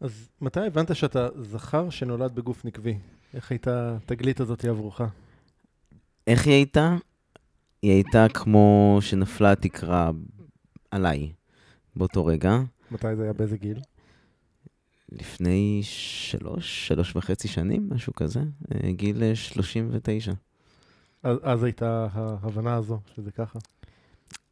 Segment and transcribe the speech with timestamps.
[0.00, 2.98] אז מתי הבנת שאתה זכר שנולד בגוף נקבי?
[3.34, 5.00] איך הייתה התגלית הזאת עבורך?
[6.26, 6.96] איך היא הייתה?
[7.82, 10.10] היא הייתה כמו שנפלה התקרה
[10.90, 11.32] עליי
[11.96, 12.58] באותו רגע.
[12.90, 13.32] מתי זה היה?
[13.32, 13.78] באיזה גיל?
[15.12, 18.40] לפני שלוש, שלוש וחצי שנים, משהו כזה,
[18.74, 20.32] אה, גיל 39.
[21.22, 23.58] אז, אז הייתה ההבנה הזו, שזה ככה.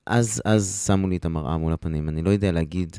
[0.07, 2.09] אז, אז שמו לי את המראה מול הפנים.
[2.09, 2.97] אני לא יודע להגיד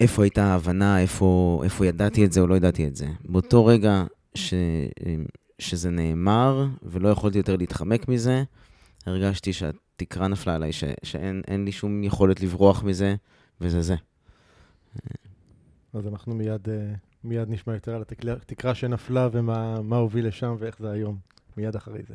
[0.00, 3.06] איפה הייתה ההבנה, איפה, איפה ידעתי את זה או לא ידעתי את זה.
[3.24, 4.04] באותו רגע
[4.34, 4.54] ש,
[5.58, 8.42] שזה נאמר ולא יכולתי יותר להתחמק מזה,
[9.06, 13.14] הרגשתי שהתקרה נפלה עליי, ש, שאין לי שום יכולת לברוח מזה,
[13.60, 13.96] וזה זה.
[15.92, 16.92] אז אנחנו מיד, אה,
[17.24, 21.18] מיד נשמע יותר על התקרה שנפלה ומה הוביל לשם ואיך זה היום,
[21.56, 22.14] מיד אחרי זה.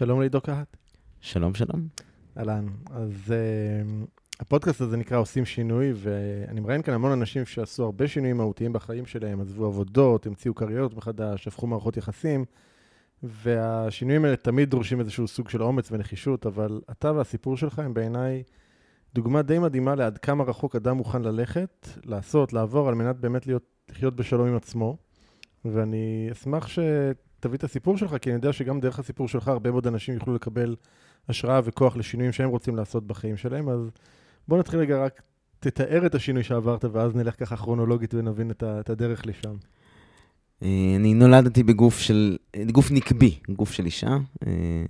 [0.00, 0.76] שלום לעידו קהת.
[1.20, 1.88] שלום, שלום.
[2.38, 2.66] אהלן.
[2.90, 8.36] אז uh, הפודקאסט הזה נקרא עושים שינוי, ואני מראיין כאן המון אנשים שעשו הרבה שינויים
[8.36, 12.44] מהותיים בחיים שלהם, עזבו עבודות, המציאו קריירות מחדש, הפכו מערכות יחסים,
[13.22, 18.42] והשינויים האלה תמיד דורשים איזשהו סוג של אומץ ונחישות, אבל אתה והסיפור שלך הם בעיניי
[19.14, 23.64] דוגמה די מדהימה לעד כמה רחוק אדם מוכן ללכת, לעשות, לעבור, על מנת באמת להיות,
[23.90, 24.96] לחיות בשלום עם עצמו.
[25.64, 26.78] ואני אשמח ש...
[27.40, 30.34] תביא את הסיפור שלך, כי אני יודע שגם דרך הסיפור שלך הרבה מאוד אנשים יוכלו
[30.34, 30.76] לקבל
[31.28, 33.68] השראה וכוח לשינויים שהם רוצים לעשות בחיים שלהם.
[33.68, 33.90] אז
[34.48, 35.22] בוא נתחיל רגע רק,
[35.60, 39.56] תתאר את השינוי שעברת, ואז נלך ככה כרונולוגית ונבין את הדרך לשם.
[40.62, 42.36] אה, אני נולדתי בגוף של,
[42.72, 44.84] גוף נקבי, גוף של אישה, אה,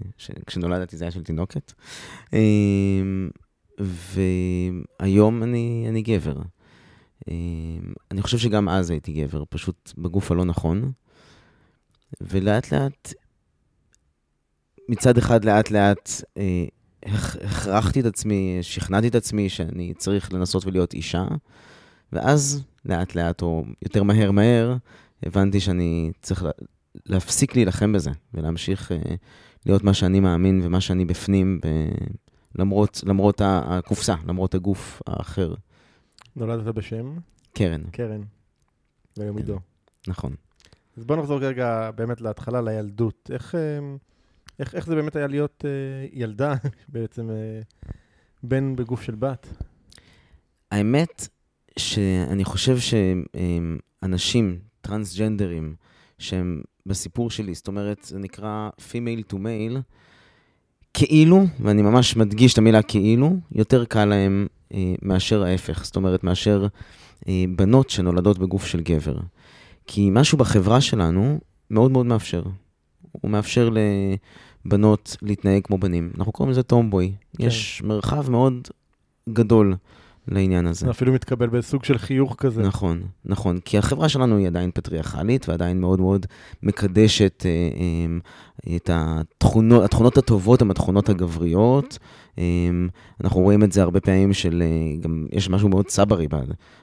[0.46, 1.72] כשנולדתי זה היה של תינוקת.
[2.34, 2.38] אה,
[3.78, 6.36] והיום אני, אני גבר.
[8.10, 10.92] אני חושב שגם אז הייתי גבר, פשוט בגוף הלא נכון.
[12.20, 13.12] ולאט לאט,
[14.88, 16.64] מצד אחד לאט לאט אה,
[17.02, 21.24] הכרחתי את עצמי, שכנעתי את עצמי שאני צריך לנסות ולהיות אישה,
[22.12, 24.76] ואז לאט לאט, או יותר מהר מהר,
[25.22, 26.44] הבנתי שאני צריך
[27.06, 28.98] להפסיק להילחם בזה, ולהמשיך אה,
[29.66, 31.68] להיות מה שאני מאמין ומה שאני בפנים, ב...
[32.58, 35.54] למרות, למרות הקופסה, למרות הגוף האחר.
[36.36, 37.16] נולדת בשם?
[37.54, 37.82] קרן.
[37.90, 38.20] קרן.
[39.16, 39.58] והיום עידו.
[40.08, 40.34] נכון.
[41.00, 43.30] אז בוא נחזור רגע באמת להתחלה, לילדות.
[43.32, 43.60] איך, אה,
[44.58, 45.70] איך, איך זה באמת היה להיות אה,
[46.12, 46.54] ילדה,
[46.88, 47.60] בעצם אה,
[48.42, 49.46] בן בגוף של בת?
[50.70, 51.28] האמת
[51.78, 55.74] שאני חושב שאנשים, טרנסג'נדרים,
[56.18, 59.78] שהם בסיפור שלי, זאת אומרת, זה נקרא female to male,
[60.94, 66.24] כאילו, ואני ממש מדגיש את המילה כאילו, יותר קל להם אה, מאשר ההפך, זאת אומרת,
[66.24, 66.66] מאשר
[67.28, 69.16] אה, בנות שנולדות בגוף של גבר.
[69.92, 71.38] כי משהו בחברה שלנו
[71.70, 72.42] מאוד מאוד מאפשר.
[73.12, 73.70] הוא מאפשר
[74.64, 76.10] לבנות להתנהג כמו בנים.
[76.18, 77.12] אנחנו קוראים לזה טומבוי.
[77.36, 77.46] כן.
[77.46, 78.68] יש מרחב מאוד
[79.28, 79.76] גדול
[80.28, 80.84] לעניין הזה.
[80.86, 82.62] זה אפילו מתקבל בסוג של חיוך כזה.
[82.62, 83.60] נכון, נכון.
[83.64, 86.26] כי החברה שלנו היא עדיין פטריארכלית ועדיין מאוד מאוד
[86.62, 87.50] מקדשת אה,
[88.70, 91.98] אה, את התכונות, התכונות הטובות הן התכונות הגבריות.
[92.38, 92.44] אה,
[93.24, 96.28] אנחנו רואים את זה הרבה פעמים של, אה, גם יש משהו מאוד סברי,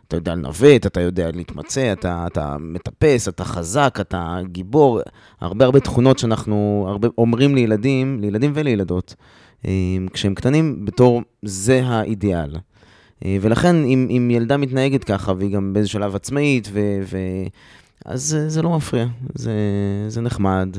[0.07, 4.99] אתה יודע לנווט, אתה יודע להתמצא, אתה, אתה מטפס, אתה חזק, אתה גיבור,
[5.41, 9.15] הרבה הרבה תכונות שאנחנו הרבה, אומרים לילדים, לילדים ולילדות,
[9.65, 9.71] אה,
[10.13, 12.55] כשהם קטנים, בתור זה האידיאל.
[13.25, 17.17] אה, ולכן, אם, אם ילדה מתנהגת ככה, והיא גם באיזה שלב עצמאית, ו, ו,
[18.05, 19.05] אז זה, לא מפריע,
[19.35, 19.53] זה,
[20.07, 20.77] זה נחמד.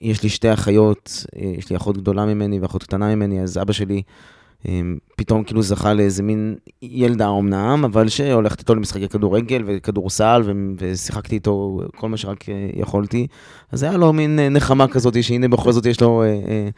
[0.00, 3.72] יש לי שתי אחיות, אה, יש לי אחות גדולה ממני ואחות קטנה ממני, אז אבא
[3.72, 4.02] שלי
[4.68, 4.80] אה,
[5.16, 10.42] פתאום כאילו זכה לאיזה מין ילדה אומנם, אבל שהולכת איתו למשחקי כדורגל וכדורסל,
[10.78, 13.26] ושיחקתי איתו כל מה שרק אה, יכולתי.
[13.72, 16.68] אז היה לו מין נחמה כזאת, שהנה בכל זאת יש לו אה, אה,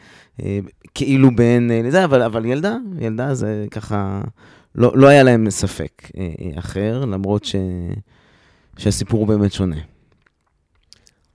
[0.43, 0.59] אה,
[0.95, 4.21] כאילו בן לזה, אבל, אבל ילדה, ילדה זה ככה,
[4.75, 6.11] לא, לא היה להם ספק
[6.55, 7.55] אחר, למרות ש,
[8.77, 9.92] שהסיפור באמת שונה.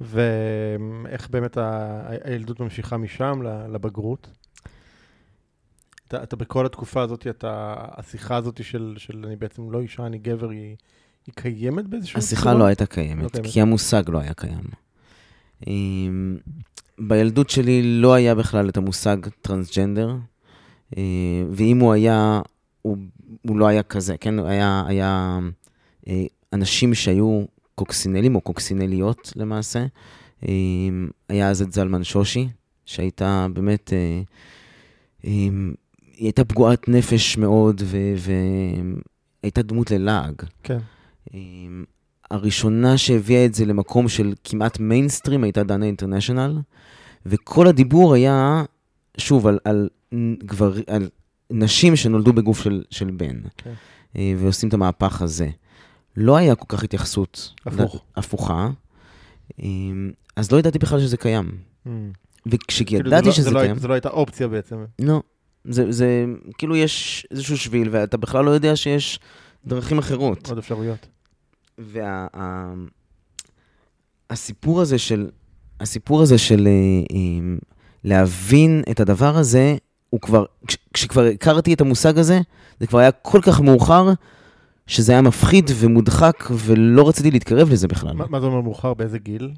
[0.01, 3.43] ואיך באמת ה- הילדות ממשיכה משם
[3.73, 4.31] לבגרות?
[6.09, 10.19] אתה, אתה בכל התקופה הזאת, אתה, השיחה הזאת של, של אני בעצם לא אישה, אני
[10.19, 10.77] גבר, היא,
[11.27, 13.49] היא קיימת באיזשהו השיחה לא הייתה קיימת, לא קיימת.
[13.53, 14.65] כי המושג לא היה קיים.
[15.67, 16.37] אמ,
[16.99, 20.17] בילדות שלי לא היה בכלל את המושג טרנסג'נדר,
[20.97, 21.03] אה,
[21.53, 22.41] ואם הוא היה,
[22.83, 22.97] הוא,
[23.49, 24.39] הוא לא היה כזה, כן?
[24.39, 25.39] היה, היה
[26.09, 27.45] אה, אנשים שהיו
[27.79, 29.87] קוקסינלים או קוקסינליות למעשה.
[30.49, 32.49] אמ, היה אז את זלמן שושי,
[32.85, 34.21] שהייתה באמת, אה,
[35.25, 35.73] אמ,
[36.17, 37.83] היא הייתה פגועת נפש מאוד,
[39.43, 40.35] והייתה דמות ללעג.
[40.63, 40.79] כן.
[41.35, 41.85] אמ,
[42.31, 46.59] הראשונה שהביאה את זה למקום של כמעט מיינסטרים הייתה דנה אינטרנשיונל,
[47.27, 48.65] וכל הדיבור היה,
[49.17, 49.89] שוב, על, על,
[50.45, 51.09] גבר, על
[51.51, 53.73] נשים שנולדו בגוף של, של בן, כן.
[54.17, 55.49] אה, ועושים את המהפך הזה.
[56.21, 57.55] לא היה כל כך התייחסות.
[57.67, 58.05] הפוך.
[58.17, 58.71] הפוכה.
[59.63, 61.51] אמ, אז לא ידעתי בכלל שזה קיים.
[61.87, 61.91] Mm.
[62.47, 64.77] וכשידעתי כאילו לא- שזה זה לא, קיים, זה לא הייתה אופציה בעצם.
[64.99, 65.23] לא.
[65.65, 66.25] זה, זה,
[66.59, 69.21] כאילו יש איזשהו שביל, ואתה בכלל לא יודע שיש
[69.67, 70.49] דרכים אחרות.
[70.49, 71.07] עוד אפשרויות.
[74.31, 75.29] והסיפור הזה של,
[75.81, 76.73] הסיפור הזה של אה,
[77.17, 77.57] אה,
[78.05, 79.77] להבין את הדבר הזה,
[80.11, 82.41] הוא כבר, כש, כשכבר הכרתי את המושג הזה,
[82.81, 84.13] זה כבר היה כל כך מאוחר,
[84.89, 88.17] שזה היה מפחיד ומודחק, ולא רציתי להתקרב לזה בכלל.
[88.17, 88.95] מה, מה זה אומר מאוחר?
[88.95, 89.51] באיזה גיל?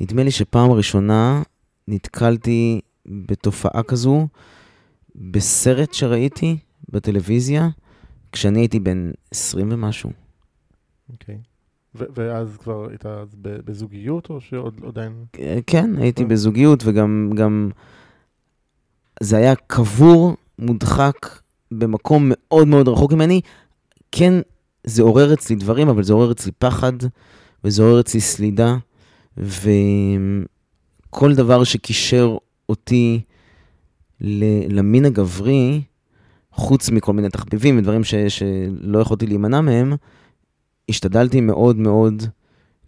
[0.00, 1.42] נדמה לי שפעם ראשונה
[1.88, 4.28] נתקלתי בתופעה כזו
[5.16, 6.56] בסרט שראיתי
[6.88, 7.68] בטלוויזיה,
[8.32, 10.10] כשאני הייתי בן 20 ומשהו.
[11.12, 11.38] אוקיי.
[11.94, 13.04] ו- ואז כבר היית
[13.42, 15.24] בזוגיות, או שעוד עדיין...
[15.38, 16.28] אה, כן, הייתי כן.
[16.28, 17.70] בזוגיות, וגם גם
[19.22, 23.40] זה היה קבור, מודחק, במקום מאוד מאוד רחוק ממני.
[24.12, 24.34] כן,
[24.84, 26.92] זה עורר אצלי דברים, אבל זה עורר אצלי פחד,
[27.64, 28.76] וזה עורר אצלי סלידה,
[29.36, 30.44] וכל
[31.34, 32.36] דבר שקישר
[32.68, 33.20] אותי
[34.68, 35.82] למין הגברי,
[36.52, 39.92] חוץ מכל מיני תחביבים ודברים ש- שלא יכולתי להימנע מהם,
[40.88, 42.22] השתדלתי מאוד מאוד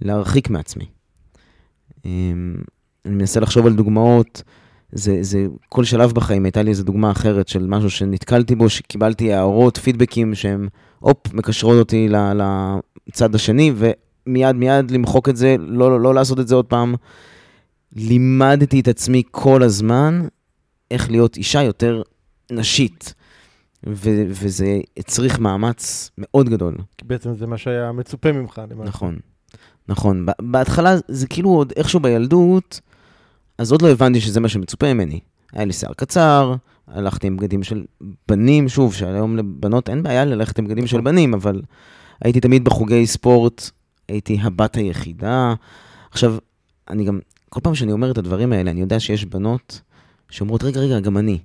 [0.01, 0.87] להרחיק מעצמי.
[2.05, 2.35] אני
[3.05, 4.43] מנסה לחשוב על דוגמאות,
[4.93, 9.33] זה, זה, כל שלב בחיים הייתה לי איזו דוגמה אחרת של משהו שנתקלתי בו, שקיבלתי
[9.33, 10.69] הערות, פידבקים שהם,
[11.03, 12.09] הופ, מקשרות אותי
[13.09, 16.95] לצד השני, ומיד מיד למחוק את זה, לא, לא, לא לעשות את זה עוד פעם.
[17.97, 20.27] לימדתי את עצמי כל הזמן
[20.91, 22.03] איך להיות אישה יותר
[22.53, 23.15] נשית,
[23.87, 26.75] ו- וזה הצריך מאמץ מאוד גדול.
[27.03, 28.63] בעצם זה מה שהיה מצופה ממך.
[28.71, 28.89] למעשה.
[28.89, 29.19] נכון,
[29.89, 30.27] נכון.
[30.43, 32.81] בהתחלה זה כאילו עוד איכשהו בילדות,
[33.59, 35.21] אז עוד לא הבנתי שזה מה שמצופה ממני.
[35.53, 36.55] היה לי שיער קצר,
[36.95, 37.85] הלכתי עם בגדים של
[38.29, 41.05] בנים, שוב, שהיום לבנות אין בעיה ללכת עם בגדים של נכון.
[41.05, 41.63] בנים, אבל
[42.25, 43.71] הייתי תמיד בחוגי ספורט,
[44.09, 45.55] הייתי הבת היחידה.
[46.11, 46.37] עכשיו,
[46.91, 49.81] אני גם, כל פעם שאני אומר את הדברים האלה, אני יודע שיש בנות
[50.31, 51.39] שאומרות, רגע, רגע, גם אני.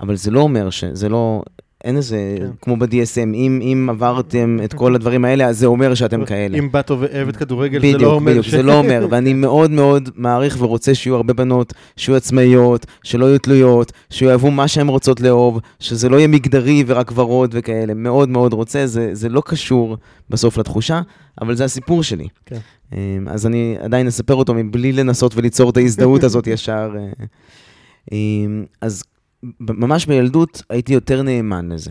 [0.00, 0.84] אבל זה לא אומר ש...
[0.84, 1.42] זה לא...
[1.84, 2.50] אין איזה, כן.
[2.62, 6.58] כמו ב-DSM, אם, אם עברתם את כל הדברים האלה, אז זה אומר שאתם כאלה.
[6.58, 8.50] אם בת אוהבת כדורגל, זה בדיוק, לא אומר בדיוק, ש...
[8.50, 13.38] זה לא אומר, ואני מאוד מאוד מעריך ורוצה שיהיו הרבה בנות, שיהיו עצמאיות, שלא יהיו
[13.38, 18.52] תלויות, שיאהבו מה שהן רוצות לאהוב, שזה לא יהיה מגדרי ורק ורוד וכאלה, מאוד מאוד
[18.52, 19.96] רוצה, זה, זה לא קשור
[20.30, 21.00] בסוף לתחושה,
[21.40, 22.28] אבל זה הסיפור שלי.
[22.46, 22.58] כן.
[22.92, 26.90] אמ, אז אני עדיין אספר אותו מבלי לנסות וליצור את ההזדהות הזאת ישר.
[26.98, 27.26] אה.
[28.12, 29.02] אמ, אז
[29.60, 31.90] ממש בילדות הייתי יותר נאמן לזה.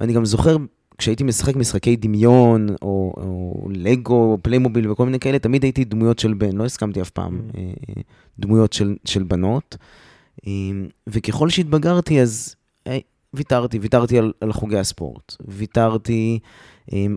[0.00, 0.56] ואני גם זוכר,
[0.98, 6.18] כשהייתי משחק משחקי דמיון, או, או לגו, או פליימוביל וכל מיני כאלה, תמיד הייתי דמויות
[6.18, 7.58] של בן, לא הסכמתי אף פעם Mm.
[7.58, 8.02] אה,
[8.38, 9.76] דמויות של, של בנות.
[10.46, 10.52] אה,
[11.06, 12.54] וככל שהתבגרתי, אז
[12.86, 12.98] אה,
[13.34, 16.38] ויתרתי, ויתרתי על, על חוגי הספורט, ויתרתי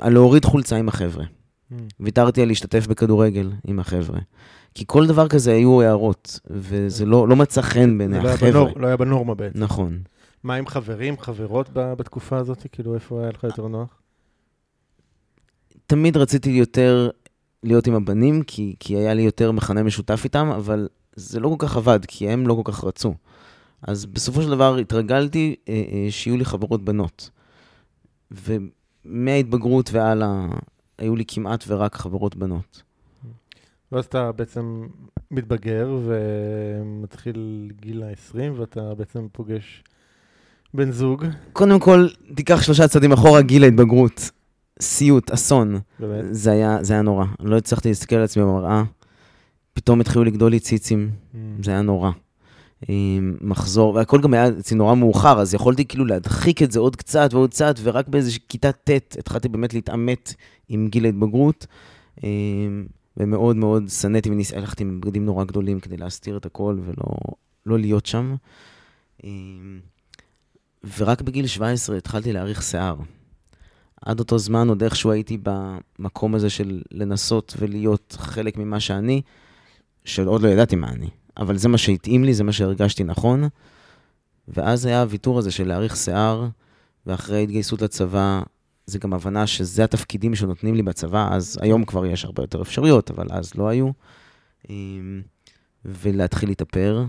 [0.01, 1.25] על להוריד חולצה עם החבר'ה,
[1.71, 1.73] Mm.
[1.99, 4.19] ויתרתי על להשתתף בכדורגל עם החבר'ה.
[4.75, 8.51] כי כל דבר כזה היו הערות, וזה לא, לא מצא חן בעיני לא החבר'ה.
[8.51, 9.59] בנור- לא היה בנורמה בעצם.
[9.63, 9.99] נכון.
[10.43, 12.65] מה עם חברים, חברות ב- בתקופה הזאת?
[12.71, 14.01] כאילו, איפה היה לך יותר נוח?
[15.87, 17.09] תמיד רציתי יותר
[17.63, 21.67] להיות עם הבנים, כי, כי היה לי יותר מכנה משותף איתם, אבל זה לא כל
[21.67, 23.13] כך עבד, כי הם לא כל כך רצו.
[23.81, 27.29] אז בסופו של דבר התרגלתי אה, אה, שיהיו לי חברות בנות.
[28.31, 30.45] ומההתבגרות והלאה,
[30.97, 32.81] היו לי כמעט ורק חברות בנות.
[33.91, 34.88] ואז אתה בעצם
[35.31, 39.83] מתבגר ומתחיל גיל ה-20, ואתה בעצם פוגש
[40.74, 41.25] בן זוג.
[41.53, 44.29] קודם כל, תיקח שלושה צעדים אחורה, גיל ההתבגרות.
[44.81, 45.79] סיוט, אסון.
[46.00, 46.25] באמת.
[46.31, 47.25] זה היה, זה היה נורא.
[47.39, 48.83] לא הצלחתי להסתכל על עצמי במראה.
[49.74, 51.38] פתאום התחילו לגדול לי ציצים, Mm.
[51.63, 52.12] זה היה נורא.
[53.41, 57.29] מחזור, והכל גם היה אצלי נורא מאוחר, אז יכולתי כאילו להדחיק את זה עוד קצת
[57.33, 60.33] ועוד קצת, ורק באיזושהי כיתה ט' התחלתי באמת להתעמת
[60.69, 61.65] עם גיל ההתבגרות,
[63.21, 64.53] ומאוד מאוד שנאתי וניס...
[64.53, 67.17] הלכתי עם בגדים נורא גדולים כדי להסתיר את הכל ולא
[67.65, 68.35] לא להיות שם.
[69.23, 69.79] עם,
[70.97, 72.95] ורק בגיל 17 התחלתי להעריך שיער.
[74.01, 79.21] עד אותו זמן עוד איכשהו הייתי במקום הזה של לנסות ולהיות חלק ממה שאני,
[80.05, 81.09] שעוד לא ידעתי מה אני.
[81.37, 83.43] אבל זה מה שהתאים לי, זה מה שהרגשתי נכון.
[84.47, 86.47] ואז היה הוויתור הזה של להאריך שיער,
[87.05, 88.41] ואחרי ההתגייסות לצבא,
[88.85, 93.11] זה גם הבנה שזה התפקידים שנותנים לי בצבא, אז היום כבר יש הרבה יותר אפשרויות,
[93.11, 93.91] אבל אז לא היו.
[94.69, 95.21] אמ,
[95.85, 97.05] ולהתחיל להתאפר.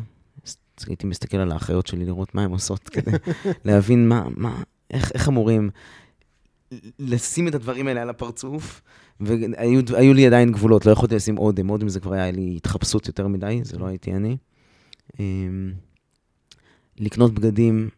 [0.86, 3.10] הייתי מסתכל על האחיות שלי לראות מה הן עושות, כדי
[3.64, 5.70] להבין מה, מה, איך, איך אמורים
[6.98, 8.82] לשים את הדברים האלה על הפרצוף,
[9.20, 13.06] והיו היו לי עדיין גבולות, לא יכולתי לשים אודם, אודם זה כבר היה לי התחפשות
[13.06, 14.36] יותר מדי, זה לא הייתי אני.
[15.20, 15.72] אמ,
[16.98, 17.88] לקנות בגדים,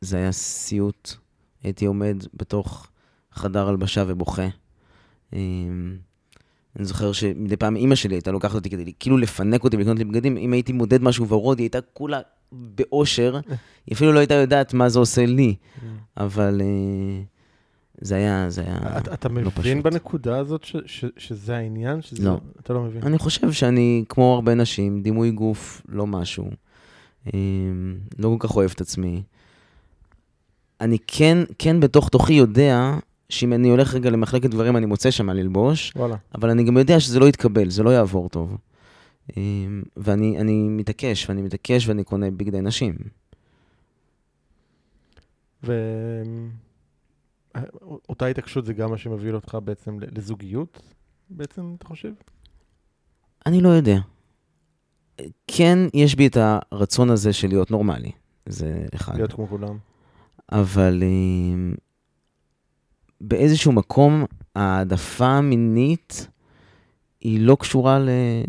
[0.00, 1.14] זה היה סיוט.
[1.64, 2.86] הייתי עומד בתוך
[3.32, 4.48] חדר הלבשה ובוכה.
[5.32, 5.96] אמ,
[6.76, 10.04] אני זוכר שמדי פעם אימא שלי הייתה לוקחת אותי כדי כאילו לפנק אותי ולקנות לי
[10.04, 10.36] בגדים.
[10.36, 12.20] אם הייתי מודד משהו ורוד, היא הייתה כולה
[12.52, 13.40] באושר.
[13.86, 15.54] היא אפילו לא הייתה יודעת מה זה עושה לי,
[16.16, 17.22] אבל אה,
[18.00, 19.76] זה היה, זה היה אתה- אתה לא מבין פשוט.
[19.92, 22.02] בנקודה הזאת ש- ש- שזה העניין?
[22.02, 22.40] שזה- לא.
[22.60, 23.02] אתה לא מבין.
[23.02, 26.50] אני חושב שאני, כמו הרבה נשים, דימוי גוף לא משהו.
[27.34, 29.22] אמ, לא כל כך אוהב את עצמי.
[30.80, 35.26] אני כן, כן בתוך תוכי יודע שאם אני הולך רגע למחלקת דברים, אני מוצא שם
[35.26, 36.16] מה ללבוש, וואלה.
[36.34, 38.56] אבל אני גם יודע שזה לא יתקבל, זה לא יעבור טוב.
[39.36, 42.94] אמ, ואני אני מתעקש, ואני מתעקש ואני קונה בגדי נשים.
[47.52, 50.82] ואותה התעקשות זה גם מה שמוביל אותך בעצם לזוגיות,
[51.30, 52.12] בעצם, אתה חושב?
[53.46, 53.98] אני לא יודע.
[55.46, 58.12] כן, יש בי את הרצון הזה של להיות נורמלי.
[58.46, 59.16] זה אחד.
[59.16, 59.78] להיות כמו כולם.
[60.52, 61.74] אבל אה,
[63.20, 64.24] באיזשהו מקום
[64.54, 66.28] העדפה המינית
[67.20, 67.98] היא לא קשורה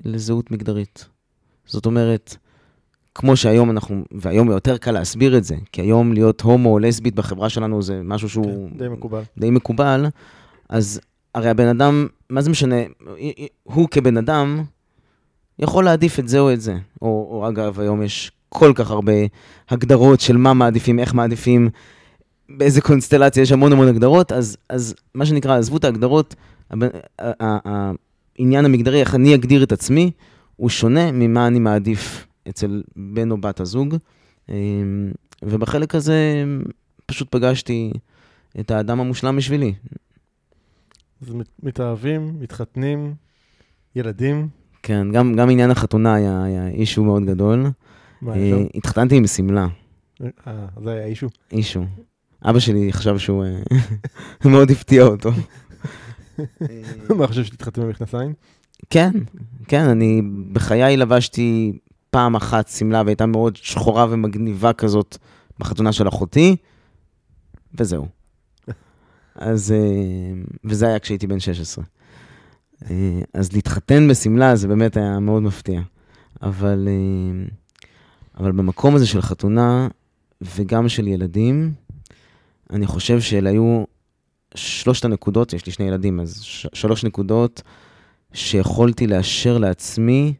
[0.05, 1.05] לזהות מגדרית.
[1.65, 2.37] זאת אומרת,
[3.15, 7.15] כמו שהיום אנחנו, והיום יותר קל להסביר את זה, כי היום להיות הומו או לסבית
[7.15, 9.21] בחברה שלנו זה משהו שהוא כן, די מקובל.
[9.37, 10.05] די מקובל,
[10.69, 11.01] אז
[11.35, 12.75] הרי הבן אדם, מה זה משנה,
[13.63, 14.63] הוא כבן אדם
[15.59, 16.75] יכול להעדיף את זה או את זה.
[17.01, 19.13] או, או אגב, היום יש כל כך הרבה
[19.69, 21.69] הגדרות של מה מעדיפים, איך מעדיפים,
[22.49, 26.35] באיזה קונסטלציה, יש המון המון הגדרות, אז, אז מה שנקרא, עזבו את ההגדרות,
[27.19, 30.11] העניין המגדרי, איך אני אגדיר את עצמי,
[30.55, 33.95] הוא שונה ממה אני מעדיף אצל בן או בת הזוג.
[34.49, 35.11] אמ,
[35.43, 36.43] ובחלק הזה
[37.05, 37.91] פשוט פגשתי
[38.59, 39.73] את האדם המושלם בשבילי.
[41.21, 43.13] אז מת- מתאהבים, מתחתנים,
[43.95, 44.47] ילדים,
[44.83, 47.65] כן, גם, גם עניין החתונה היה, היה אישו מאוד גדול.
[48.29, 48.65] אה, שם?
[48.75, 49.67] התחתנתי עם שמלה,
[50.21, 51.27] אה, זה היה אישו.
[51.51, 51.85] אישו.
[52.45, 53.59] אבא שלי חשב שהוא אה,
[54.51, 55.29] מאוד הפתיע אותו.
[57.17, 58.33] מה חושב שתתחתן במכנסיים?
[58.89, 59.11] כן,
[59.67, 61.77] כן, אני בחיי לבשתי
[62.09, 65.17] פעם אחת שמלה והייתה מאוד שחורה ומגניבה כזאת
[65.59, 66.55] בחתונה של אחותי,
[67.73, 68.07] וזהו.
[69.35, 71.83] אז, אה, וזה היה כשהייתי בן 16.
[72.89, 75.81] אה, אז להתחתן בשמלה זה באמת היה מאוד מפתיע.
[76.41, 76.87] אבל,
[78.37, 79.87] אבל במקום הזה של חתונה
[80.41, 81.73] וגם של ילדים,
[82.69, 83.83] אני חושב שאלה היו
[84.55, 86.41] שלושת הנקודות, יש לי שני ילדים, אז
[86.73, 87.61] שלוש נקודות
[88.33, 90.33] שיכולתי לאשר לעצמי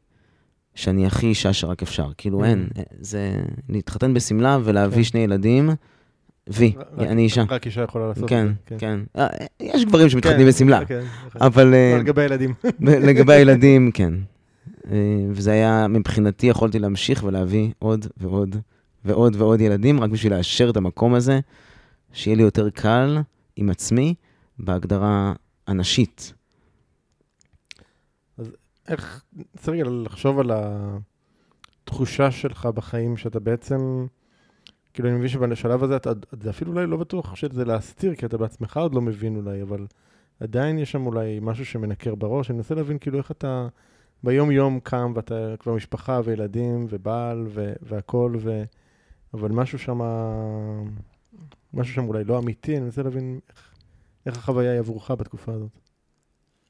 [0.76, 2.10] שאני הכי אישה שרק אפשר.
[2.18, 2.68] כאילו אין,
[3.00, 3.36] זה
[3.70, 5.04] להתחתן בשמלה ולהביא כן.
[5.04, 5.70] שני ילדים,
[6.50, 7.44] וי, אני אישה.
[7.50, 8.76] רק אישה יכולה לעשות כן, את זה.
[8.80, 9.00] כן.
[9.18, 9.28] אה,
[9.60, 11.42] יש גברים שמתחתנים כן, בשמלה, כן, נכון.
[11.42, 12.54] אבל אה, לא, לגבי הילדים.
[12.80, 14.14] לגבי הילדים, כן.
[14.92, 18.56] אה, וזה היה, מבחינתי יכולתי להמשיך ולהביא עוד ועוד
[19.06, 21.40] ועוד ועוד ילדים, רק בשביל לאשר את המקום הזה,
[22.14, 23.18] שיהיה לי יותר קל
[23.56, 24.16] עם עצמי
[24.60, 25.34] בהגדרה
[25.68, 26.34] הנשית.
[28.88, 29.24] איך,
[29.58, 30.52] צריך לחשוב על
[31.84, 34.06] התחושה שלך בחיים, שאתה בעצם,
[34.94, 38.38] כאילו אני מבין שבשלב הזה אתה, אתה אפילו אולי לא בטוח שזה להסתיר, כי אתה
[38.38, 39.86] בעצמך עוד לא מבין אולי, אבל
[40.40, 42.50] עדיין יש שם אולי משהו שמנקר בראש.
[42.50, 43.68] אני מנסה להבין כאילו איך אתה
[44.26, 48.64] ביום יום קם ואתה כבר משפחה וילדים ובעל ו- והכל, ו...
[49.34, 50.02] אבל משהו שם,
[51.74, 53.74] משהו שם אולי לא אמיתי, אני מנסה להבין איך,
[54.26, 55.70] איך החוויה היא עבורך בתקופה הזאת.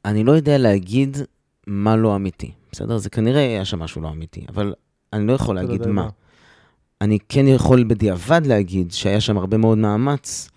[0.05, 1.17] אני לא יודע להגיד
[1.67, 2.97] מה לא אמיתי, בסדר?
[2.97, 4.73] זה כנראה היה שם משהו לא אמיתי, אבל
[5.13, 6.09] אני לא יכול לא להגיד יודע מה.
[7.01, 10.49] אני כן יכול בדיעבד להגיד שהיה שם הרבה מאוד מאמץ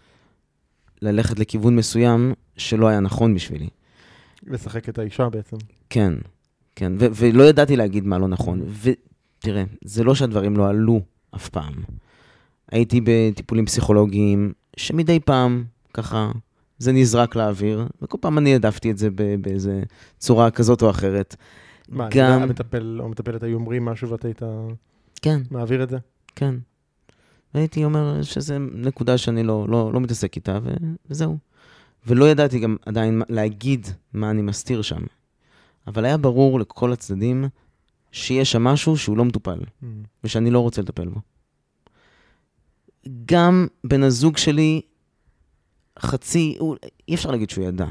[1.02, 3.68] ללכת לכיוון מסוים שלא היה נכון בשבילי.
[4.46, 5.56] לשחק את האישה בעצם.
[5.90, 6.14] כן,
[6.78, 8.62] כן, ו- ולא ידעתי להגיד מה לא נכון.
[8.82, 11.00] ותראה, זה לא שהדברים לא עלו
[11.36, 11.74] אף פעם.
[12.72, 16.32] הייתי בטיפולים פסיכולוגיים, שמדי פעם, ככה,
[16.78, 19.08] זה נזרק לאוויר, וכל פעם אני העדפתי את זה
[19.40, 19.82] באיזה
[20.18, 21.36] צורה כזאת או אחרת.
[21.88, 22.42] מה, גם-.
[22.42, 24.42] המטפל או המטפלת היו אומרים משהו ואתה היית
[25.22, 25.98] כן, מעביר את זה?
[26.36, 26.54] כן.
[27.54, 30.74] הייתי אומר שזו נקודה שאני לא, לא, לא מתעסק איתה, ו-
[31.10, 31.38] וזהו.
[32.06, 35.02] ולא ידעתי גם עדיין להגיד מה אני מסתיר שם.
[35.88, 37.44] אבל היה ברור לכל הצדדים
[38.12, 39.86] שיש שם משהו שהוא לא מטופל, Mm.
[40.24, 41.20] ושאני לא רוצה לטפל בו.
[43.24, 44.80] גם בן הזוג שלי,
[45.98, 46.76] חצי, הוא,
[47.08, 47.86] אי אפשר להגיד שהוא ידע,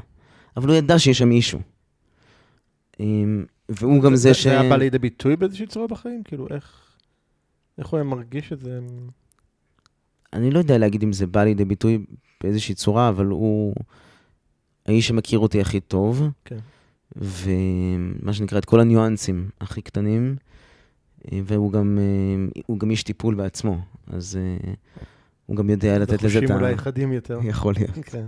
[0.57, 1.59] אבל הוא ידע שיש שם מישהו.
[2.99, 4.43] אמ, והוא גם זה ש...
[4.43, 6.23] זה היה בא לידי ביטוי באיזושהי צורה בחיים?
[6.23, 6.95] כאילו, איך...
[7.77, 8.79] איך הוא היה מרגיש את זה?
[10.33, 12.05] אני לא יודע להגיד אם זה בא לידי ביטוי
[12.43, 13.75] באיזושהי צורה, אבל הוא
[14.85, 16.57] האיש שמכיר אותי הכי טוב, כן.
[17.15, 20.35] ומה שנקרא, את כל הניואנסים הכי קטנים,
[21.31, 21.99] אה, והוא גם,
[22.69, 24.73] אה, גם איש טיפול בעצמו, אז אה,
[25.45, 26.59] הוא גם יודע לתת לזה את חושים ה...
[26.59, 27.39] אולי חדים יותר.
[27.43, 28.05] יכול להיות.
[28.05, 28.25] כן.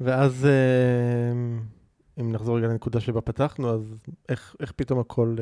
[0.00, 0.46] ואז,
[2.20, 3.94] אם נחזור רגע לנקודה שבה פתחנו, אז
[4.28, 5.36] איך, איך פתאום הכל,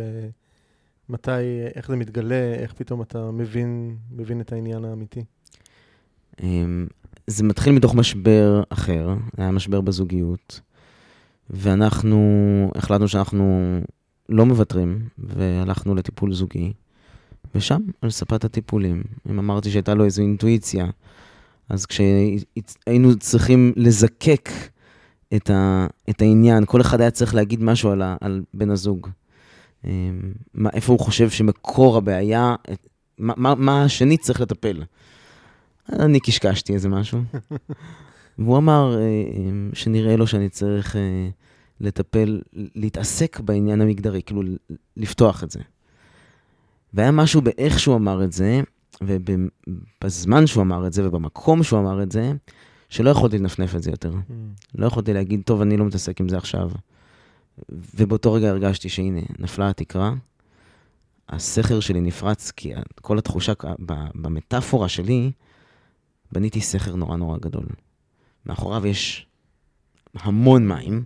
[1.08, 1.30] מתי,
[1.74, 5.24] איך זה מתגלה, איך פתאום אתה מבין, מבין את העניין האמיתי?
[6.42, 6.86] אמ,
[7.26, 10.60] זה מתחיל מתוך משבר אחר, היה משבר בזוגיות,
[11.50, 13.78] ואנחנו החלטנו שאנחנו
[14.28, 16.72] לא מוותרים, והלכנו לטיפול זוגי,
[17.54, 20.86] ושם, על ספת הטיפולים, אם אמרתי שהייתה לו איזו אינטואיציה,
[21.68, 24.48] אז כשהיינו צריכים לזקק
[25.36, 29.08] את, ה, את העניין, כל אחד היה צריך להגיד משהו על, ה, על בן הזוג.
[29.84, 29.90] אמ,
[30.54, 32.86] מה, איפה הוא חושב שמקור הבעיה, את-
[33.18, 34.82] מה, מה, מה השני צריך לטפל.
[35.92, 37.20] אני קשקשתי איזה משהו.
[38.38, 41.28] והוא אמר אה, אה, שנראה לו שאני צריך אה,
[41.80, 44.42] לטפל, להתעסק בעניין המגדרי, כאילו
[44.96, 45.60] לפתוח את זה.
[46.94, 48.60] והיה משהו באיך שהוא אמר את זה,
[49.02, 52.32] ובזמן שהוא אמר את זה, ובמקום שהוא אמר את זה,
[52.88, 54.12] שלא יכולתי לנפנף את זה יותר.
[54.74, 56.70] לא יכולתי להגיד, טוב, אני לא מתעסק עם זה עכשיו.
[57.94, 60.14] ובאותו רגע הרגשתי שהנה, נפלה התקרה,
[61.28, 63.52] הסכר שלי נפרץ, כי כל התחושה,
[64.14, 65.32] במטאפורה שלי,
[66.32, 67.64] בניתי סכר נורא נורא גדול.
[68.46, 69.26] מאחוריו יש
[70.14, 71.04] המון מים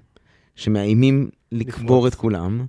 [0.55, 2.09] שמאיימים לקבור.
[2.09, 2.67] את כולם,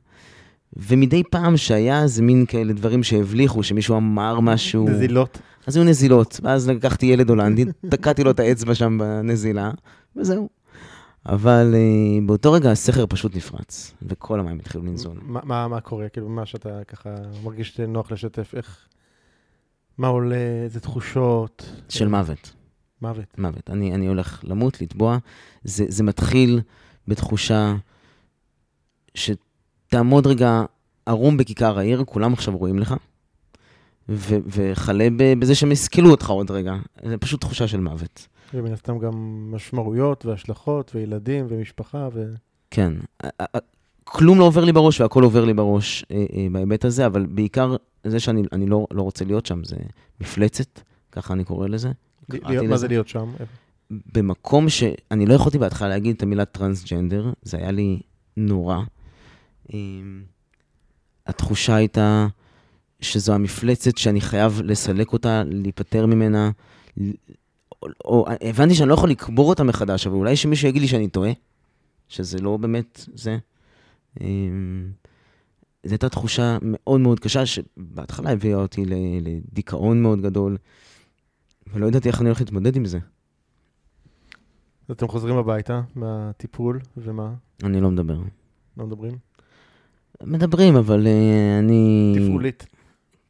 [0.78, 4.90] ומדי פעם שהיה איזה מין כאלה דברים שהבליחו, שמישהו אמר משהו...
[4.90, 5.40] נזילות.
[5.68, 9.72] אז היו נזילות, ואז לקחתי ילד הולנדי, תקעתי לו את האצבע שם בנזילה,
[10.16, 10.50] וזהו.
[11.26, 15.18] אבל uh, באותו רגע הסכר פשוט נפרץ, וכל המים התחילו לנזול.
[15.22, 16.10] מה, מה, מה קורה?
[16.10, 17.10] כאילו, מה שאתה ככה
[17.44, 18.88] מרגיש נוח לשתף, איך...
[19.98, 21.72] מה עולה, איזה תחושות?
[21.90, 22.54] של מוות.
[23.02, 23.38] מוות.
[23.38, 23.70] מוות.
[23.70, 25.18] אני, אני הולך למות, לטבוע.
[25.64, 26.62] זה, זה מתחיל
[27.08, 27.76] בתחושה
[29.16, 30.64] שתעמוד רגע
[31.06, 32.96] ערום בכיכר העיר, כולם עכשיו רואים לך,
[34.10, 35.08] ו, וכלה
[35.40, 36.76] בזה שהם יסכלו אותך עוד רגע.
[37.06, 38.28] זה פשוט תחושה של מוות.
[38.54, 39.12] ומן הסתם גם
[39.52, 42.34] משמעויות והשלכות וילדים ומשפחה ו...
[42.72, 42.94] כן.
[44.04, 47.76] כלום לא עובר לי בראש והכל עובר לי בראש אה, אה, בהיבט הזה, אבל בעיקר
[48.04, 49.76] זה שאני אני לא, לא רוצה להיות שם, זה
[50.22, 50.82] מפלצת,
[51.12, 51.92] ככה אני קורא לזה.
[52.68, 52.78] מה.
[52.78, 53.32] זה להיות שם?
[54.14, 58.00] במקום שאני לא יכולתי בהתחלה להגיד את המילה טרנסג'נדר, זה היה לי
[58.38, 58.78] נורא.
[59.74, 60.24] אמ,
[61.28, 62.28] התחושה הייתה
[63.02, 66.52] שזו המפלצת שאני חייב לסלק אותה, להיפטר ממנה,
[67.82, 71.10] או, או הבנתי שאני לא יכול לקבור אותה מחדש, אבל אולי שמישהו יגיד לי שאני
[71.10, 71.32] טועה,
[72.10, 73.38] שזה לא באמת זה.
[74.22, 74.92] אמ,
[75.84, 78.86] זו הייתה תחושה מאוד מאוד קשה, שבהתחלה הביאה אותי
[79.22, 80.58] לדיכאון מאוד גדול,
[81.74, 83.00] ולא ידעתי איך אני הולך להתמודד עם זה.
[84.92, 87.34] אתם חוזרים הביתה מהטיפול, ומה?
[87.64, 88.20] אני לא מדבר.
[88.78, 89.18] לא מדברים?
[90.24, 92.16] מדברים, אבל uh, אני...
[92.16, 92.66] תפעולית.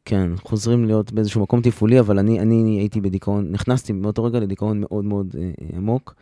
[0.04, 4.80] כן, חוזרים להיות באיזשהו מקום תפעולי, אבל אני, אני הייתי בדיכאון, נכנסתי מאותו רגע לדיכאון
[4.80, 6.14] מאוד מאוד uh, עמוק,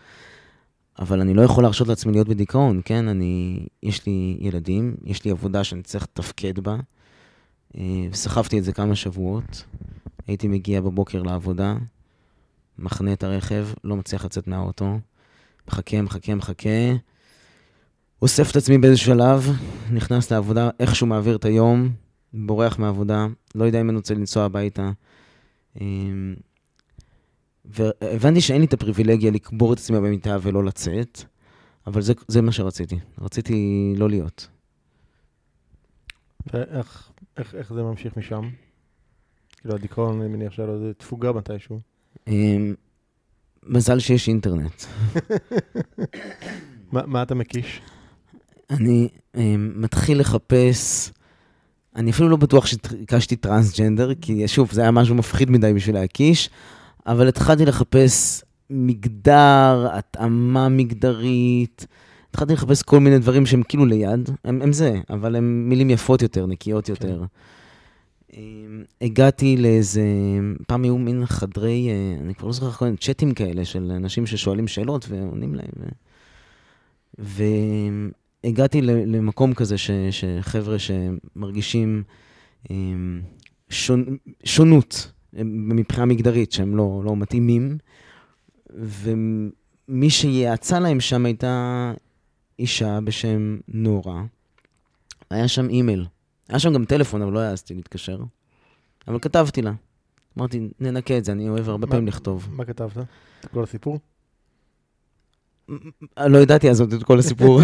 [0.98, 3.08] אבל אני לא יכול להרשות לעצמי להיות בדיכאון, כן?
[3.08, 6.76] אני, יש לי ילדים, יש לי עבודה שאני צריך לתפקד בה,
[7.72, 7.78] uh,
[8.10, 9.64] וסחבתי את זה כמה שבועות.
[10.26, 11.76] הייתי מגיע בבוקר לעבודה,
[12.78, 14.98] מחנה את הרכב, לא מצליח לצאת מהאוטו,
[15.68, 16.68] מחכה, מחכה, מחכה,
[18.22, 19.46] אוסף את עצמי באיזה שלב,
[19.92, 21.90] נכנס לעבודה, איכשהו מעביר את היום,
[22.32, 24.90] בורח מהעבודה, לא יודע אם אני רוצה לנסוע הביתה.
[25.80, 26.34] אמ,
[27.64, 31.22] והבנתי שאין לי את הפריבילגיה לקבור את עצמי במיטה ולא לצאת,
[31.86, 32.98] אבל זה, זה מה שרציתי.
[33.20, 34.48] רציתי לא להיות.
[36.52, 38.50] ואיך איך, איך זה ממשיך משם?
[39.56, 41.80] כאילו, הדיכאון, אני מניח שהיה לו איזה תפוגה מתישהו.
[42.26, 42.74] אמ,
[43.66, 44.84] מזל שיש אינטרנט.
[46.92, 47.80] מה, מה אתה מקיש?
[48.70, 51.12] אני אמ, מתחיל לחפש,
[51.96, 56.50] אני אפילו לא בטוח שהקשתי טרנסג'נדר, כי שוב, זה היה משהו מפחיד מדי בשביל להקיש,
[57.06, 61.86] אבל התחלתי לחפש מגדר, התאמה מגדרית,
[62.30, 66.22] התחלתי לחפש כל מיני דברים שהם כאילו ליד, הם, הם זה, אבל הם מילים יפות
[66.22, 67.20] יותר, נקיות יותר.
[67.20, 67.26] אמ,
[69.00, 70.02] הגעתי לאיזה,
[70.66, 74.26] פעם היו מין חדרי, אה, אני כבר לא זוכר איך קוראים, צ'אטים כאלה של אנשים
[74.26, 75.72] ששואלים שאלות ועונים להם.
[78.44, 82.02] והגעתי למקום כזה ש, שחבר'ה שמרגישים
[82.70, 83.20] אמ,
[83.70, 84.04] שונ,
[84.44, 87.78] שונות מבחינה מגדרית, שהם לא, לא מתאימים,
[88.70, 91.92] ומי שיעצה להם שם הייתה
[92.58, 94.24] אישה בשם נורה.
[95.30, 96.06] היה שם אימייל.
[96.48, 98.18] היה שם גם טלפון, אבל לא העזתי להתקשר.
[99.08, 99.72] אבל כתבתי לה.
[100.38, 102.48] אמרתי, ננקה את זה, אני אוהב הרבה פעמים לכתוב.
[102.52, 102.96] מה כתבת?
[103.52, 103.98] כל הסיפור?
[106.18, 107.60] לא ידעתי אז את כל הסיפור.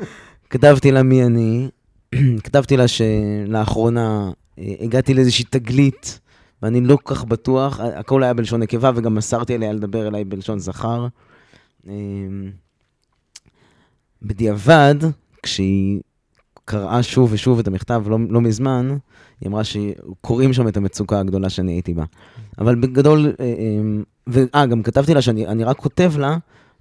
[0.50, 1.68] כתבתי לה מי אני,
[2.44, 6.20] כתבתי לה שלאחרונה אה, הגעתי לאיזושהי תגלית,
[6.62, 10.58] ואני לא כל כך בטוח, הכל היה בלשון נקבה, וגם מסרתי אליה לדבר אליי בלשון
[10.58, 11.06] זכר.
[11.86, 12.50] אמ,
[14.22, 14.94] בדיעבד,
[15.42, 16.00] כשהיא
[16.68, 18.96] קראה שוב ושוב את המכתב לא, לא מזמן,
[19.40, 22.04] היא אמרה שקוראים שם את המצוקה הגדולה שאני הייתי בה.
[22.58, 26.36] אבל בגדול, אה, אמ, ואה, גם כתבתי לה שאני רק כותב לה,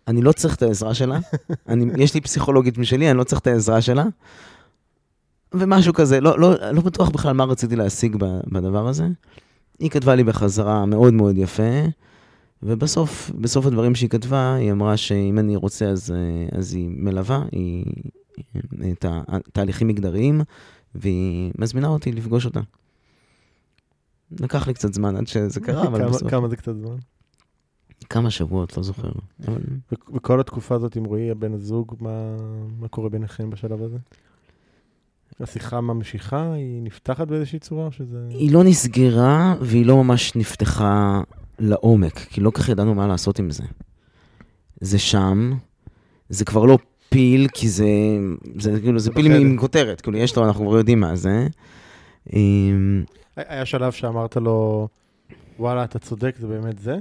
[0.08, 1.19] אני לא צריך את העזרה שלה,
[1.69, 4.06] אני, יש לי פסיכולוגית משלי, אני לא צריך את העזרה שלה.
[5.54, 8.15] ומשהו כזה, לא, לא, לא בטוח בכלל מה רציתי להשיג
[8.52, 9.08] בדבר הזה.
[9.80, 11.82] היא כתבה לי בחזרה מאוד מאוד יפה,
[12.63, 17.43] ובסוף, בסוף הדברים שהיא כתבה, היא אמרה שאם אני רוצה אז, אה, אז היא מלווה,
[17.52, 17.86] היא,
[18.91, 20.41] את התהליכים מגדריים,
[20.95, 22.60] והיא מזמינה אותי לפגוש אותה.
[24.32, 26.30] לקח לי קצת זמן עד שזה קרה, אבל בסוף...
[26.30, 26.95] כמה זה קצת זמן?
[28.10, 29.12] כמה שבועות, לא זוכר.
[30.13, 32.36] וכל התקופה הזאת עם רועי, הבן הזוג, מה,
[32.80, 33.97] מה קורה ביניכם בשלב הזה?
[35.39, 36.54] השיחה ממשיכה?
[36.54, 37.91] היא נפתחת באיזושהי צורה?
[37.91, 38.28] שזה...
[38.30, 41.21] היא לא נסגרה, והיא לא ממש נפתחה
[41.60, 43.63] לעומק, כי לא כך ידענו מה לעשות עם זה.
[44.82, 45.54] זה שם,
[46.30, 46.78] זה כבר לא
[47.10, 47.88] פיל, כי זה,
[48.60, 51.48] זה, כאילו, זה פיל עם כותרת, כאילו, יש לו, אנחנו כבר יודעים מה זה.
[52.34, 53.04] אמ,
[53.36, 54.88] היה שלב שאמרת לו,
[55.60, 56.98] וואלה, אתה צודק, זה באמת זה?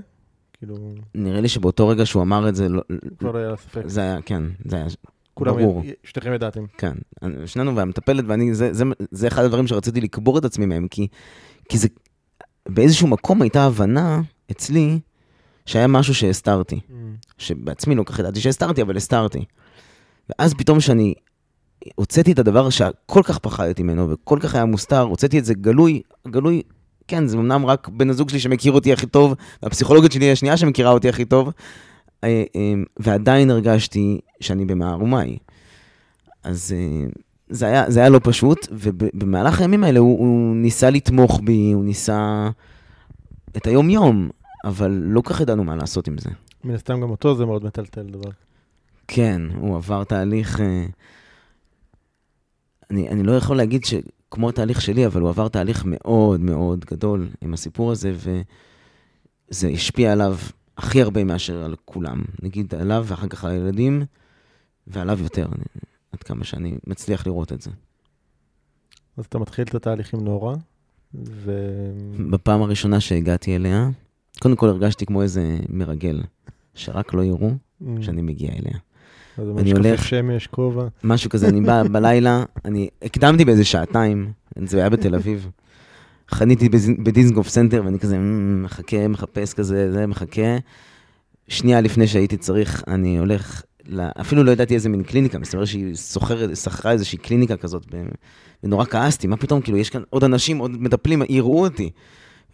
[0.58, 0.76] כאילו...
[1.14, 2.82] נראה לי שבאותו רגע שהוא אמר את זה, לא...
[3.18, 3.82] כבר לא היה ספק.
[3.84, 4.86] זה היה, כן, זה היה
[5.34, 5.82] כולם ברור.
[6.04, 6.64] שתיכם ידעתם.
[6.78, 6.92] כן,
[7.46, 11.08] שנינו והמטפלת ואני, זה, זה, זה אחד הדברים שרציתי לקבור את עצמי מהם, כי,
[11.68, 11.88] כי זה,
[12.68, 14.98] באיזשהו מקום הייתה הבנה אצלי,
[15.66, 16.80] שהיה משהו שהסתרתי.
[16.88, 16.92] Mm.
[17.38, 19.44] שבעצמי לא כך ידעתי שהסתרתי, אבל הסתרתי.
[20.28, 21.14] ואז פתאום שאני
[21.94, 26.02] הוצאתי את הדבר שכל כך פחדתי ממנו וכל כך היה מוסתר, הוצאתי את זה גלוי,
[26.28, 26.62] גלוי,
[27.08, 30.90] כן, זה אמנם רק בן הזוג שלי שמכיר אותי הכי טוב, והפסיכולוגית שלי השנייה שמכירה
[30.90, 31.52] אותי הכי טוב,
[32.24, 35.36] אה, אה, ועדיין הרגשתי שאני במערומיי.
[36.44, 37.06] אז אה,
[37.48, 41.84] זה היה, זה היה לא פשוט, ובמהלך הימים האלה הוא, הוא ניסה לתמוך בי, הוא
[41.84, 42.50] ניסה
[43.56, 44.28] את היום-יום,
[44.64, 46.30] אבל לא כך ידענו מה לעשות עם זה.
[46.64, 48.30] מן הסתם גם אותו זה מאוד מטלטל דבר.
[49.08, 50.60] כן, הוא עבר תהליך...
[50.60, 50.86] אה,
[52.90, 57.28] אני, אני לא יכול להגיד שכמו התהליך שלי, אבל הוא עבר תהליך מאוד מאוד גדול
[57.40, 60.36] עם הסיפור הזה, וזה השפיע עליו
[60.76, 62.22] הכי הרבה מאשר על כולם.
[62.42, 64.02] נגיד עליו ואחר כך על הילדים,
[64.86, 65.64] ועליו יותר, אני,
[66.12, 67.70] עד כמה שאני מצליח לראות את זה.
[69.16, 70.54] אז אתה מתחיל את התהליך עם נורה,
[71.14, 71.52] ו...
[72.30, 73.88] בפעם הראשונה שהגעתי אליה,
[74.40, 76.22] קודם כל הרגשתי כמו איזה מרגל,
[76.74, 77.84] שרק לא יראו mm.
[78.00, 78.78] שאני מגיע אליה.
[79.38, 80.04] אני הולך...
[80.04, 80.86] שמש, כובע.
[81.04, 84.32] משהו כזה, אני בא בלילה, אני הקדמתי באיזה שעתיים,
[84.64, 85.48] זה היה בתל אביב.
[86.28, 86.68] חניתי
[87.02, 88.18] בדיזנגוף סנטר, ואני כזה
[88.62, 90.56] מחכה, מחפש כזה, זה, מחכה.
[91.48, 94.10] שנייה לפני שהייתי צריך, אני הולך, לה...
[94.20, 97.86] אפילו לא ידעתי איזה מין קליניקה, מסתבר שהיא סוחרת, שכרה איזושהי קליניקה כזאת,
[98.64, 101.90] ונורא כעסתי, מה פתאום, כאילו, יש כאן עוד אנשים, עוד מטפלים, יראו אותי.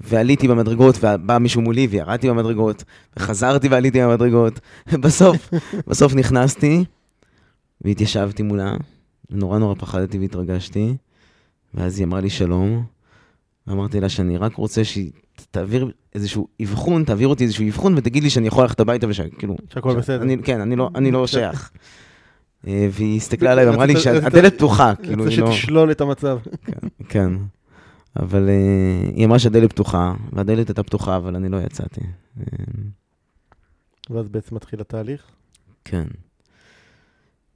[0.00, 2.85] ועליתי במדרגות, ובא מישהו מולי וירדתי במדרגות,
[3.16, 4.61] וחזרתי ועליתי במדרגות.
[5.02, 5.50] בסוף,
[5.87, 6.85] בסוף נכנסתי,
[7.81, 8.74] והתיישבתי מולה,
[9.31, 10.96] ונורא נורא פחדתי והתרגשתי,
[11.74, 12.85] ואז היא אמרה לי שלום,
[13.66, 15.11] ואמרתי לה שאני רק רוצה שהיא
[15.50, 19.57] תעביר איזשהו אבחון, תעביר אותי איזשהו אבחון, ותגיד לי שאני יכול ללכת הביתה ושכאילו...
[19.74, 20.22] שהכל בסדר.
[20.22, 21.70] אני, כן, אני לא, אני לא שייך.
[22.66, 25.44] אה, והיא הסתכלה עליי ואמרה לי שהדלת פתוחה, כאילו, היא לא...
[25.44, 26.38] רוצה שתשלול את המצב.
[27.09, 27.33] כן.
[28.16, 32.01] אבל uh, היא אמרה שהדלת פתוחה, והדלת הייתה פתוחה, אבל אני לא יצאתי.
[34.11, 35.22] ואז בעצם מתחיל התהליך?
[35.85, 36.07] כן.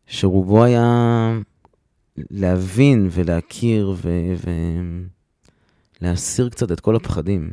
[0.07, 1.39] שרובו היה
[2.17, 3.95] להבין ולהכיר
[6.03, 7.51] ולהסיר קצת את כל הפחדים.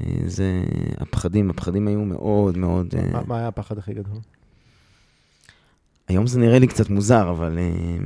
[0.00, 0.62] אה, זה,
[0.98, 2.94] הפחדים, הפחדים היו מאוד מאוד...
[2.94, 4.18] אה, מה, מה היה הפחד הכי גדול?
[6.08, 7.96] היום זה נראה לי קצת מוזר, אבל אה,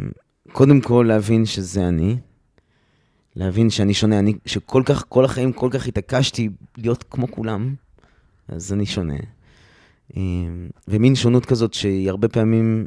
[0.52, 2.16] קודם כל להבין שזה אני,
[3.38, 7.74] להבין שאני שונה, אני, שכל כך, כל החיים כל כך התעקשתי להיות כמו כולם,
[8.48, 9.14] אז אני שונה.
[10.88, 12.86] ומין שונות כזאת שהיא הרבה פעמים,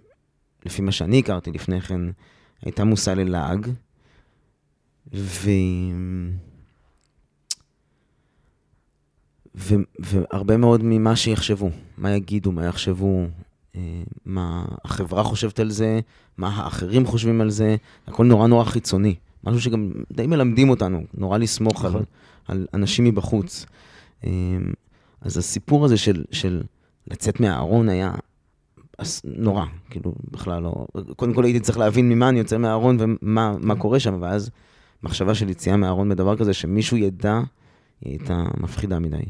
[0.65, 2.01] לפי מה שאני הכרתי לפני כן,
[2.61, 3.67] הייתה מושא ללעג.
[5.13, 5.49] ו...
[9.55, 9.75] ו...
[9.99, 13.25] והרבה מאוד ממה שיחשבו, מה יגידו, מה יחשבו,
[13.75, 13.81] אה,
[14.25, 15.99] מה החברה חושבת על זה,
[16.37, 17.75] מה האחרים חושבים על זה,
[18.07, 19.15] הכל נורא נורא חיצוני.
[19.43, 22.04] משהו שגם די מלמדים אותנו, נורא לסמוך על, נכון.
[22.47, 23.65] על אנשים מבחוץ.
[24.23, 24.30] אה,
[25.21, 26.63] אז הסיפור הזה של, של
[27.08, 28.12] לצאת מהארון היה
[29.23, 30.88] נורא, כאילו, בכלל לא...
[31.15, 34.49] קודם כל הייתי צריך להבין ממה אני יוצא מהארון ומה מה קורה שם, ואז
[35.04, 37.39] מחשבה של יציאה מהארון בדבר כזה, שמישהו ידע,
[38.01, 39.23] היא הייתה מפחידה מדי.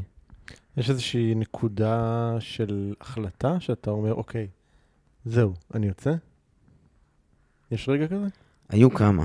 [0.76, 4.46] יש איזושהי נקודה של החלטה שאתה אומר, אוקיי,
[5.24, 6.14] זהו, אני יוצא?
[7.70, 8.26] יש רגע כזה?
[8.68, 9.24] היו כמה.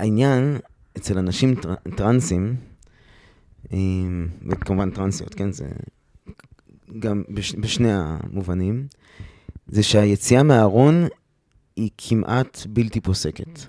[0.00, 0.58] העניין
[0.96, 2.56] אצל אנשים טר, טרנסים,
[4.50, 5.68] וכמובן טרנסיות, כן, זה
[6.98, 8.86] גם בש, בשני המובנים,
[9.66, 11.06] זה שהיציאה מהארון
[11.76, 13.60] היא כמעט בלתי פוסקת.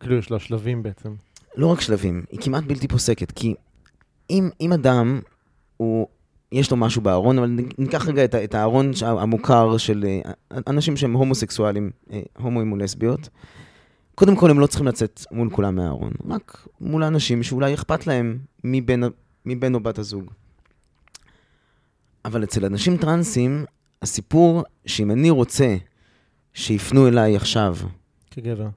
[0.00, 1.14] כאילו יש לה שלבים בעצם.
[1.56, 3.54] לא רק שלבים, היא כמעט בלתי פוסקת, כי
[4.30, 5.20] אם, אם אדם,
[5.76, 6.08] הוא,
[6.52, 10.30] יש לו משהו בארון, אבל ניקח רגע את, את הארון המוכר של אה,
[10.66, 13.28] אנשים שהם הומוסקסואלים, אה, הומואים ולסביות,
[14.14, 18.38] קודם כל הם לא צריכים לצאת מול כולם מהארון, רק מול האנשים שאולי אכפת להם
[18.64, 19.00] מבן,
[19.46, 20.24] מבן או בת הזוג.
[22.24, 23.64] אבל אצל אנשים טרנסים,
[24.02, 25.76] הסיפור שאם אני רוצה
[26.54, 27.76] שיפנו אליי עכשיו...
[28.30, 28.68] כגבר.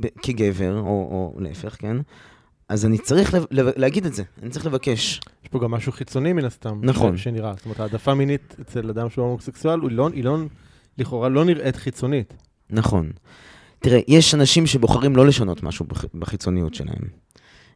[0.00, 1.96] ב- כגבר, או, או להפך, כן?
[2.68, 5.20] אז אני צריך להגיד את זה, אני צריך לבקש.
[5.42, 6.80] יש פה גם משהו חיצוני מן הסתם.
[6.82, 7.16] נכון.
[7.16, 7.52] שנראה.
[7.56, 10.38] זאת אומרת, העדפה מינית אצל אדם שהוא הומוסקסואל, היא, לא, היא לא,
[10.98, 12.34] לכאורה לא נראית חיצונית.
[12.70, 13.10] נכון.
[13.78, 17.02] תראה, יש אנשים שבוחרים לא לשנות משהו בח, בחיצוניות שלהם,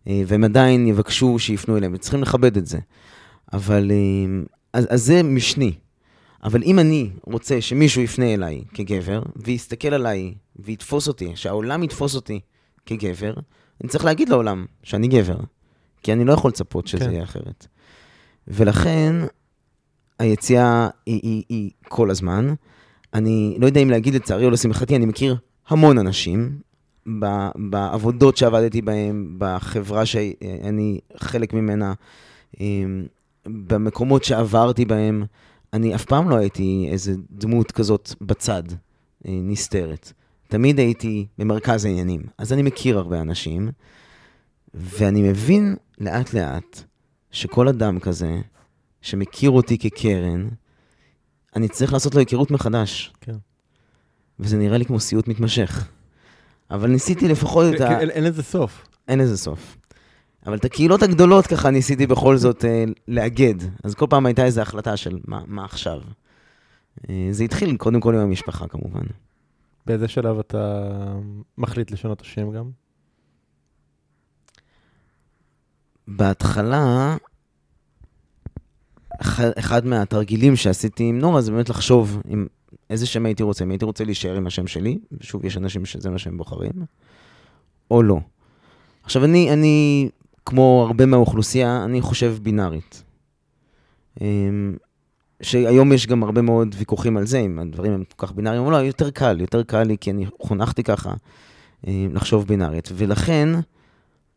[0.09, 2.79] אה, והם עדיין יבקשו שיפנו אליהם, וצריכים לכבד את זה.
[3.53, 5.73] אבל אה, אז, אז זה משני.
[6.45, 12.41] אבל אם אני רוצה שמישהו יפנה אליי כגבר, ויסתכל עליי ויתפוס אותי, שהעולם יתפוס אותי
[12.87, 13.35] כגבר,
[13.83, 15.39] אני צריך להגיד לעולם שאני גבר.
[16.03, 17.11] כי אני לא יכול לצפות שזה כן.
[17.11, 17.67] יהיה אחרת.
[18.49, 19.15] ולכן,
[20.19, 22.55] היציאה היא, היא, היא כל הזמן.
[23.15, 25.37] אני לא יודע אם להגיד לצערי או לשמחתי, אני מכיר
[25.69, 26.59] המון אנשים
[27.57, 31.93] בעבודות שעבדתי בהן, בחברה שאני חלק ממנה.
[33.47, 35.25] במקומות שעברתי בהם,
[35.73, 38.63] אני אף פעם לא הייתי איזה דמות כזאת בצד,
[39.29, 40.13] אה, נסתרת.
[40.53, 42.23] תמיד הייתי במרכז העניינים.
[42.39, 43.71] אז אני מכיר הרבה אנשים,
[44.75, 46.83] ואני מבין לאט-לאט
[47.31, 48.41] שכל אדם כזה,
[49.03, 50.49] שמכיר אותי כקרן,
[51.57, 53.13] אני צריך לעשות לו היכרות מחדש.
[53.21, 53.37] כן.
[54.41, 55.89] וזה נראה לי כמו סיוט מתמשך.
[56.71, 58.01] אבל ניסיתי לפחות את ה...
[58.01, 58.85] אין לזה סוף.
[59.09, 59.77] אין לזה סוף.
[60.47, 63.55] אבל את הקהילות הגדולות ככה ניסיתי בכל זאת אה, לאגד.
[63.85, 66.01] אז כל פעם הייתה איזו החלטה של מה, מה עכשיו.
[67.11, 69.05] אה, זה התחיל קודם כל עם המשפחה כמובן.
[69.87, 70.89] באיזה שלב אתה
[71.59, 72.71] מחליט לשנות את השם גם?
[76.09, 77.17] בהתחלה,
[79.59, 82.47] אחד, מהתרגילים שעשיתי עם נורה זה באמת לחשוב עם
[82.91, 83.65] איזה שם הייתי רוצה.
[83.65, 86.73] אם הייתי רוצה להישאר עם השם שלי, ושוב, יש אנשים שזה מה שהם בוחרים,
[87.91, 88.19] או לא.
[89.03, 90.09] עכשיו, אני, אני
[90.47, 93.03] כמו הרבה מהאוכלוסייה, אני חושב בינארית.
[95.43, 98.71] שהיום יש גם הרבה מאוד ויכוחים על זה, אם הדברים הם כל כך בינאריים או
[98.71, 101.15] לא, יותר קל, יותר קל לי, כי אני חונכתי ככה
[101.87, 102.89] אמ, לחשוב בינארית.
[102.95, 103.49] ולכן,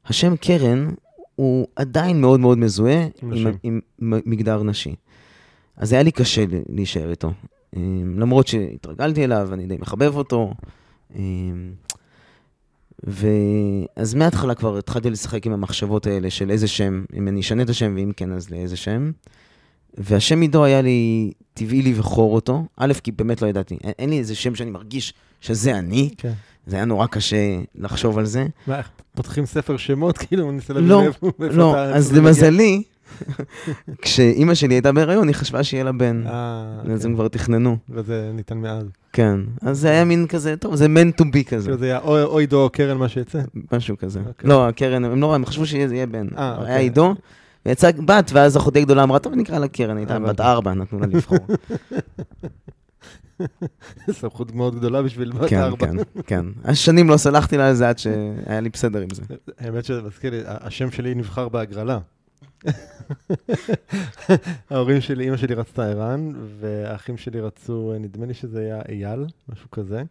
[0.06, 0.90] השם קרן
[1.36, 3.82] הוא עדיין מאוד מאוד מזוהה עם, עם
[4.26, 4.96] מגדר נשי.
[5.78, 7.32] אז היה לי קשה להישאר איתו.
[7.76, 10.54] אמ, למרות שהתרגלתי אליו, אני די מחבב אותו.
[13.04, 17.70] ואז מההתחלה כבר התחלתי לשחק עם המחשבות האלה של איזה שם, אם אני אשנה את
[17.70, 19.12] השם, ואם כן, אז לאיזה שם.
[19.98, 22.66] והשם עידו היה לי טבעי לבחור אותו.
[22.78, 23.78] א', כי באמת לא ידעתי.
[23.84, 26.10] אין, אין לי איזה שם שאני מרגיש שזה אני.
[26.18, 26.34] כן.
[26.68, 28.46] זה היה נורא קשה לחשוב על זה.
[28.68, 28.82] מה,
[29.16, 30.18] פותחים ספר שמות?
[30.28, 32.84] כאילו, אני מנסה להבין לא, מאיפה לא, אז למזלי,
[34.02, 36.24] כשאימא שלי הייתה בהיריון, היא חשבה שיהיה לה בן.
[36.28, 37.78] אה, אז הם כבר תכננו.
[37.90, 38.86] וזה ניתן מאז.
[39.14, 41.78] כן, אז זה היה מין כזה, טוב, זה meant to be כזה.
[41.78, 43.42] זה היה או עידו או קרן מה שיצא.
[43.72, 44.20] משהו כזה.
[44.28, 44.50] אוקיי.
[44.50, 46.28] לא, הקרן, הם לא, הם חשבו שזה יהיה בן.
[46.38, 46.82] אה, היה אוקיי.
[46.82, 47.16] עידו,
[47.66, 51.06] ויצאה בת, ואז אחותי הגדולה אמרה, טוב, נקרא לה קרן, הייתה בת ארבע, נתנו לה
[51.06, 51.38] לבחור.
[54.12, 55.88] סמכות מאוד גדולה בשביל בת כן, ארבע.
[55.88, 56.46] כן, כן.
[56.64, 59.24] השנים לא סלחתי לה על זה עד שהיה לי בסדר עם זה.
[59.58, 62.00] האמת שזה מזכיר לי, השם שלי נבחר בהגרלה.
[64.70, 69.72] ההורים שלי, אימא שלי רצתה ערן, והאחים שלי רצו, נדמה לי שזה היה אייל, משהו
[69.72, 70.04] כזה.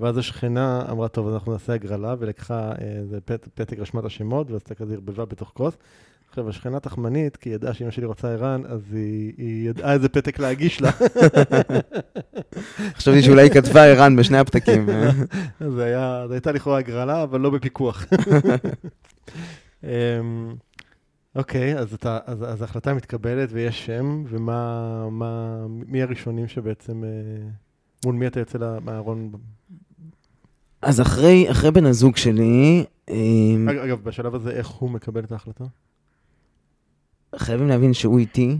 [0.00, 4.60] ואז השכנה אמרה, טוב, אנחנו נעשה הגרלה, ולקחה איזה פת, פתק, רשמה את השמות, ואז
[4.60, 5.74] אתה כזה ערבבה בתוך כוס.
[6.32, 10.08] עכשיו, השכנה תחמנית, כי היא ידעה שאמא שלי רוצה ערן, אז היא, היא ידעה איזה
[10.08, 10.90] פתק להגיש לה.
[12.94, 14.86] חשבתי שאולי היא כתבה ערן בשני הפתקים.
[15.76, 18.04] זה היה, זו הייתה לכאורה הגרלה, אבל לא בפיקוח.
[19.84, 19.88] אמ,
[21.36, 27.10] אוקיי, אז, אתה, אז, אז ההחלטה מתקבלת ויש שם, ומה, מה, מי הראשונים שבעצם, אה,
[28.04, 29.32] מול מי אתה יוצא מהארון?
[30.82, 32.84] אז אחרי, אחרי בן הזוג שלי,
[33.68, 35.64] אג- אגב, בשלב הזה, איך הוא מקבל את ההחלטה?
[37.36, 38.58] חייבים להבין שהוא איתי,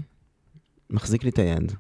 [0.91, 1.73] מחזיק לי את היד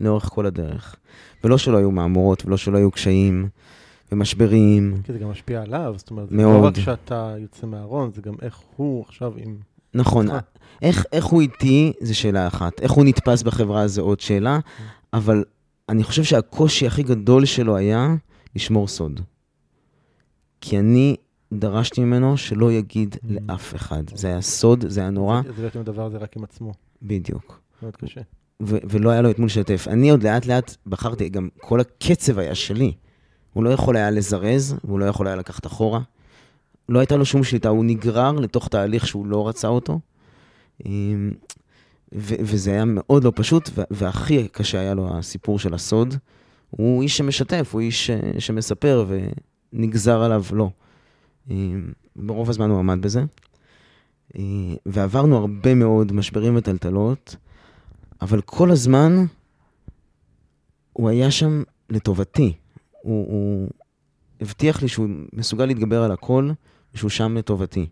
[0.00, 0.96] לאורך כל הדרך.
[1.44, 3.48] ולא שלא היו מהמורות, ולא שלא היו קשיים
[4.12, 5.00] ומשברים.
[5.04, 6.62] כי זה גם משפיע עליו, זאת אומרת, זה מאוד.
[6.62, 9.56] לא רק שאתה יוצא מהארון, זה גם איך הוא עכשיו עם...
[9.94, 10.26] נכון.
[10.82, 14.58] איך, איך הוא איתי זה שאלה אחת, איך הוא נתפס בחברה זה עוד שאלה,
[15.12, 15.44] אבל
[15.88, 18.14] אני חושב שהקושי הכי גדול שלו היה
[18.56, 19.20] לשמור סוד.
[20.60, 21.16] כי אני
[21.58, 24.02] דרשתי ממנו שלא יגיד לאף אחד.
[24.14, 27.60] זה היה סוד, זה היה נורא, זה עם הדבר הזה רק עם עצמו, בדיוק.
[27.82, 28.20] מאוד קשה.
[28.62, 29.86] ו- ולא היה לו את מול לשתף.
[29.88, 32.92] אני עוד לאט לאט בחרתי, גם כל הקצב היה שלי.
[33.52, 36.00] הוא לא יכול היה לזרז, והוא לא יכול היה לקחת אחורה.
[36.88, 40.00] לא הייתה לו שום שליטה, הוא נגרר לתוך תהליך שהוא לא רצה אותו.
[40.86, 41.30] אמ,
[42.14, 46.14] ו- וזה היה מאוד לא פשוט, ו- והכי קשה היה לו הסיפור של הסוד.
[46.70, 49.06] הוא איש שמשתף, הוא איש ש- שמספר,
[49.72, 50.70] ונגזר עליו לא.
[51.50, 53.24] אמ, ברוב הזמן הוא עמד בזה.
[54.36, 54.42] אה,
[54.86, 57.36] ועברנו הרבה מאוד משברים וטלטלות.
[58.22, 59.12] אבל כל הזמן
[60.92, 62.52] הוא היה שם לטובתי.
[63.02, 63.68] הוא, הוא
[64.40, 66.50] הבטיח לי שהוא מסוגל להתגבר על הכל,
[66.94, 67.86] ושהוא שם לטובתי.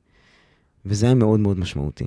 [0.84, 2.06] וזה היה מאוד מאוד משמעותי.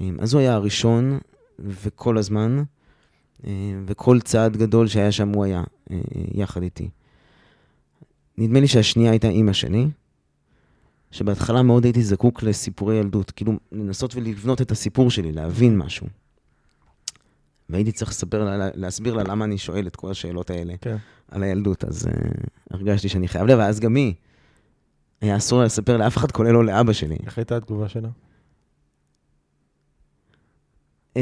[0.00, 1.18] אמ, אז הוא היה הראשון,
[1.58, 2.62] וכל הזמן,
[3.86, 5.98] וכל צעד גדול שהיה שם הוא היה אה,
[6.34, 6.88] יחד איתי.
[8.38, 9.86] נדמה לי שהשנייה הייתה אימא שלי,
[11.16, 16.06] שבהתחלה מאוד הייתי זקוק לסיפורי ילדות, כאילו לנסות ולבנות את הסיפור שלי, להבין משהו.
[17.68, 20.96] והייתי צריך לספר לה, להסביר לה למה אני שואל את כל השאלות האלה כן.
[21.30, 22.10] על הילדות, אז uh,
[22.70, 24.14] הרגשתי שאני חייב לה, ואז גם היא.
[25.20, 27.16] היה אסור לה לספר לאף אחד, כולל לא לאבא שלי.
[27.26, 28.08] איך הייתה התגובה שלה?
[31.14, 31.18] Um,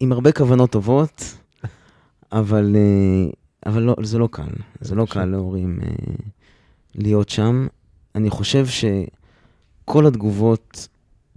[0.00, 1.36] עם הרבה כוונות טובות,
[2.32, 3.34] אבל, uh,
[3.66, 4.52] אבל לא, זה לא קל.
[4.80, 6.22] זה לא קל להורים uh,
[6.94, 7.66] להיות שם.
[8.14, 10.88] אני חושב שכל התגובות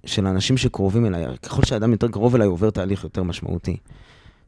[0.06, 3.78] של האנשים שקרובים אליי, ככל שאדם יותר קרוב אליי, עובר תהליך יותר משמעותי.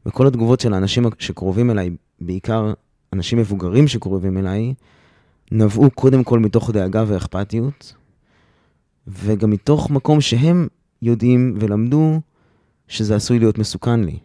[0.06, 1.90] וכל התגובות של האנשים שקרובים אליי,
[2.20, 2.72] בעיקר
[3.12, 4.74] אנשים מבוגרים שקרובים אליי,
[5.52, 7.94] נבעו קודם כל מתוך דאגה ואכפתיות,
[9.06, 10.68] וגם מתוך מקום שהם
[11.02, 12.20] יודעים ולמדו
[12.88, 14.18] שזה עשוי להיות מסוכן לי.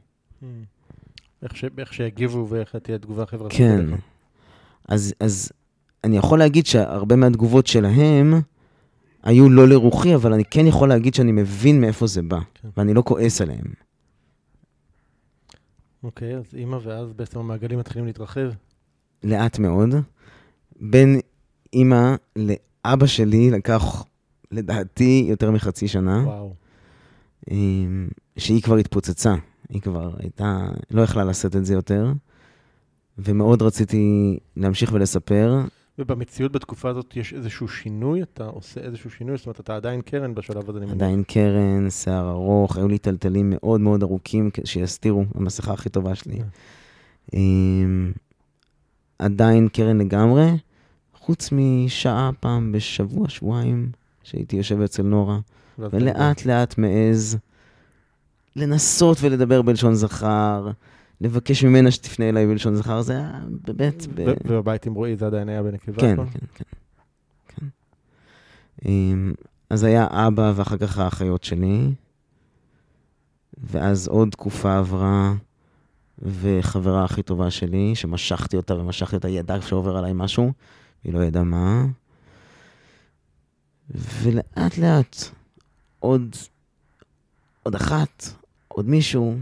[1.44, 1.65] איך, ש...
[1.78, 3.58] איך שיגיבו ואיך תהיה תגובה חברתית.
[3.58, 3.86] כן.
[4.88, 5.52] אז, אז
[6.04, 8.34] אני יכול להגיד שהרבה מהתגובות שלהם
[9.24, 12.70] היו לא לרוחי, אבל אני כן יכול להגיד שאני מבין מאיפה זה בא, כן.
[12.78, 13.66] ואני לא כועס עליהם.
[16.04, 18.50] אוקיי, אז אימא, ואז בעצם המעגלים מתחילים להתרחב.
[19.24, 19.90] לאט מאוד.
[20.80, 21.20] בין
[21.74, 24.04] אימא לאבא שלי לקח,
[24.52, 26.54] לדעתי, יותר מחצי שנה, וואו.
[27.52, 29.36] אמ, שהיא כבר התפוצצה.
[29.70, 32.12] היא כבר הייתה, לא יכלה לשאת את זה יותר,
[33.18, 35.62] ומאוד רציתי להמשיך ולספר.
[36.02, 38.22] ובמציאות בתקופה הזאת יש איזשהו שינוי?
[38.22, 39.38] אתה עושה איזשהו שינוי?
[39.38, 40.96] זאת אומרת, אתה עדיין קרן בשלב הזה, אני מניח.
[40.96, 46.38] עדיין קרן, שיער ארוך, היו לי טלטלים מאוד מאוד ארוכים שיסתירו, המסכה הכי טובה שלי.
[46.38, 46.48] כן.
[47.34, 48.12] אמ,
[49.20, 50.52] עדיין קרן לגמרי,
[51.14, 53.92] חוץ משעה פעם בשבוע, שבועיים,
[54.24, 55.40] שהייתי יושב אצל נורה,
[55.80, 57.38] ולאט לאט מעז
[58.56, 60.72] לנסות ולדבר בלשון זכר,
[61.22, 64.08] לבקש ממנה שתפנה אליי בלשון זכר, זה היה באמת...
[64.15, 66.02] ב- ובבית עם רועי זה עדיין היה בנקבה?
[66.02, 66.15] כן?
[66.15, 66.65] כן, כן.
[67.48, 67.65] כן.
[68.86, 69.34] אמ,
[69.69, 71.94] אז היה אבא ואחר כך האחיות שלי,
[73.63, 75.34] ואז עוד תקופה עברה,
[76.19, 80.52] וחברה הכי טובה שלי, שמשכתי אותה ומשכתי אותה, היא ידעה שעובר עליי משהו,
[81.04, 81.86] היא לא ידעה מה.
[83.90, 85.15] ולאט לאט,
[86.00, 86.36] עוד,
[87.63, 88.24] עוד אחת,
[88.67, 89.38] עוד מישהו,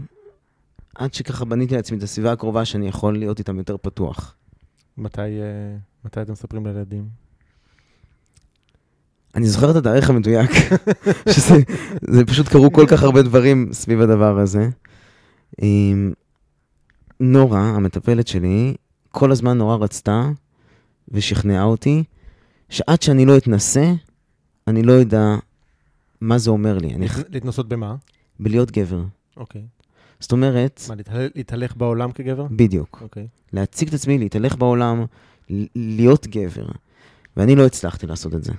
[1.00, 4.34] עד שככה בניתי לעצמי את הסביבה הקרובה שאני יכול להיות איתם יותר פתוח.
[4.98, 7.08] מתי, אה, מתי אתם מספרים לילדים?
[9.34, 10.50] אני זוכר את התאריך המדויק,
[11.34, 11.54] שזה
[12.10, 14.68] זה פשוט קרו כל כך הרבה דברים סביב הדבר הזה.
[17.20, 18.74] נורה, המטפלת שלי,
[19.10, 20.30] כל הזמן נורא רצתה
[21.08, 22.04] ושכנעה אותי
[22.68, 23.92] שעד שאני לא אתנסה,
[24.66, 25.36] אני לא יודע
[26.20, 26.94] מה זה אומר לי.
[26.94, 27.06] אני...
[27.28, 27.94] להתנסות במה?
[28.40, 29.02] בלהיות גבר.
[29.36, 29.62] אוקיי.
[30.20, 32.46] זאת אומרת, מה, להתהל- להתהלך בעולם כגבר?
[32.50, 32.98] בדיוק.
[33.02, 33.26] אוקיי.
[33.52, 35.04] להציג את עצמי, להתהלך בעולם,
[35.76, 36.66] להיות גבר.
[37.36, 38.52] ואני לא הצלחתי לעשות את זה.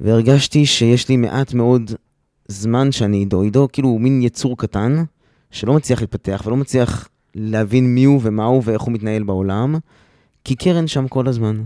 [0.00, 1.90] והרגשתי שיש לי מעט מאוד
[2.48, 3.42] זמן שאני עידו.
[3.42, 5.04] עידו כאילו הוא מין יצור קטן,
[5.50, 9.74] שלא מצליח להתפתח ולא מצליח להבין מי הוא ומה הוא ואיך הוא מתנהל בעולם,
[10.44, 11.62] כי קרן שם כל הזמן.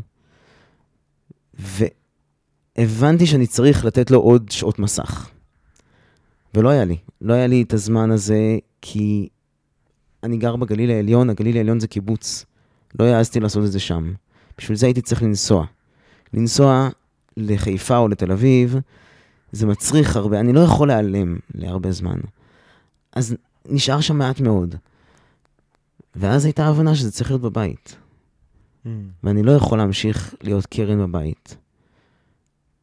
[2.78, 5.30] והבנתי שאני צריך לתת לו עוד שעות מסך.
[6.54, 6.96] ולא היה לי.
[7.20, 9.28] לא היה לי את הזמן הזה, כי
[10.22, 12.44] אני גר בגליל העליון, הגליל העליון זה קיבוץ.
[12.98, 14.12] לא העזתי לעשות את זה שם.
[14.58, 15.66] בשביל זה הייתי צריך לנסוע.
[16.34, 16.88] לנסוע
[17.36, 18.76] לחיפה או לתל אביב,
[19.52, 22.18] זה מצריך הרבה, אני לא יכול להיעלם להרבה זמן.
[23.12, 23.36] אז
[23.68, 24.74] נשאר שם מעט מאוד.
[26.16, 27.96] ואז הייתה הבנה שזה צריך להיות בבית.
[28.86, 28.88] Mm.
[29.24, 31.56] ואני לא יכול להמשיך להיות קרן בבית.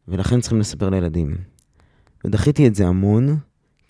[0.08, 1.38] ולכן צריכים לספר לילדים.
[2.26, 3.38] ודחיתי את זה המון,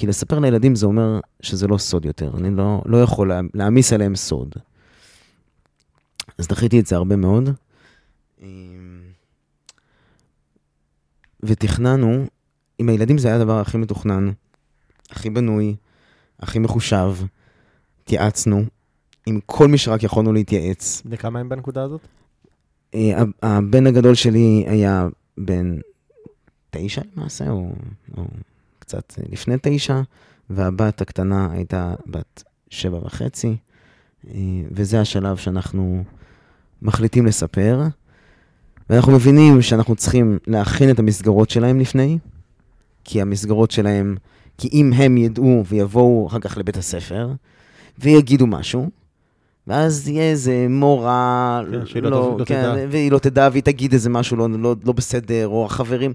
[0.01, 2.31] כי לספר לילדים זה אומר שזה לא סוד יותר.
[2.37, 4.55] אני לא, לא יכול לה, להעמיס עליהם סוד.
[6.37, 7.49] אז דחיתי את זה הרבה מאוד.
[11.43, 12.25] ותכננו,
[12.79, 14.31] עם הילדים זה היה הדבר הכי מתוכנן,
[15.09, 15.75] הכי בנוי,
[16.39, 17.13] הכי מחושב.
[18.03, 18.63] התייעצנו
[19.25, 21.01] עם כל מי שרק יכולנו להתייעץ.
[21.05, 22.01] בני כמה הם בנקודה הזאת?
[22.93, 25.77] אה, הב- הבן הגדול שלי היה בן
[26.69, 27.71] תשע למעשה, או,
[28.17, 28.23] או
[28.91, 30.01] קצת לפני תשע,
[30.49, 33.55] והבת הקטנה הייתה בת שבע וחצי,
[34.27, 34.33] אה,
[34.71, 36.03] וזה השלב שאנחנו
[36.81, 37.81] מחליטים לספר,
[38.89, 42.17] ואנחנו מבינים שאנחנו צריכים להכין את המסגרות שלהם לפני,
[43.03, 44.15] כי המסגרות שלהם,
[44.57, 47.29] כי אם הם ידעו ויבואו אחר כך לבית הספר,
[47.99, 48.89] ויגידו משהו,
[49.67, 51.61] ואז יהיה איזה מורה,
[51.93, 52.85] כן, לא ת- לא כן, תדע.
[52.89, 56.13] והיא לא תדע, והיא תגיד איזה משהו לא, לא, לא בסדר, או החברים.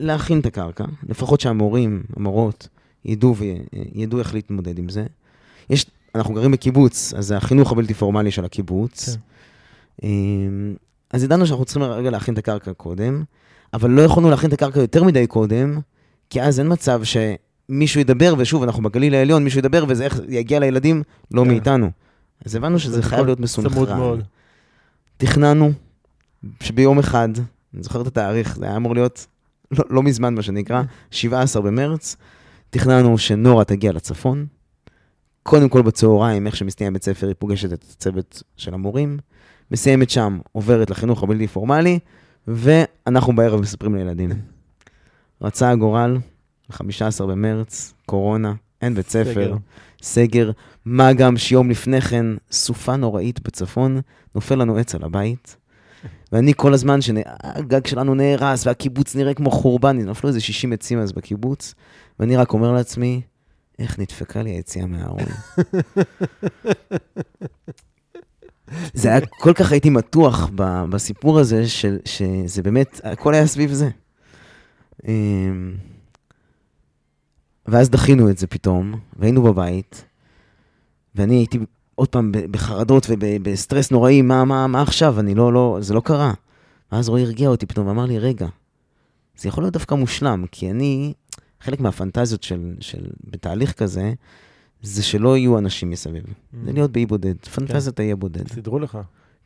[0.00, 2.68] להכין את הקרקע, לפחות שהמורים, המורות,
[3.04, 5.06] ידעו וידעו איך להתמודד עם זה.
[5.70, 9.08] יש, אנחנו גרים בקיבוץ, אז זה החינוך הבלתי פורמלי של הקיבוץ.
[9.08, 9.20] כן.
[10.02, 10.74] אמ,
[11.10, 13.24] אז ידענו שאנחנו צריכים רגע להכין את הקרקע קודם,
[13.74, 15.78] אבל לא יכולנו להכין את הקרקע יותר מדי קודם,
[16.30, 20.60] כי אז אין מצב שמישהו ידבר, ושוב, אנחנו בגליל העליון, מישהו ידבר, וזה איך יגיע
[20.60, 21.48] לילדים, לא כן.
[21.48, 21.90] מאיתנו.
[22.44, 24.20] אז הבנו שזה חייב להיות מסונכרן.
[25.16, 25.72] תכננו
[26.60, 27.28] שביום אחד,
[27.74, 29.26] אני זוכר את התאריך, זה היה אמור להיות
[29.70, 32.16] לא, לא מזמן, מה שנקרא, 17 במרץ,
[32.70, 34.46] תכננו שנורה תגיע לצפון.
[35.42, 39.18] קודם כל בצהריים, איך שמסתיים בית ספר, היא פוגשת את הצוות של המורים,
[39.70, 41.98] מסיימת שם, עוברת לחינוך הבלתי פורמלי,
[42.48, 44.30] ואנחנו בערב מספרים לילדים.
[45.42, 46.18] רצה הגורל,
[46.70, 49.56] 15 במרץ, קורונה, אין בית ספר, סגר.
[50.02, 50.50] סגר,
[50.84, 54.00] מה גם שיום לפני כן, סופה נוראית בצפון,
[54.34, 55.56] נופל לנו עץ על הבית.
[56.32, 61.12] ואני כל הזמן שהגג שלנו נהרס והקיבוץ נראה כמו חורבן, נפלו איזה 60 עצים אז
[61.12, 61.74] בקיבוץ,
[62.20, 63.22] ואני רק אומר לעצמי,
[63.78, 65.24] איך נדפקה לי היציאה מהארון.
[68.94, 73.72] זה היה, כל כך הייתי מתוח ב, בסיפור הזה, של, שזה באמת, הכל היה סביב
[73.72, 73.88] זה.
[75.08, 75.74] אמ,
[77.66, 80.04] ואז דחינו את זה פתאום, והיינו בבית,
[81.14, 81.58] ואני הייתי
[81.96, 85.20] עוד פעם בחרדות ובסטרס נוראי, מה, מה, מה עכשיו?
[85.20, 86.32] אני לא, לא, זה לא קרה.
[86.92, 88.46] ואז רועי הרגיע אותי פתאום ואמר לי, רגע,
[89.38, 91.12] זה יכול להיות דווקא מושלם, כי אני,
[91.60, 92.98] חלק מהפנטזיות של, של
[93.30, 94.12] בתהליך כזה,
[94.82, 96.22] זה שלא יהיו אנשים מסביב.
[96.64, 98.48] זה להיות באי בודד, פנטזיית האי הבודד.
[98.48, 98.98] סידרו לך.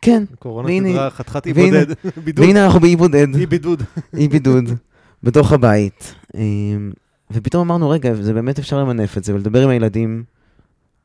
[0.03, 1.87] כן, קורונה והנה- סידרה חתיכת אי בודד.
[2.25, 2.45] בידוד.
[2.47, 3.35] והנה אנחנו באי בודד.
[3.37, 3.83] אי בידוד.
[4.19, 4.65] אי בידוד,
[5.23, 6.15] בתוך הבית.
[6.35, 6.93] אמ,
[7.31, 10.25] ופתאום אמרנו, רגע, זה באמת אפשר למנף את זה ולדבר עם הילדים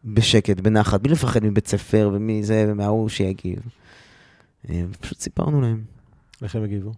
[0.05, 3.59] בשקט, בנחת, בלי לפחד מבית ספר ומזה ומההוא שיגיב.
[4.69, 5.83] אמ, ופשוט סיפרנו להם.
[6.41, 6.91] איך הם הגיבו?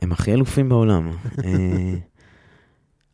[0.00, 1.10] הם הכי אלופים בעולם.
[1.44, 1.94] אה,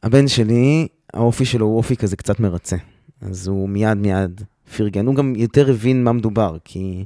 [0.02, 2.76] הבן שלי, האופי שלו הוא אופי כזה קצת מרצה.
[3.20, 4.42] אז הוא מיד מיד
[4.76, 5.06] פרגן.
[5.06, 7.04] הוא גם יותר הבין מה מדובר, כי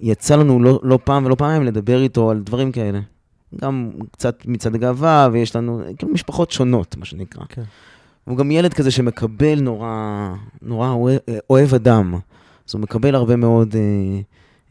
[0.00, 3.00] יצא לנו לא, לא פעם ולא פעמיים לדבר איתו על דברים כאלה.
[3.60, 7.44] גם קצת מצד הגאווה, ויש לנו כאילו משפחות שונות, מה שנקרא.
[7.48, 7.62] כן.
[8.26, 11.18] הוא גם ילד כזה שמקבל נורא, נורא אוהב,
[11.50, 12.14] אוהב אדם.
[12.68, 14.20] אז הוא מקבל הרבה מאוד אה,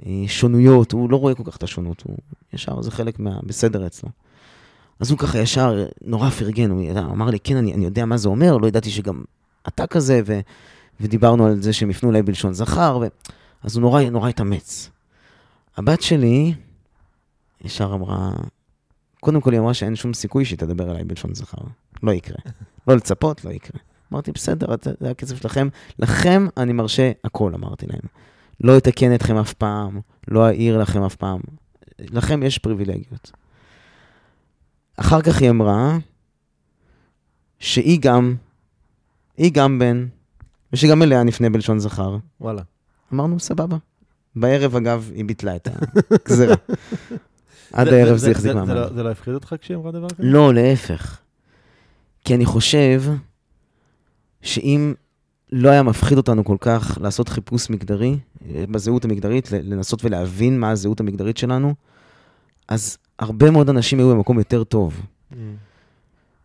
[0.06, 2.18] אה, שונויות, הוא לא רואה כל כך את השונות, הוא
[2.54, 3.40] ישר, זה חלק מה...
[3.44, 4.10] בסדר אצלו.
[5.00, 8.18] אז הוא ככה ישר, נורא פרגן, הוא ידע, אמר לי, כן, אני, אני יודע מה
[8.18, 9.24] זה אומר, לא ידעתי שגם
[9.68, 10.40] אתה כזה, ו,
[11.02, 13.08] ודיברנו על זה שהם יפנו אליי בלשון זכר, ו...
[13.64, 14.90] אז הוא נורא, נורא התאמץ.
[15.78, 16.54] הבת שלי,
[17.64, 18.32] ישר אמרה,
[19.20, 21.62] קודם כל היא אמרה שאין שום סיכוי שהיא תדבר אליי בלשון זכר.
[22.04, 22.38] לא יקרה.
[22.88, 23.80] לא לצפות, לא יקרה.
[24.14, 24.68] אמרתי, בסדר,
[25.00, 25.68] זה הכסף שלכם.
[26.00, 28.02] לכם אני מרשה הכל, אמרתי להם.
[28.62, 31.40] לא אתקן אתכם אף פעם, לא אעיר לכם אף פעם.
[32.00, 33.32] לכם יש פריבילגיות.
[34.98, 35.98] אחר כך היא אמרה
[37.60, 38.36] שהיא גם,
[39.38, 40.08] היא גם בן,
[40.74, 42.18] ושגם אליה נפנה בלשון זכר.
[42.42, 42.62] וואלה.
[43.14, 43.78] אמרנו, סבבה.
[44.36, 45.68] בערב, אגב, היא ביטלה את
[46.26, 46.56] הגזירה.
[47.74, 48.70] עד הערב זה- החזיק זה- מעמד.
[48.76, 50.24] לא- זה לא הפחיד אותך כשהיא אמרה דבר כזה?
[50.24, 51.20] לא, להפך.
[52.26, 53.04] כי אני חושב
[54.42, 54.94] שאם
[55.52, 58.20] לא היה מפחיד אותנו כל כך לעשות חיפוש מגדרי,
[58.50, 61.76] אה, בזהות המגדרית, לנסות ולהבין מה הזהות המגדרית שלנו,
[62.68, 65.02] אז הרבה מאוד אנשים היו במקום יותר טוב.
[65.32, 65.36] Mm.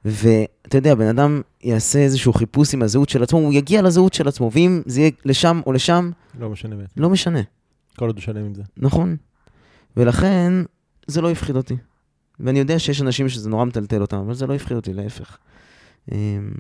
[0.05, 4.28] ואתה יודע, בן אדם יעשה איזשהו חיפוש עם הזהות של עצמו, הוא יגיע לזהות של
[4.28, 6.11] עצמו, ואם זה יהיה לשם או לשם,
[6.41, 6.76] לא משנה.
[6.97, 7.41] לא משנה.
[7.97, 8.62] כל עוד הוא שלם עם זה.
[8.76, 9.16] נכון.
[9.97, 10.53] ולכן,
[11.07, 11.76] זה לא הפחיד אותי.
[12.41, 15.39] ואני יודע שיש אנשים שזה נורא מטלטל אותם, אבל זה לא הפחיד אותי, להפך.
[16.13, 16.51] אמ,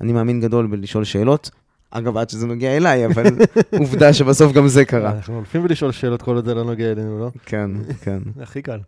[0.00, 1.50] אני מאמין גדול בלשאול שאלות.
[1.90, 3.24] אגב, עד שזה נוגע אליי, אבל
[3.80, 5.12] עובדה שבסוף גם זה קרה.
[5.12, 7.30] אנחנו הולכים ולשאול שאלות כל עוד זה לא נוגע אלינו, לא?
[7.46, 7.70] כן,
[8.00, 8.18] כן.
[8.36, 8.80] זה הכי קל.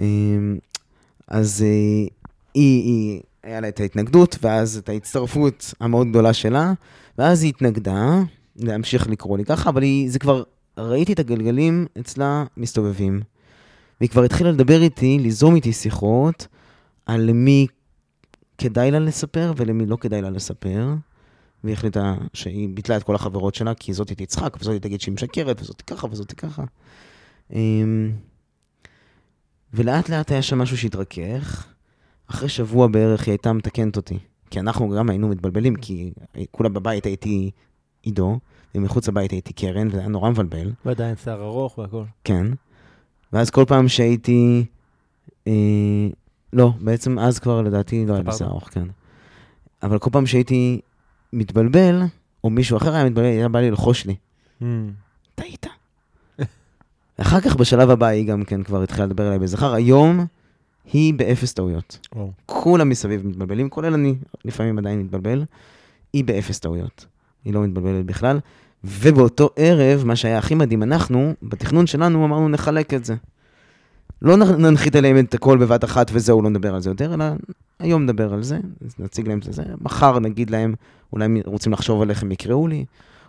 [0.00, 0.58] אמ,
[1.28, 1.68] אז אה,
[2.54, 6.72] היא, היא, היה לה את ההתנגדות, ואז את ההצטרפות המאוד גדולה שלה,
[7.18, 8.22] ואז היא התנגדה
[8.56, 10.42] להמשיך לקרוא לי ככה, אבל היא, זה כבר,
[10.78, 13.20] ראיתי את הגלגלים אצלה מסתובבים.
[14.00, 16.46] והיא כבר התחילה לדבר איתי, ליזום איתי שיחות,
[17.06, 17.66] על למי
[18.58, 20.94] כדאי לה לספר ולמי לא כדאי לה לספר.
[21.64, 25.62] והיא החליטה שהיא ביטלה את כל החברות שלה, כי זאתי תצחק, וזאתי תגיד שהיא משקרת,
[25.62, 26.64] וזאתי ככה, וזאתי ככה.
[27.52, 28.12] אמ,
[29.74, 31.66] ולאט לאט היה שם משהו שהתרכך.
[32.30, 34.18] אחרי שבוע בערך היא הייתה מתקנת אותי.
[34.50, 36.12] כי אנחנו גם היינו מתבלבלים, כי
[36.50, 37.50] כולה בבית הייתי
[38.02, 38.38] עידו,
[38.74, 40.72] ומחוץ לבית הייתי קרן, וזה היה נורא מבלבל.
[40.84, 42.04] ועדיין שיער ארוך והכל.
[42.24, 42.46] כן.
[43.32, 44.64] ואז כל פעם שהייתי...
[45.46, 45.52] אה,
[46.56, 48.32] לא, בעצם אז כבר לדעתי לא היה לי?
[48.32, 48.84] שיער ארוך, כן.
[49.82, 50.80] אבל כל פעם שהייתי
[51.32, 52.02] מתבלבל,
[52.44, 54.14] או מישהו אחר היה מתבלבל, היה בא לי ללחוש לי.
[54.62, 54.64] Mm.
[55.34, 55.66] טעית.
[57.20, 59.74] אחר כך בשלב הבא היא גם כן כבר התחילה לדבר אליי בזכר.
[59.74, 60.26] היום
[60.92, 62.08] היא באפס טעויות.
[62.46, 65.44] כולם מסביב מתבלבלים, כולל אני לפעמים עדיין מתבלבל.
[66.12, 67.06] היא באפס טעויות.
[67.44, 68.38] היא לא מתבלבלת בכלל.
[68.84, 73.14] ובאותו ערב, מה שהיה הכי מדהים, אנחנו, בתכנון שלנו, אמרנו נחלק את זה.
[74.22, 77.24] לא ננחית עליהם את הכל בבת אחת וזהו, לא נדבר על זה יותר, אלא
[77.78, 78.58] היום נדבר על זה,
[78.98, 79.62] נציג להם את זה.
[79.80, 80.74] מחר נגיד להם,
[81.12, 82.84] אולי הם רוצים לחשוב על איך הם יקראו לי.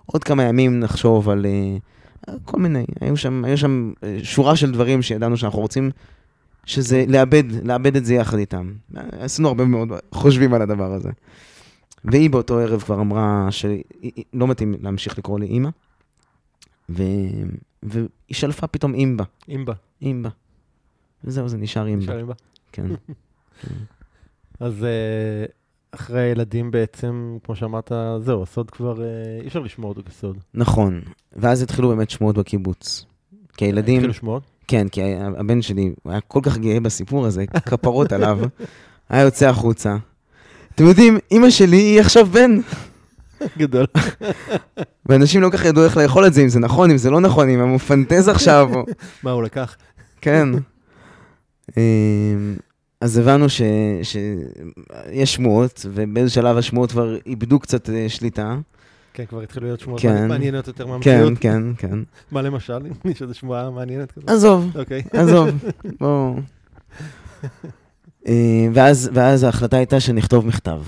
[0.05, 1.77] עוד כמה ימים נחשוב על אה,
[2.45, 5.91] כל מיני, היו שם, היו שם אה, שורה של דברים שידענו שאנחנו רוצים,
[6.65, 8.73] שזה לאבד, לאבד את זה יחד איתם.
[8.95, 11.09] עשינו הרבה מאוד חושבים על הדבר הזה.
[12.05, 15.69] והיא באותו ערב כבר אמרה שלא מתאים להמשיך לקרוא לי אימא,
[16.89, 17.03] ו...
[17.83, 19.73] והיא שלפה פתאום אימבה, אימבה.
[20.01, 20.29] אימבה.
[21.24, 22.03] וזהו, זה נשאר אימבה.
[22.03, 22.34] נשאר אימבה.
[22.72, 22.86] כן.
[24.59, 25.45] אז אה,
[25.91, 29.07] אחרי הילדים בעצם, כמו שאמרת, זהו, הסוד כבר, אה,
[29.41, 30.38] אי אפשר לשמור אותו כסוד.
[30.53, 31.01] נכון.
[31.36, 33.05] ואז התחילו באמת שמועות בקיבוץ.
[33.57, 33.95] כי הילדים...
[33.95, 34.43] התחילו שמועות?
[34.68, 35.01] כן, כי
[35.38, 38.39] הבן שלי הוא היה כל כך גאה בסיפור הזה, כפרות עליו,
[39.09, 39.97] היה יוצא החוצה.
[40.76, 42.59] אתם יודעים, אימא שלי היא עכשיו בן,
[43.57, 43.86] גדול.
[45.05, 47.22] ואנשים לא כל כך ידעו איך לאכול את זה, אם זה נכון, אם זה לא
[47.22, 48.86] נכון, אם הוא מפנטז עכשיו, או...
[49.24, 49.76] מה הוא לקח?
[50.22, 50.49] כן.
[51.78, 52.55] אמ,
[53.01, 53.61] אז הבנו ש-
[54.03, 58.57] שיש שמועות, ובאיזה שלב השמועות כבר איבדו קצת אה, שליטה.
[59.13, 60.28] כן, כבר התחילו להיות שמועות כן.
[60.28, 61.34] מעניינות יותר כן, מהמציאות.
[61.39, 61.99] כן, כן.
[62.32, 62.74] מה למשל?
[62.86, 64.30] אם יש איזו שמועה מעניינת כזאת?
[64.30, 65.03] עזוב, אוקיי.
[65.13, 65.49] עזוב,
[65.99, 66.36] בואו.
[68.28, 70.82] אה, ואז, ואז ההחלטה הייתה שנכתוב מכתב.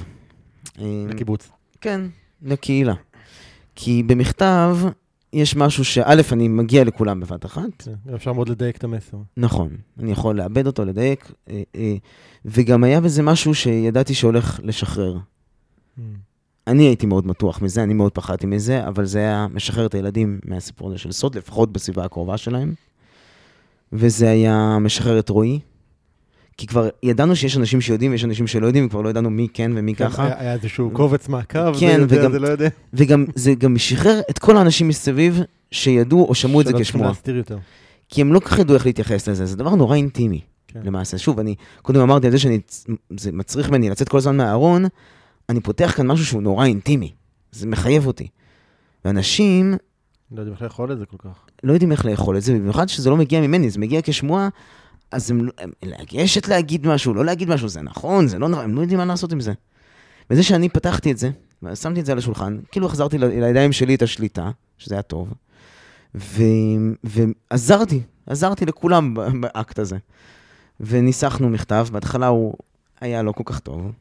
[0.82, 1.50] לקיבוץ.
[1.82, 2.02] כן,
[2.42, 2.94] לקהילה.
[3.76, 4.78] כי במכתב
[5.34, 9.18] יש משהו שא', אני מגיע לכולם בבת אחת, כן, אפשר מאוד לדייק את המסר.
[9.38, 9.70] נכון,
[10.00, 11.96] אני יכול לאבד אותו, לדייק, אה, אה,
[12.46, 15.18] וגם היה בזה משהו שידעתי שהולך לשחרר.
[15.18, 16.02] Mm.
[16.68, 20.40] אני הייתי מאוד מתוח מזה, אני מאוד פחדתי מזה, אבל זה היה משחרר את הילדים
[20.46, 22.74] מהסיפור הזה של סוד, לפחות בסביבה הקרובה שלהם.
[23.94, 25.60] וזה היה משחרר את רועי,
[26.60, 29.72] כי כבר ידענו שיש אנשים שיודעים ויש אנשים שלא יודעים, וכבר לא ידענו מי כן
[29.76, 30.30] ומי כן, ככה.
[30.40, 32.70] היה איזשהו קובץ מעקב, זה כן, יודע, וגם- זה לא יודע.
[32.94, 35.40] וגם, זה גם שחרר את כל האנשים מסביב
[35.72, 37.12] שידעו או שמעו את זה כשמועה.
[38.10, 40.80] כי הם לא כל כך ידעו איך להתייחס לזה, זה דבר נורא אינטימי, כן.
[40.84, 41.18] למעשה.
[41.18, 44.86] שוב, אני קודם אמרתי על זה שזה מצריך ממני לצאת כל הזמן מהארון,
[45.50, 47.12] אני פותח כאן משהו שהוא נורא אינטימי.
[47.52, 48.28] זה מחייב אותי.
[49.06, 49.74] ואנשים
[50.32, 51.40] לא יודעים איך לאכול את זה כל כך.
[51.64, 54.50] לא יודעים איך לאכול את זה, במיוחד שזה לא מגיע ממני, זה מגיע כשמועה,
[55.12, 58.64] אז הם, לא- הם לגשת להגיד משהו, לא להגיד משהו, זה נכון, זה לא נכון,
[58.64, 59.54] הם לא יודעים מה לעשות עם זה.
[60.30, 61.30] וזה שאני פתחתי את זה,
[61.64, 65.34] ושמתי את זה על השולחן, כאילו החזרתי לידיים שלי את השליטה, שזה היה טוב,
[66.16, 66.44] ו,
[67.04, 69.98] ועזרתי, עזרתי לכולם באקט הזה.
[70.80, 72.54] וניסחנו מכתב, בהתחלה הוא
[73.02, 73.92] היה לא כל כך טוב.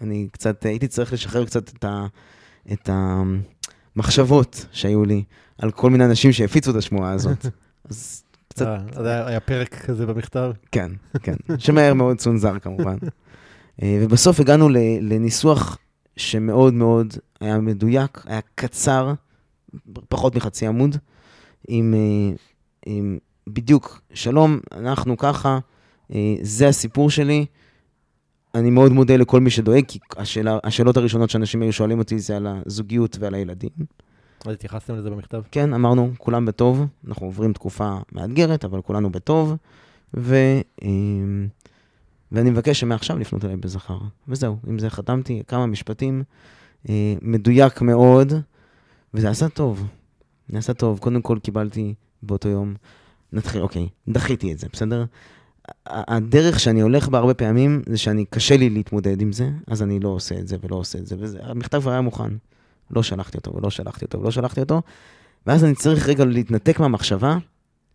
[0.00, 2.06] אני קצת, הייתי צריך לשחרר קצת את, ה,
[2.72, 5.24] את המחשבות שהיו לי
[5.58, 7.46] על כל מיני אנשים שהפיצו את השמועה הזאת.
[7.90, 8.22] אז
[8.56, 10.52] קצת, אה, אז היה פרק כזה במכתב?
[10.72, 10.90] כן,
[11.22, 12.96] כן, שמהר מאוד צונזר כמובן.
[13.82, 14.68] אה, ובסוף הגענו
[15.00, 15.78] לניסוח
[16.16, 19.12] שמאוד מאוד היה מדויק, היה קצר,
[20.08, 20.96] פחות מחצי עמוד,
[21.68, 22.36] עם, אה,
[22.86, 25.58] עם בדיוק, שלום, אנחנו ככה,
[26.14, 27.46] אה, זה הסיפור שלי.
[28.54, 32.36] אני מאוד מודה לכל מי שדואג, כי השאלה, השאלות הראשונות שאנשים היו שואלים אותי זה
[32.36, 33.70] על הזוגיות ועל הילדים.
[34.48, 35.42] אז התייחסתם לזה במכתב?
[35.50, 39.56] כן, אמרנו, כולם בטוב, אנחנו עוברים תקופה מאתגרת, אבל כולנו בטוב,
[40.16, 40.36] ו,
[40.82, 41.48] אמ,
[42.32, 43.98] ואני מבקש שמעכשיו לפנות אליי בזכר.
[44.28, 46.22] וזהו, עם זה חתמתי כמה משפטים,
[46.88, 48.32] אה, מדויק מאוד,
[49.14, 49.86] וזה עשה טוב.
[50.48, 50.98] זה עשה טוב.
[50.98, 52.74] קודם כל קיבלתי באותו יום,
[53.32, 55.04] נתחיל, אוקיי, דחיתי את זה, בסדר?
[55.86, 60.00] הדרך שאני הולך בה הרבה פעמים, זה שאני, קשה לי להתמודד עם זה, אז אני
[60.00, 62.32] לא עושה את זה ולא עושה את זה, והמכתב כבר היה מוכן.
[62.90, 64.82] לא שלחתי אותו, ולא שלחתי אותו, ולא שלחתי אותו,
[65.46, 67.38] ואז אני צריך רגע להתנתק מהמחשבה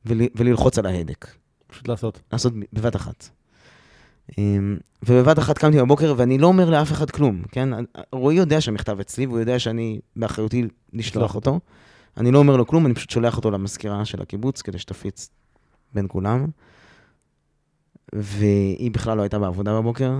[0.05, 1.27] ול, וללחוץ על ההדק.
[1.67, 2.21] פשוט לעשות.
[2.33, 3.29] לעשות בבת אחת.
[4.37, 7.69] אמ, ובבת אחת קמתי בבוקר, ואני לא אומר לאף אחד כלום, כן?
[8.11, 11.59] רועי יודע שהמכתב אצלי, והוא יודע שאני באחריותי לשלוח לשלוח אותו.
[12.17, 15.29] אני לא אומר לו כלום, אני פשוט שולח אותו למזכירה של הקיבוץ, כדי שתפיץ
[15.93, 16.45] בין כולם.
[18.15, 20.11] והיא בכלל לא הייתה בעבודה בבוקר.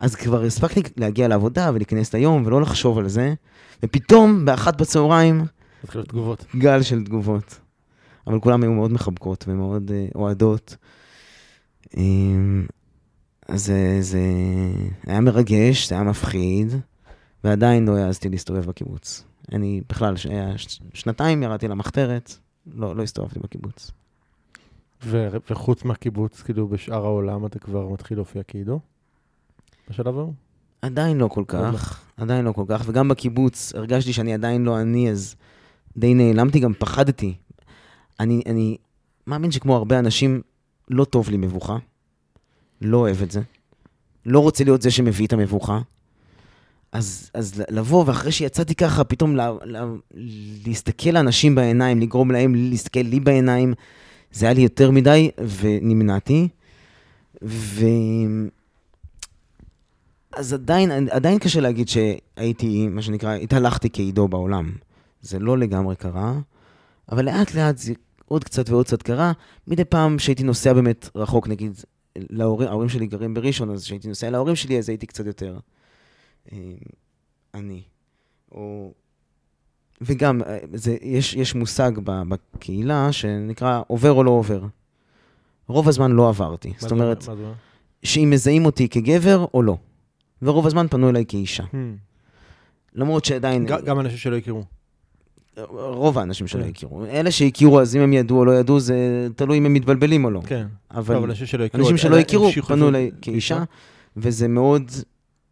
[0.00, 3.34] אז כבר הספקתי להגיע לעבודה ולהיכנס ליום ולא לחשוב על זה,
[3.82, 5.44] ופתאום, באחת בצהריים,
[5.84, 6.44] התחילו תגובות.
[6.58, 7.60] גל של תגובות.
[8.26, 10.76] אבל כולם היו מאוד מחבקות ומאוד uh, אוהדות.
[11.86, 11.98] Um,
[13.48, 14.20] אז זה, זה
[15.06, 16.72] היה מרגש, זה היה מפחיד,
[17.44, 19.24] ועדיין לא העזתי להסתובב בקיבוץ.
[19.52, 20.26] אני בכלל, ש...
[20.26, 20.80] היה ש...
[20.94, 22.32] שנתיים ירדתי למחתרת,
[22.74, 23.90] לא, לא הסתובבתי בקיבוץ.
[25.04, 28.80] ו- וחוץ מהקיבוץ, כאילו בשאר העולם אתה כבר מתחיל להופיע כעידו?
[29.90, 30.32] בשלב ההוא?
[30.82, 35.10] עדיין לא כל כך, עדיין לא כל כך, וגם בקיבוץ הרגשתי שאני עדיין לא אני,
[35.10, 35.36] אז
[35.96, 37.34] די נעלמתי, גם פחדתי.
[38.20, 38.76] אני, אני
[39.26, 40.40] מאמין שכמו הרבה אנשים,
[40.90, 41.76] לא טוב לי מבוכה.
[42.80, 43.40] לא אוהב את זה.
[44.26, 45.80] לא רוצה להיות זה שמביא את המבוכה.
[46.92, 49.84] אז, אז לבוא, ואחרי שיצאתי ככה, פתאום לה, לה,
[50.66, 53.74] להסתכל לאנשים בעיניים, לגרום להם להסתכל לי בעיניים,
[54.32, 55.30] זה היה לי יותר מדי,
[55.60, 56.48] ונמנעתי.
[57.42, 57.84] ו...
[60.36, 64.72] אז עדיין, עדיין קשה להגיד שהייתי, מה שנקרא, התהלכתי כעידו בעולם.
[65.20, 66.34] זה לא לגמרי קרה,
[67.12, 67.92] אבל לאט לאט זה
[68.28, 69.32] עוד קצת ועוד קצת קרה.
[69.66, 71.72] מדי פעם שהייתי נוסע באמת רחוק, נגיד,
[72.18, 75.58] להורים, ההורים שלי גרים בראשון, אז כשהייתי נוסע להורים שלי, אז הייתי קצת יותר
[76.52, 76.58] אה,
[77.54, 77.82] אני.
[78.52, 78.92] או...
[80.00, 84.62] וגם, אה, זה, יש, יש מושג בקהילה שנקרא עובר או לא עובר.
[85.68, 86.72] רוב הזמן לא עברתי.
[86.78, 86.92] זאת?
[86.92, 87.28] אומרת?
[88.02, 89.76] שאם מזהים אותי כגבר או לא.
[90.42, 91.62] ורוב הזמן פנו אליי כאישה.
[91.62, 91.76] Hmm.
[92.94, 94.64] למרות שעדיין, ג- גם אנשים שלא הכירו.
[95.70, 96.68] רוב האנשים שלא כן.
[96.68, 97.04] הכירו.
[97.04, 98.96] אלה שהכירו, אז אם הם ידעו או לא ידעו, זה
[99.36, 100.40] תלוי אם הם מתבלבלים או לא.
[100.46, 100.66] כן.
[100.90, 101.84] אבל אנשים שלא הכירו.
[101.84, 103.64] אנשים שלא אלה הכירו המשיכו פנו אליי כאישה,
[104.16, 104.90] וזה מאוד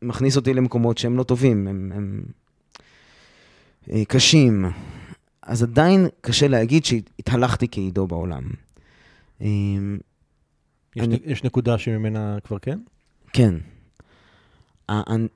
[0.02, 2.22] מכניס אותי למקומות שהם לא טובים, הם, הם
[3.90, 4.64] אה, קשים.
[5.42, 8.42] אז עדיין קשה להגיד שהתהלכתי כעידו בעולם.
[9.42, 9.46] אה,
[10.96, 12.78] יש אני- יש נקודה שממנה כבר כן?
[13.32, 13.54] כן.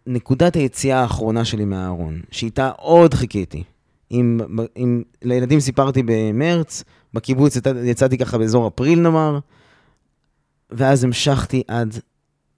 [0.07, 3.63] נקודת היציאה האחרונה שלי מהארון, שאיתה עוד חיכיתי.
[4.11, 4.41] אם,
[4.77, 6.85] אם לילדים סיפרתי במרץ,
[7.15, 9.39] בקיבוץ יצא- יצאתי ככה באזור אפריל נאמר,
[10.71, 11.99] ואז המשכתי עד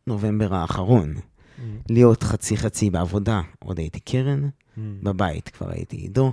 [0.07, 1.14] נובמבר האחרון.
[1.16, 1.62] Hmm.
[1.91, 4.43] להיות חצי חצי בעבודה, עוד הייתי קרן,
[4.76, 4.80] Hmm.
[5.03, 6.32] בבית כבר הייתי עידו,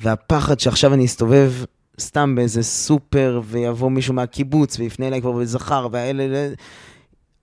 [0.00, 1.52] והפחד שעכשיו אני אסתובב
[2.00, 6.48] סתם באיזה סופר, ויבוא מישהו מהקיבוץ ויפנה אליי כבר בזכר, והאלה...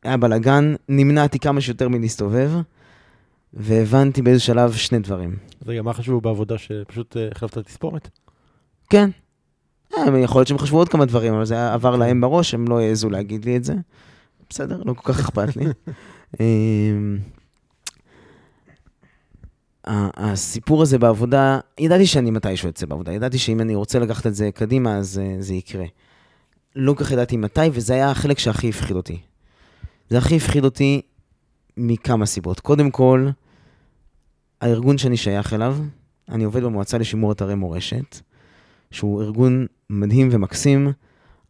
[0.04, 2.52] היה בלאגן, נמנעתי כמה שיותר מלהסתובב,
[3.54, 5.36] והבנתי באיזה שלב שני דברים.
[5.62, 8.10] אז רגע, מה חשבו בעבודה שפשוט אה, החלפת תספורת?
[8.90, 9.10] כן,
[9.98, 12.80] אה, יכול להיות שהם חשבו עוד כמה דברים, אבל זה עבר להם בראש, הם לא
[12.80, 13.74] העזו להגיד לי את זה.
[14.50, 15.66] בסדר, לא כל כך אכפת לי.
[16.40, 17.18] אמ,
[19.86, 24.52] הסיפור הזה בעבודה, ידעתי שאני מתישהו אצא בעבודה, ידעתי שאם אני רוצה לקחת את זה
[24.52, 25.86] קדימה, אז אה, זה יקרה.
[26.76, 29.20] לא כל כך ידעתי מתי, וזה היה החלק שהכי הפחיד אותי.
[30.12, 31.02] זה הכי הפחיד אותי
[31.78, 32.60] מכמה סיבות.
[32.60, 33.30] קודם כל,
[34.62, 35.78] הארגון שאני שייך אליו,
[36.30, 38.20] אני עובד במועצה לשימור אתרי מורשת,
[38.92, 40.92] שהוא ארגון מדהים ומקסים,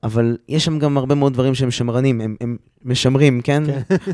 [0.03, 3.64] אבל יש שם גם הרבה מאוד דברים שהם שמרנים, הם, הם משמרים, כן?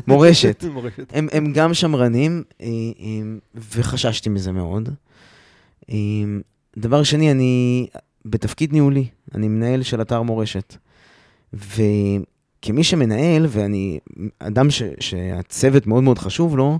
[0.06, 0.64] מורשת.
[0.74, 1.12] מורשת.
[1.14, 2.66] הם, הם גם שמרנים, אה,
[3.00, 3.20] אה,
[3.54, 4.88] וחששתי מזה מאוד.
[5.90, 5.96] אה,
[6.76, 7.86] דבר שני, אני
[8.24, 10.76] בתפקיד ניהולי, אני מנהל של אתר מורשת.
[12.58, 13.98] וכמי שמנהל, ואני
[14.38, 16.78] אדם ש, שהצוות מאוד מאוד חשוב לו,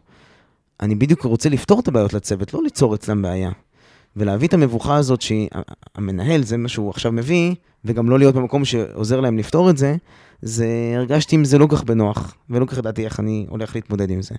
[0.81, 3.51] אני בדיוק רוצה לפתור את הבעיות לצוות, לא ליצור אצלם בעיה.
[4.16, 7.55] ולהביא את המבוכה הזאת שהמנהל, זה מה שהוא עכשיו מביא,
[7.85, 9.97] וגם לא להיות במקום שעוזר להם לפתור את זה,
[10.43, 10.66] זה
[10.97, 14.35] הרגשתי עם זה לא כך בנוח, ולא כך ידעתי איך אני הולך להתמודד עם זה.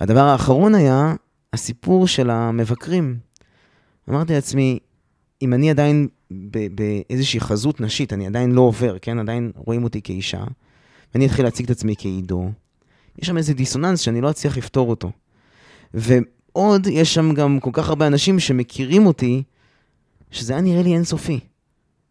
[0.00, 1.14] והדבר האחרון היה
[1.52, 3.16] הסיפור של המבקרים.
[4.10, 4.78] אמרתי לעצמי,
[5.42, 9.18] אם אני עדיין באיזושהי חזות נשית, אני עדיין לא עובר, כן?
[9.18, 10.44] עדיין רואים אותי כאישה,
[11.14, 12.50] ואני אתחיל להציג את עצמי כעידו,
[13.18, 15.10] יש שם איזה דיסוננס שאני לא אצליח לפתור אותו.
[15.94, 19.42] ועוד, יש שם גם כל כך הרבה אנשים שמכירים אותי,
[20.30, 21.40] שזה היה נראה לי אינסופי.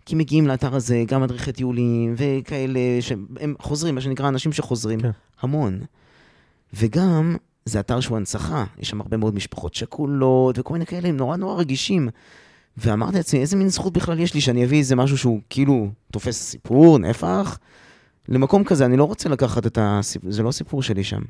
[0.05, 5.09] כי מגיעים לאתר הזה גם מדריכי טיולים וכאלה שהם חוזרים, מה שנקרא אנשים שחוזרים, כן.
[5.41, 5.79] המון.
[6.73, 11.17] וגם, זה אתר שהוא הנצחה, יש שם הרבה מאוד משפחות שכולות וכל מיני כאלה, הם
[11.17, 12.09] נורא נורא רגישים.
[12.77, 16.43] ואמרתי לעצמי, איזה מין זכות בכלל יש לי שאני אביא איזה משהו שהוא כאילו תופס
[16.43, 17.59] סיפור, נפח,
[18.29, 21.21] למקום כזה, אני לא רוצה לקחת את הסיפור, זה לא סיפור שלי שם.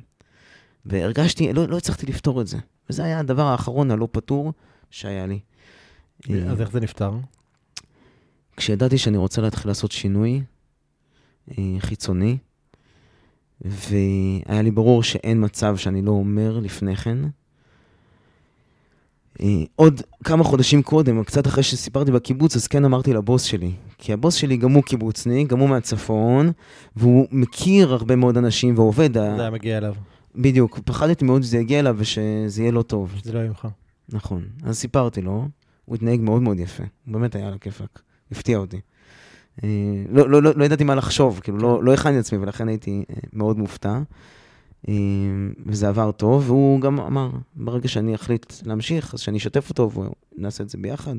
[0.85, 2.57] והרגשתי, לא, לא הצלחתי לפתור את זה.
[2.89, 4.53] וזה היה הדבר האחרון הלא פתור
[4.91, 5.39] שהיה לי.
[6.49, 7.11] אז איך זה נפתר?
[8.57, 10.41] כשידעתי שאני רוצה להתחיל לעשות שינוי
[11.51, 12.37] אה, חיצוני,
[13.61, 17.17] והיה לי ברור שאין מצב שאני לא אומר לפני כן.
[19.41, 23.71] אה, עוד כמה חודשים קודם, קצת אחרי שסיפרתי בקיבוץ, אז כן אמרתי לבוס שלי.
[23.97, 26.51] כי הבוס שלי גם הוא קיבוצניק, גם הוא מהצפון,
[26.95, 29.13] והוא מכיר הרבה מאוד אנשים ועובד.
[29.13, 29.93] זה היה מגיע אליו.
[30.35, 33.13] בדיוק, פחדתי מאוד שזה יגיע אליו ושזה יהיה לא טוב.
[33.17, 33.67] שזה לא יהיה ממך.
[34.09, 34.43] נכון.
[34.63, 35.47] אז סיפרתי לו,
[35.85, 36.83] הוא התנהג מאוד מאוד יפה.
[37.05, 38.01] הוא באמת היה על הכיפאק.
[38.31, 38.79] הפתיע אותי.
[39.63, 39.69] אה,
[40.09, 43.15] לא, לא, לא, לא ידעתי מה לחשוב, כאילו, לא, לא הכנתי עצמי, ולכן הייתי אה,
[43.33, 43.99] מאוד מופתע.
[44.87, 44.93] אה,
[45.65, 49.91] וזה עבר טוב, והוא גם אמר, ברגע שאני אחליט להמשיך, אז שאני אשתף אותו
[50.37, 51.15] ונעשה את זה ביחד.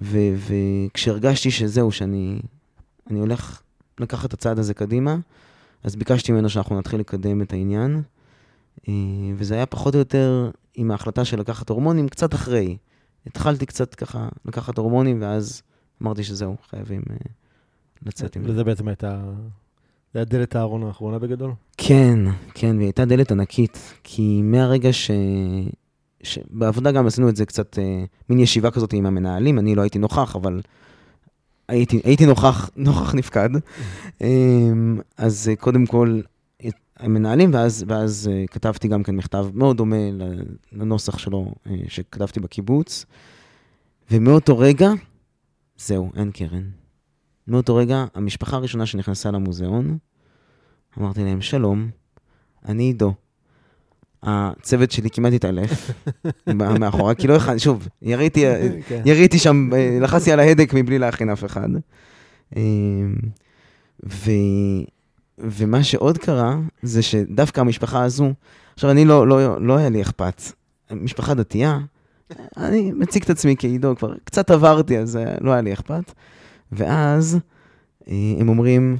[0.00, 2.40] וכשהרגשתי שזהו, שאני
[3.10, 3.62] הולך
[4.00, 5.16] לקחת את הצעד הזה קדימה,
[5.84, 8.02] אז ביקשתי ממנו שאנחנו נתחיל לקדם את העניין,
[9.36, 12.76] וזה היה פחות או יותר עם ההחלטה של לקחת הורמונים קצת אחרי.
[13.26, 15.62] התחלתי קצת ככה לקחת הורמונים, ואז
[16.02, 17.28] אמרתי שזהו, חייבים uh,
[18.02, 18.50] לצאת עם זה.
[18.50, 19.24] וזה בעצם הייתה...
[20.14, 21.52] זה היה דלת הארון האחרונה בגדול?
[21.76, 22.18] כן,
[22.54, 25.10] כן, והיא הייתה דלת ענקית, כי מהרגע ש...
[26.22, 26.38] ש...
[26.50, 27.78] בעבודה גם עשינו את זה קצת, uh,
[28.28, 30.60] מין ישיבה כזאת עם המנהלים, אני לא הייתי נוכח, אבל
[31.68, 33.50] הייתי, הייתי נוכח, נוכח נפקד.
[34.18, 34.22] um,
[35.16, 36.20] אז uh, קודם כל,
[36.98, 39.96] המנהלים, ואז, ואז uh, כתבתי גם כן מכתב מאוד דומה
[40.72, 43.06] לנוסח שלו uh, שכתבתי בקיבוץ.
[44.10, 44.90] ומאותו רגע,
[45.76, 46.83] זהו, אין קרן.
[47.48, 49.98] מאותו רגע, המשפחה הראשונה שנכנסה למוזיאון,
[50.98, 51.88] אמרתי להם, שלום,
[52.68, 53.14] אני עידו.
[54.22, 55.90] הצוות שלי כמעט התעלף
[56.80, 58.44] מאחורה, כי לא אחד, שוב, יריתי,
[58.88, 59.02] כן.
[59.04, 61.68] יריתי שם, אה, לחצתי על ההדק מבלי להכין אף אחד.
[64.06, 64.30] ו...
[65.38, 68.32] ומה שעוד קרה, זה שדווקא המשפחה הזו,
[68.74, 70.42] עכשיו, אני לא, לא, לא היה לי אכפת.
[70.90, 71.78] משפחה דתייה,
[72.56, 76.12] אני מציג את עצמי כעידו, כבר קצת עברתי, אז לא היה לי אכפת.
[76.74, 77.38] ואז
[78.08, 78.96] אה, הם אומרים,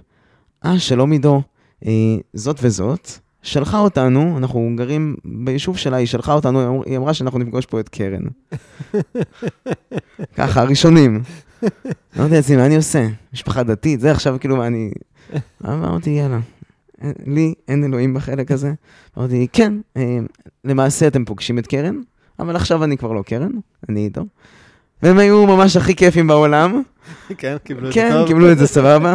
[0.64, 1.42] אה, שלום עידו,
[1.86, 1.90] אה,
[2.34, 3.08] זאת וזאת,
[3.42, 7.88] שלחה אותנו, אנחנו גרים ביישוב שלה, היא שלחה אותנו, היא אמרה שאנחנו נפגוש פה את
[7.88, 8.22] קרן.
[10.36, 11.22] ככה, הראשונים.
[12.18, 13.08] אמרתי לעצמי, מה אני עושה?
[13.32, 14.90] משפחה דתית, זה עכשיו כאילו מה אני...
[15.64, 16.40] אמרתי, יאללה,
[17.26, 18.72] לי אין אלוהים בחלק הזה.
[19.18, 20.18] אמרתי, כן, אה,
[20.64, 22.00] למעשה אתם פוגשים את קרן,
[22.38, 23.52] אבל עכשיו אני כבר לא קרן,
[23.88, 24.24] אני איתו.
[25.04, 26.82] והם היו ממש הכי כיפים בעולם.
[27.38, 28.22] כן, קיבלו את זה כן, טוב.
[28.22, 29.14] כן, קיבלו את זה סבבה.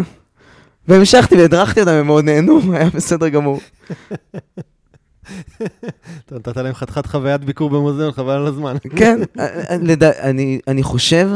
[0.88, 3.60] והמשכתי והדרכתי אותם, הם מאוד נהנו, היה בסדר גמור.
[6.26, 8.76] אתה נתת להם חתיכת חוויית ביקור במוזיאון, חבל על הזמן.
[8.96, 9.20] כן,
[10.68, 11.30] אני חושב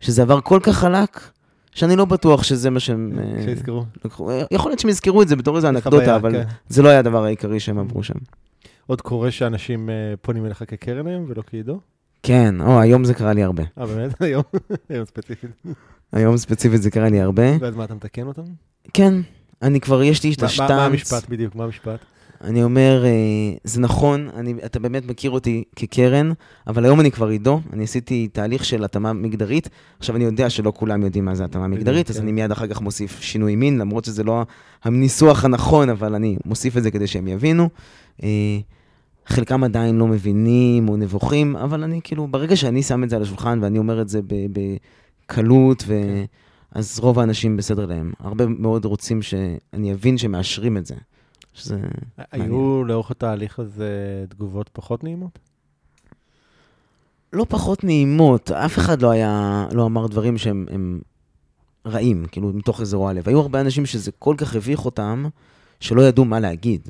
[0.00, 1.20] שזה עבר כל כך חלק,
[1.72, 3.18] שאני לא בטוח שזה מה שהם...
[3.18, 3.84] אה, שיזכרו.
[4.50, 6.44] יכול להיות שהם יזכרו את זה בתור איזה אנקדוטה, אבל כן.
[6.68, 8.18] זה לא היה הדבר העיקרי שהם עברו שם.
[8.86, 11.80] עוד קורה שאנשים אה, פונים אליך כקרן היום ולא כעידו?
[12.22, 13.62] כן, או, היום זה קרה לי הרבה.
[13.78, 14.20] אה, באמת?
[14.22, 14.42] היום?
[14.88, 15.50] היום ספציפית.
[16.12, 17.56] היום ספציפית זה קרה לי הרבה.
[17.60, 18.42] ואז מה, אתה מתקן אותם?
[18.94, 19.14] כן,
[19.62, 20.70] אני כבר, יש לי את השטאנץ.
[20.70, 21.54] מה המשפט בדיוק?
[21.54, 21.98] מה המשפט?
[22.44, 23.10] אני אומר, אה,
[23.64, 26.32] זה נכון, אני, אתה באמת מכיר אותי כקרן,
[26.66, 29.68] אבל היום אני כבר עידו, אני עשיתי תהליך של התאמה מגדרית.
[29.98, 32.22] עכשיו, אני יודע שלא כולם יודעים מה זה התאמה מגדרית, אז כן.
[32.22, 34.46] אני מיד אחר כך מוסיף שינוי מין, למרות שזה לא
[34.84, 37.68] הניסוח הנכון, אבל אני מוסיף את זה כדי שהם יבינו.
[39.28, 43.22] חלקם עדיין לא מבינים או נבוכים, אבל אני כאילו, ברגע שאני שם את זה על
[43.22, 44.20] השולחן ואני אומר את זה
[44.52, 45.86] בקלות, ו...
[45.86, 46.24] כן.
[46.72, 48.12] אז רוב האנשים בסדר להם.
[48.18, 50.94] הרבה מאוד רוצים שאני אבין שמאשרים את זה.
[51.54, 51.76] שזה
[52.32, 52.86] היו מעניין.
[52.86, 55.38] לאורך התהליך הזה תגובות פחות נעימות?
[57.32, 61.00] לא פחות נעימות, אף אחד לא היה, לא אמר דברים שהם הם,
[61.86, 63.28] רעים, כאילו, מתוך איזה רוע לב.
[63.28, 65.24] היו הרבה אנשים שזה כל כך הביך אותם,
[65.80, 66.88] שלא ידעו מה להגיד.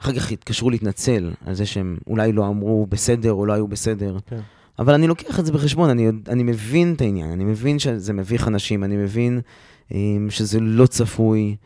[0.00, 4.16] אחר כך התקשרו להתנצל על זה שהם אולי לא אמרו בסדר או לא היו בסדר.
[4.26, 4.40] כן.
[4.78, 8.48] אבל אני לוקח את זה בחשבון, אני, אני מבין את העניין, אני מבין שזה מביך
[8.48, 9.40] אנשים, אני מבין
[9.88, 9.92] um,
[10.28, 11.56] שזה לא צפוי.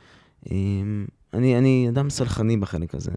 [0.45, 0.49] Um,
[1.35, 3.11] אני, אני אדם סלחני בחלק הזה.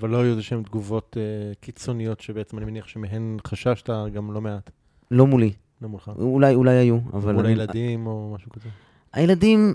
[0.00, 1.22] אבל לא היו איזה שהן תגובות אה,
[1.60, 4.70] קיצוניות שבעצם אני מניח שמהן חששת גם לא מעט,
[5.10, 5.52] לא מולי,
[5.82, 6.10] לא מולך.
[6.18, 7.32] אולי, אולי היו, אבל...
[7.34, 8.68] מול אני- הילדים או משהו כזה.
[9.12, 9.74] הילדים,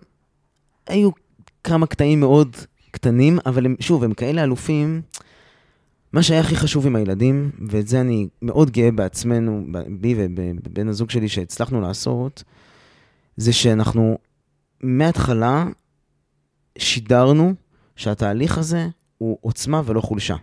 [0.87, 1.09] היו
[1.63, 2.55] כמה קטעים מאוד
[2.95, 5.01] קטנים, אבל הם, שוב, הם כאלה אלופים.
[6.13, 9.65] מה שהיה הכי חשוב עם הילדים, ואת זה אני מאוד גאה בעצמנו,
[9.99, 12.43] בי ובבן הזוג שלי שהצלחנו לעשות,
[13.37, 14.17] זה שאנחנו
[14.83, 15.65] מההתחלה
[16.77, 17.53] שידרנו
[17.95, 18.87] שהתהליך הזה
[19.17, 20.35] הוא עוצמה ולא חולשה.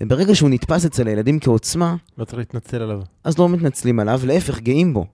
[0.00, 3.02] וברגע שהוא נתפס אצל הילדים כעוצמה, לא צריך להתנצל עליו.
[3.24, 5.06] אז לא מתנצלים עליו, להפך, גאים בו.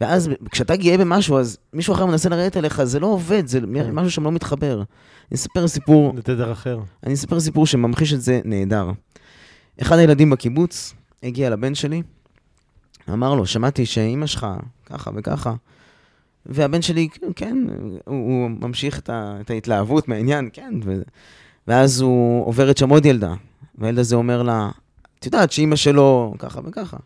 [0.00, 3.90] ואז כשאתה גאה במשהו, אז מישהו אחר מנסה לרדת עליך, זה לא עובד, זה כן.
[3.90, 4.76] משהו שם לא מתחבר.
[4.76, 6.80] אני אספר סיפור, זה תדר אחר.
[7.06, 8.90] אני אספר סיפור שממחיש את זה נהדר.
[9.82, 12.02] אחד הילדים בקיבוץ הגיע לבן שלי,
[13.08, 14.46] אמר לו, שמעתי שאימא שלך
[14.86, 15.54] ככה וככה,
[16.46, 21.02] והבן שלי, כן, הוא, הוא ממשיך את, ה, את ההתלהבות מהעניין, כן, ו,
[21.68, 23.34] ואז הוא עוברת שם עוד ילדה,
[23.78, 24.70] והילד הזה אומר לה,
[25.18, 26.96] את יודעת שאימא שלו ככה וככה.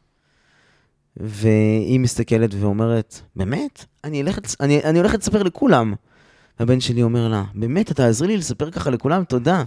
[1.21, 3.85] והיא מסתכלת ואומרת, באמת?
[4.05, 5.95] אני הולכת, אני, אני הולכת לספר לכולם.
[6.59, 9.25] הבן שלי אומר לה, באמת, אתה תעזרי לי לספר ככה לכולם?
[9.25, 9.65] תודה.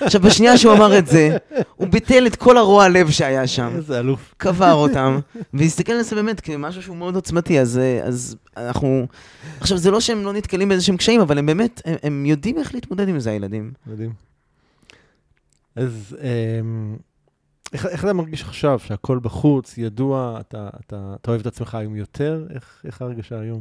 [0.00, 1.36] עכשיו, בשנייה שהוא אמר את זה,
[1.76, 4.34] הוא ביטל את כל הרוע לב שהיה שם, איזה אלוף.
[4.36, 5.18] קבר אותם,
[5.54, 9.06] והסתכל על זה באמת כמשהו שהוא מאוד עוצמתי, אז, אז אנחנו...
[9.60, 12.58] עכשיו, זה לא שהם לא נתקלים באיזה שהם קשיים, אבל הם באמת, הם, הם יודעים
[12.58, 13.72] איך להתמודד עם זה, הילדים.
[13.86, 14.12] מדהים.
[15.76, 16.16] אז
[16.60, 16.96] אמ,
[17.74, 21.96] איך, איך אתה מרגיש עכשיו, שהכל בחוץ, ידוע, אתה, אתה, אתה אוהב את עצמך היום
[21.96, 22.46] יותר?
[22.54, 23.60] איך, איך ההרגשה היום?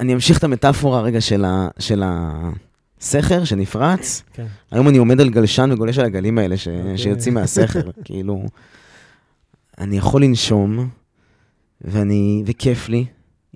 [0.00, 4.22] אני אמשיך את המטאפורה רגע של, ה, של הסכר שנפרץ.
[4.32, 4.46] כן.
[4.70, 6.68] היום אני עומד על גלשן וגולש על הגלים האלה ש...
[6.68, 6.98] אוקיי.
[6.98, 8.44] שיוצאים מהסכר, כאילו...
[9.78, 10.88] אני יכול לנשום,
[11.80, 12.42] ואני...
[12.46, 13.06] וכיף לי.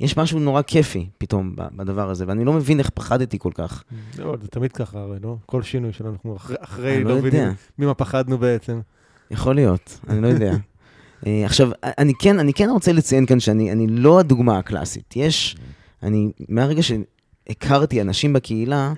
[0.01, 3.85] יש משהו נורא כיפי פתאום בדבר הזה, ואני לא מבין איך פחדתי כל כך.
[4.19, 5.37] לא, זה תמיד ככה, הרי, לא?
[5.47, 7.49] כל שינוי שלנו, אנחנו אחרי, לא לא מבינים
[7.79, 8.81] ממה פחדנו בעצם.
[9.31, 10.53] יכול להיות, אני לא יודע.
[11.27, 15.17] אה, עכשיו, אני כן, אני כן רוצה לציין כאן שאני אני לא הדוגמה הקלאסית.
[15.17, 15.57] יש,
[16.03, 18.93] אני, מהרגע שהכרתי אנשים בקהילה,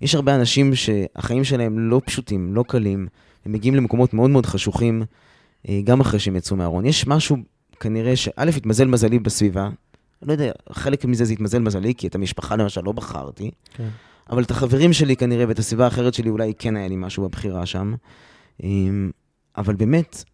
[0.00, 3.08] יש הרבה אנשים שהחיים שלהם לא פשוטים, לא קלים,
[3.46, 5.02] הם מגיעים למקומות מאוד מאוד חשוכים,
[5.68, 6.84] אה, גם אחרי שהם יצאו מהארון.
[6.86, 7.36] יש משהו,
[7.80, 9.68] כנראה, שא', התמזל מזלי בסביבה,
[10.22, 13.88] לא יודע, חלק מזה זה התמזל מזלי, כי את המשפחה למשל לא בחרתי, כן.
[14.30, 17.66] אבל את החברים שלי כנראה ואת הסביבה האחרת שלי, אולי כן היה לי משהו בבחירה
[17.66, 17.94] שם.
[18.62, 19.10] אמ,
[19.56, 20.24] אבל באמת,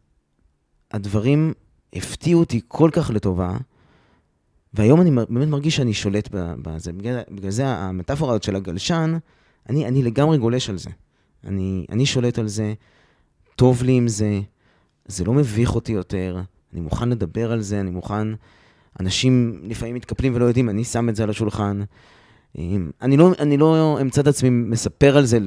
[0.90, 1.52] הדברים
[1.92, 3.56] הפתיעו אותי כל כך לטובה,
[4.74, 6.92] והיום אני באמת מרגיש שאני שולט בזה.
[6.92, 9.18] בגלל, בגלל זה המטאפורה הזאת של הגלשן,
[9.68, 10.90] אני, אני לגמרי גולש על זה.
[11.44, 12.74] אני, אני שולט על זה,
[13.56, 14.40] טוב לי עם זה,
[15.06, 16.40] זה לא מביך אותי יותר,
[16.72, 18.28] אני מוכן לדבר על זה, אני מוכן...
[19.00, 21.82] אנשים לפעמים מתקפלים ולא יודעים, אני שם את זה על השולחן.
[23.02, 25.38] אני לא, אני לא אמצא את עצמי מספר על זה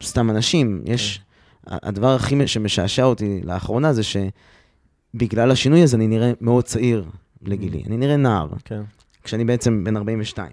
[0.00, 0.82] לסתם אנשים.
[0.84, 1.20] יש,
[1.66, 7.04] הדבר הכי שמשעשע אותי לאחרונה זה שבגלל השינוי הזה אני נראה מאוד צעיר
[7.42, 7.82] לגילי.
[7.86, 8.82] אני נראה נער, כן.
[9.24, 10.52] כשאני בעצם בן 42.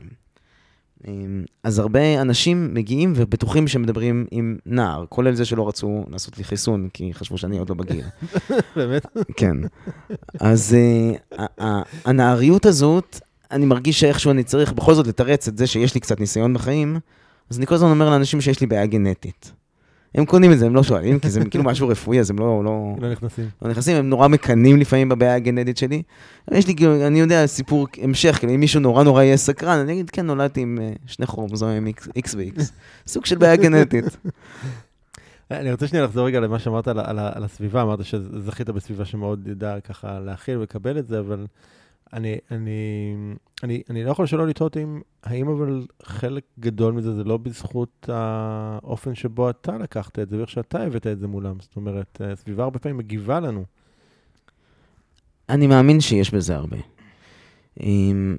[1.08, 6.38] אמ, אז הרבה אנשים מגיעים ובטוחים שהם מדברים עם נער, כולל זה שלא רצו לעשות
[6.38, 8.04] לי חיסון, כי חשבו שאני עוד לא בגיל.
[8.76, 9.06] באמת?
[9.38, 9.58] כן.
[10.39, 13.20] אז uh, ה- ה- הנעריות הזאת,
[13.52, 17.00] אני מרגיש שאיכשהו אני צריך בכל זאת לתרץ את זה שיש לי קצת ניסיון בחיים,
[17.50, 19.52] אז אני כל הזמן אומר לאנשים שיש לי בעיה גנטית.
[20.16, 22.64] הם קונים את זה, הם לא שואלים, כי זה כאילו משהו רפואי, אז הם לא,
[22.64, 23.49] לא, לא נכנסים.
[23.62, 26.01] לא נכנסים, הם נורא מקנאים לפעמים בבעיה הגנטית שלי.
[26.51, 29.93] יש לי, כאילו, אני יודע, סיפור המשך, כאילו, אם מישהו נורא נורא יהיה סקרן, אני
[29.93, 31.88] אגיד, כן, נולדתי עם אה, שני כרומוזומים
[32.18, 32.62] X ו-X.
[33.08, 34.05] סוג של בעיה גנטית.
[35.51, 39.47] אני רוצה שנייה לחזור רגע למה שאמרת על, על, על הסביבה, אמרת שזכית בסביבה שמאוד
[39.47, 41.45] ידע ככה להכיל ולקבל את זה, אבל
[42.14, 42.72] אני, אני,
[43.64, 48.10] אני, אני לא יכול שלא לתהות אם, האם אבל חלק גדול מזה זה לא בזכות
[48.14, 51.60] האופן שבו אתה לקחת את זה, ואיך שאתה הבאת את זה מולם.
[51.60, 53.66] זאת אומרת, הסביבה הרבה פעמים מגיבה לנו.
[55.49, 56.78] אני מאמין שיש בזה הרבה.
[57.80, 58.38] עם...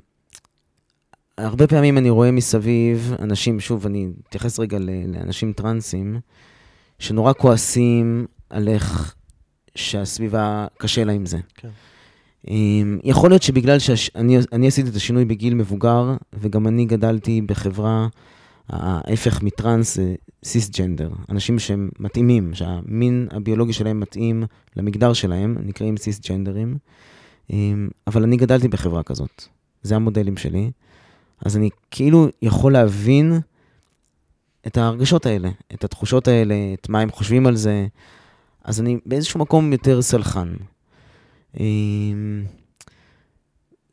[1.39, 6.21] הרבה פעמים אני רואה מסביב אנשים, שוב, אני אתייחס רגע לאנשים טרנסים,
[6.99, 9.15] שנורא כועסים על איך
[9.75, 11.39] שהסביבה קשה לה עם זה.
[11.55, 11.69] כן.
[12.47, 12.99] עם...
[13.05, 18.09] יכול להיות שבגלל שאני אני עשיתי את השינוי בגיל מבוגר, וגם אני גדלתי בחברה,
[18.69, 20.15] ההפך מטרנס זה
[20.45, 24.45] סיסג'נדר, אנשים שהם מתאימים, שהמין הביולוגי שלהם מתאים
[24.77, 26.77] למגדר שלהם, נקראים סיסג'נדרים.
[27.51, 29.45] אמ, אבל אני גדלתי בחברה כזאת.
[29.83, 30.71] זה המודלים שלי,
[31.45, 33.41] אז אני כאילו יכול להבין
[34.67, 37.87] את ההרגשות האלה, את התחושות האלה, את מה הם חושבים על זה,
[38.65, 40.55] אז אני באיזשהו מקום יותר סלחן.
[41.59, 42.45] אמ,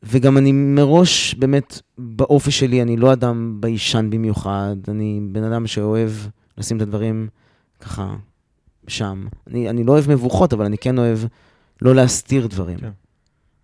[0.02, 6.10] וגם אני מראש, באמת, באופי שלי, אני לא אדם ביישן במיוחד, אני בן אדם שאוהב
[6.58, 7.28] לשים את הדברים
[7.80, 8.16] ככה
[8.88, 9.28] שם.
[9.46, 11.18] אני, אני לא אוהב מבוכות, אבל אני כן אוהב
[11.82, 12.78] לא להסתיר דברים.
[12.78, 12.90] כן.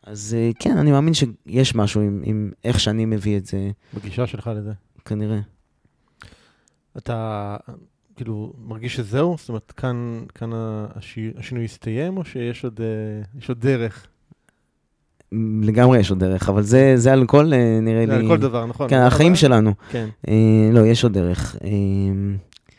[0.03, 4.27] אז אה, כן, אני מאמין שיש משהו עם, עם איך שאני מביא את זה, בגישה
[4.27, 4.73] שלך לזה.
[5.05, 5.41] כנראה.
[6.97, 7.57] אתה
[8.17, 9.37] כאילו מרגיש שזהו?
[9.39, 14.07] זאת אומרת, כאן, כאן השי, השינוי הסתיים, או שיש עוד, אה, יש עוד דרך?
[15.63, 18.19] לגמרי יש עוד דרך, אבל זה, זה על כל, אה, נראה זה לי...
[18.19, 18.89] על כל דבר, נכון?
[18.89, 19.73] כן, אבל- החיים שלנו.
[19.91, 20.09] כן.
[20.29, 20.35] אה,
[20.73, 21.57] לא, יש עוד דרך.
[21.65, 21.71] אה,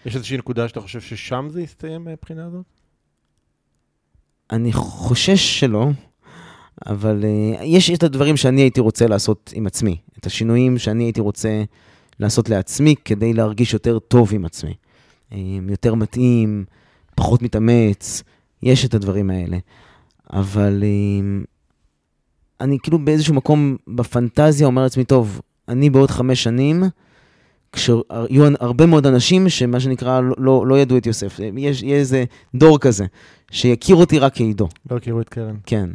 [0.06, 2.66] יש איזושהי נקודה שאתה חושב ששם זה יסתיים מהבחינה הזאת?
[4.52, 5.88] אני חושש שלא,
[6.86, 11.22] אבל uh, יש את הדברים שאני הייתי רוצה לעשות עם עצמי, את השינויים שאני הייתי
[11.22, 11.64] רוצה
[12.20, 14.74] לעשות לעצמי כדי להרגיש יותר טוב עם עצמי.
[15.34, 16.66] Um, יותר מתאים,
[17.16, 18.24] פחות מתאמץ,
[18.64, 19.58] יש את הדברים האלה.
[20.34, 21.46] אבל um,
[22.62, 26.84] אני כאילו באיזשהו מקום בפנטזיה אומר לעצמי, טוב, אני בעוד חמש שנים,
[27.72, 31.40] כשיהיו הרבה מאוד אנשים שמה שנקרא לא, לא, לא ידעו את יוסף.
[31.58, 32.24] יש, יהיה איזה
[32.56, 33.06] דור כזה,
[33.52, 34.70] שיכיר אותי רק כעידו.
[34.92, 35.56] לא הכירו את קרן.
[35.66, 35.90] כן.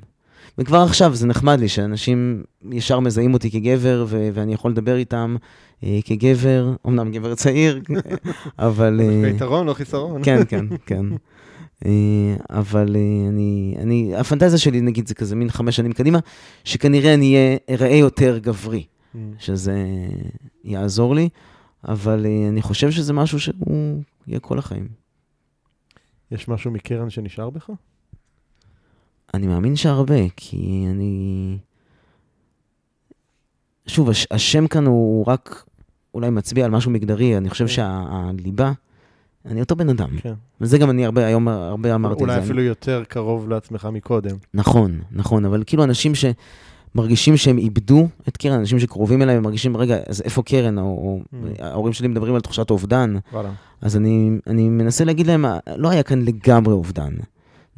[0.59, 2.43] וכבר עכשיו זה נחמד לי שאנשים
[2.73, 5.37] ישר מזהים אותי כגבר, ו- ואני יכול לדבר איתם
[5.85, 7.83] אה, כגבר, אמנם גבר צעיר,
[8.59, 9.01] אבל...
[9.05, 10.25] אה, יתרון, לא חיסרון.
[10.25, 11.05] כן, כן, כן.
[11.87, 11.91] אה,
[12.51, 16.19] אבל אה, אני, אני, הפנטזיה שלי, נגיד, זה כזה מין חמש שנים קדימה,
[16.65, 18.85] שכנראה אני אראה יותר גברי,
[19.15, 19.19] Mm.
[19.39, 19.75] שזה
[20.65, 21.29] יעזור לי,
[21.89, 24.89] אבל אה, אני חושב שזה משהו שהוא יהיה כל החיים.
[26.33, 27.71] יש משהו מקרן שנשאר בך?
[29.35, 31.57] אני מאמין שהרבה, כי אני...
[33.87, 35.65] שוב, הש, השם כאן הוא רק
[36.15, 37.73] אולי מצביע על משהו מגדרי, אני חושב כן.
[37.73, 38.73] שהליבה,
[39.47, 40.09] אני אותו בן אדם.
[40.19, 40.35] כן.
[40.61, 42.45] וזה גם אני הרבה, היום הרבה אמרתי אולי את זה.
[42.45, 44.37] אפילו יותר קרוב לעצמך מקודם.
[44.55, 49.97] נכון, נכון, אבל כאילו אנשים שמרגישים שהם איבדו את קרן, אנשים שקרובים אליי ומרגישים, רגע,
[50.07, 50.79] אז איפה קרן?
[50.79, 51.63] או, או Mm.
[51.65, 53.51] ההורים שלי מדברים על תחושת אובדן, וואלה.
[53.83, 55.45] אז אני, אני מנסה להגיד להם,
[55.77, 57.13] לא היה כאן לגמרי אובדן.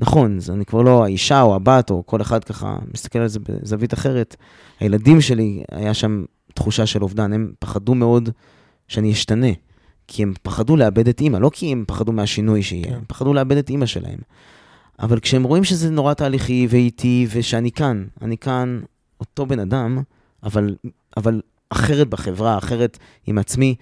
[0.00, 3.38] נכון, זה אני כבר לא האישה או הבת, או כל אחד ככה מסתכל על זה
[3.40, 4.36] בזווית אחרת.
[4.80, 6.24] הילדים שלי, היה שם
[6.54, 8.28] תחושה של אובדן, הם פחדו מאוד
[8.88, 9.46] שאני אשתנה.
[10.06, 12.94] כי הם פחדו לאבד את אימא, לא כי הם פחדו מהשינוי שיהיה, כן.
[12.94, 14.18] הם פחדו לאבד את אימא שלהם.
[14.98, 18.80] אבל כשהם רואים שזה נורא תהליכי ואיטי, ושאני כאן, אני כאן
[19.20, 20.02] אותו בן אדם,
[20.42, 20.76] אבל,
[21.16, 21.40] אבל
[21.70, 23.74] אחרת בחברה, אחרת עם עצמי,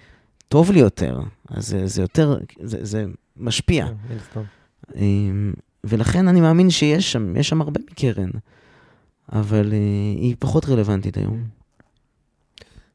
[0.47, 1.19] טוב לי יותר.
[1.49, 3.05] אז זה, זה יותר, זה, זה
[3.37, 3.87] משפיע.
[5.83, 8.29] ולכן אני מאמין שיש שם, יש שם הרבה מקרן,
[9.31, 9.77] אבל אה,
[10.15, 11.43] היא פחות רלוונטית היום.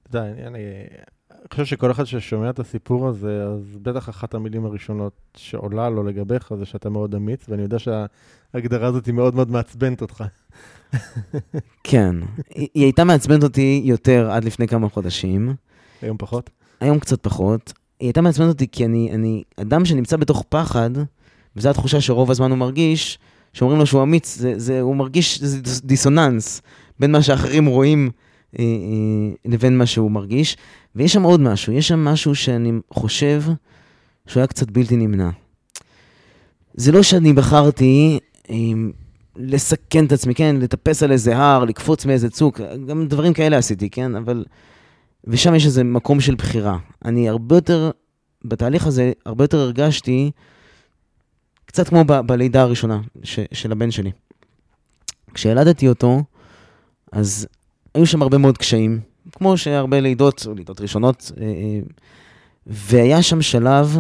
[0.02, 0.60] אתה יודע, אני,
[1.50, 6.54] חושב שכל אחד ששומע את הסיפור הזה, אז בטח אחת המילים הראשונות שעולה לו לגביך
[6.58, 10.24] זה שאתה מאוד אמיץ, ואני יודע שההגדרה הזאת היא מאוד מאוד מעצבנת אותך.
[11.84, 12.16] כן,
[12.54, 15.54] היא הייתה מעצבנת אותי יותר עד לפני כמה חודשים,
[16.02, 16.50] היום פחות.
[16.80, 17.72] היום קצת פחות.
[18.00, 20.90] היא הייתה מעצבנת אותי כי אני, אני אדם שנמצא בתוך פחד,
[21.56, 23.18] וזו התחושה שרוב הזמן הוא מרגיש,
[23.52, 26.62] שאומרים לו שהוא אמיץ, זה, זה, הוא מרגיש דיס- דיסוננס
[27.00, 28.10] בין מה שאחרים רואים
[28.58, 28.68] אה, אה,
[29.52, 30.56] לבין מה שהוא מרגיש.
[30.96, 33.42] ויש שם עוד משהו, יש שם משהו שאני חושב
[34.26, 35.30] שהוא היה קצת בלתי נמנע.
[36.74, 38.18] זה לא שאני בחרתי
[38.50, 38.56] אה,
[39.36, 43.90] לסכן את עצמי, כן, לטפס על איזה הר, לקפוץ מאיזה צוק, גם דברים כאלה עשיתי,
[43.90, 44.44] כן, אבל...
[45.26, 46.78] ושם יש איזה מקום של בחירה.
[47.04, 47.90] אני הרבה יותר,
[48.44, 50.30] בתהליך הזה, הרבה יותר הרגשתי,
[51.74, 54.10] קצת כמו ב- בלידה הראשונה ש, של הבן שלי.
[55.34, 56.22] כשילדתי אותו,
[57.12, 57.46] אז
[57.94, 59.00] היו שם הרבה מאוד קשיים,
[59.32, 61.80] כמו שהרבה לידות, או לידות ראשונות, אה, אה,
[62.66, 63.96] והיה שם שלב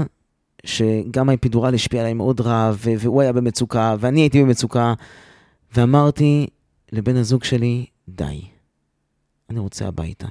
[0.66, 4.94] שגם האפידורל השפיע עליי מאוד רע, ו- והוא היה במצוקה, ואני הייתי במצוקה,
[5.76, 6.46] ואמרתי
[6.92, 8.42] לבן הזוג שלי, די,
[9.50, 10.26] אני רוצה הביתה.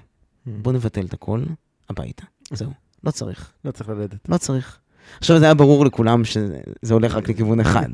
[0.45, 1.43] בוא נבטל את הכל,
[1.89, 2.23] הביתה.
[2.51, 2.71] זהו,
[3.03, 4.29] לא צריך, לא צריך ללדת.
[4.29, 4.79] לא צריך.
[5.19, 7.89] עכשיו זה היה ברור לכולם שזה הולך רק לכיוון אחד.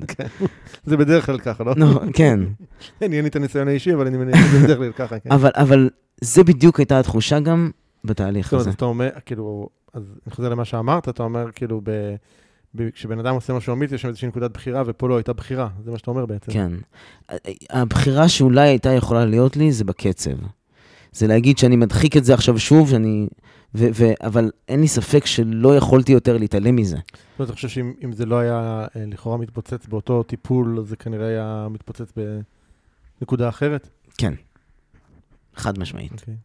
[0.85, 1.73] זה בדרך כלל ככה, לא?
[2.13, 2.39] כן,
[3.01, 5.31] אין לי את הניסיון האישי, אבל אני מניח שזה בדרך כלל ככה, כן.
[5.55, 5.89] אבל,
[6.21, 7.71] זה בדיוק הייתה התחושה גם
[8.03, 8.69] בתהליך הזה.
[8.69, 11.81] אתה אומר, כאילו, אז אני חוזר למה שאמרת, אתה אומר, כאילו,
[12.93, 15.91] כשבן אדם עושה משהו אמיץ, יש שם איזושהי נקודת בחירה, ופה לא הייתה בחירה, זה
[15.91, 16.51] מה שאתה אומר בעצם.
[16.51, 16.71] כן.
[17.69, 20.31] הבחירה שאולי הייתה יכולה להיות לי זה בקצב.
[21.11, 23.27] זה להגיד שאני מדחיק את זה עכשיו שוב, שאני...
[23.75, 26.97] ו- ו- אבל אין לי ספק שלא יכולתי יותר להתעלם מזה.
[27.39, 31.27] אומרת, אני חושב שאם אם זה לא היה אה, לכאורה מתפוצץ באותו טיפול, זה כנראה
[31.27, 32.13] היה מתפוצץ
[33.19, 33.89] בנקודה אחרת.
[34.17, 34.33] כן.
[35.55, 36.11] חד משמעית.
[36.11, 36.35] אוקיי.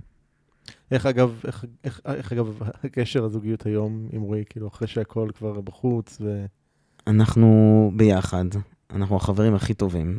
[0.90, 5.60] איך אגב, איך, איך, איך אגב הקשר הזוגיות היום עם רועי, כאילו אחרי שהכל כבר
[5.60, 6.44] בחוץ ו...
[7.06, 8.44] אנחנו ביחד,
[8.90, 10.18] אנחנו החברים הכי טובים.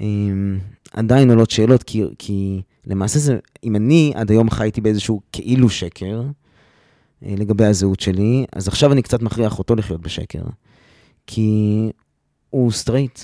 [0.00, 0.58] אמ,
[0.92, 6.22] עדיין עולות שאלות, כי, כי למעשה זה, אם אני עד היום חייתי באיזשהו כאילו שקר
[7.24, 10.42] אה, לגבי הזהות שלי, אז עכשיו אני קצת מכריח אותו לחיות בשקר.
[11.26, 11.90] כי
[12.50, 13.20] הוא סטרייט,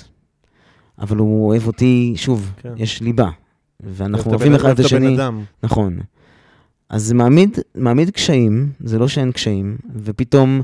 [0.99, 2.73] אבל הוא אוהב אותי, שוב, כן.
[2.77, 3.29] יש ליבה.
[3.79, 5.17] ואנחנו אוהב אוהבים אחד את השני.
[5.63, 5.99] נכון.
[6.89, 10.61] אז זה מעמיד, מעמיד קשיים, זה לא שאין קשיים, ופתאום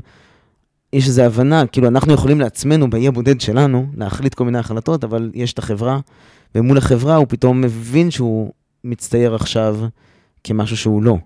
[0.92, 5.30] יש איזו הבנה, כאילו אנחנו יכולים לעצמנו, באי הבודד שלנו, להחליט כל מיני החלטות, אבל
[5.34, 6.00] יש את החברה,
[6.54, 8.52] ומול החברה הוא פתאום מבין שהוא
[8.84, 9.76] מצטייר עכשיו
[10.44, 11.18] כמשהו שהוא לא.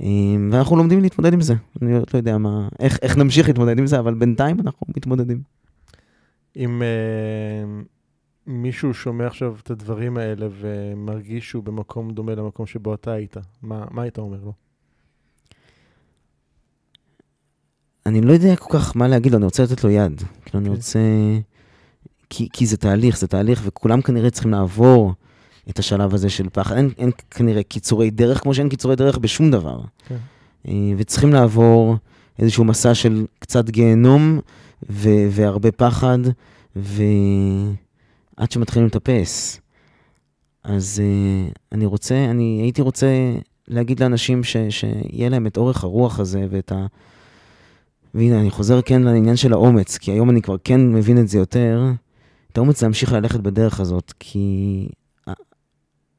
[0.00, 0.06] אה,
[0.50, 1.54] ואנחנו לומדים להתמודד עם זה.
[1.82, 5.40] אני לא יודע מה, איך, איך נמשיך להתמודד עם זה, אבל בינתיים אנחנו מתמודדים.
[6.56, 7.82] אם אה,
[8.46, 13.84] מישהו שומע עכשיו את הדברים האלה ומרגיש שהוא במקום דומה למקום שבו אתה היית, מה,
[13.90, 14.52] מה היית אומר לו?
[18.06, 20.22] אני לא יודע כל כך מה להגיד לו, אני רוצה לתת לו יד.
[20.44, 20.74] כאילו, אני כן.
[20.74, 20.98] רוצה...
[22.30, 25.12] כי, כי זה תהליך, זה תהליך, וכולם כנראה צריכים לעבור
[25.70, 26.76] את השלב הזה של פחד.
[26.76, 29.80] אין, אין כנראה קיצורי דרך, כמו שאין קיצורי דרך בשום דבר.
[30.08, 30.16] כן.
[30.68, 31.96] אה, וצריכים לעבור
[32.38, 34.40] איזשהו מסע של קצת גיהנום
[34.90, 36.18] ו- והרבה פחד,
[36.76, 39.60] ועד שמתחילים לטפס.
[40.64, 43.06] אז uh, אני רוצה, אני הייתי רוצה
[43.68, 46.86] להגיד לאנשים ש- שיהיה להם את אורך הרוח הזה ואת ה...
[48.14, 51.38] והנה, אני חוזר כן לעניין של האומץ, כי היום אני כבר כן מבין את זה
[51.38, 51.82] יותר,
[52.52, 54.88] את האומץ להמשיך ללכת בדרך הזאת, כי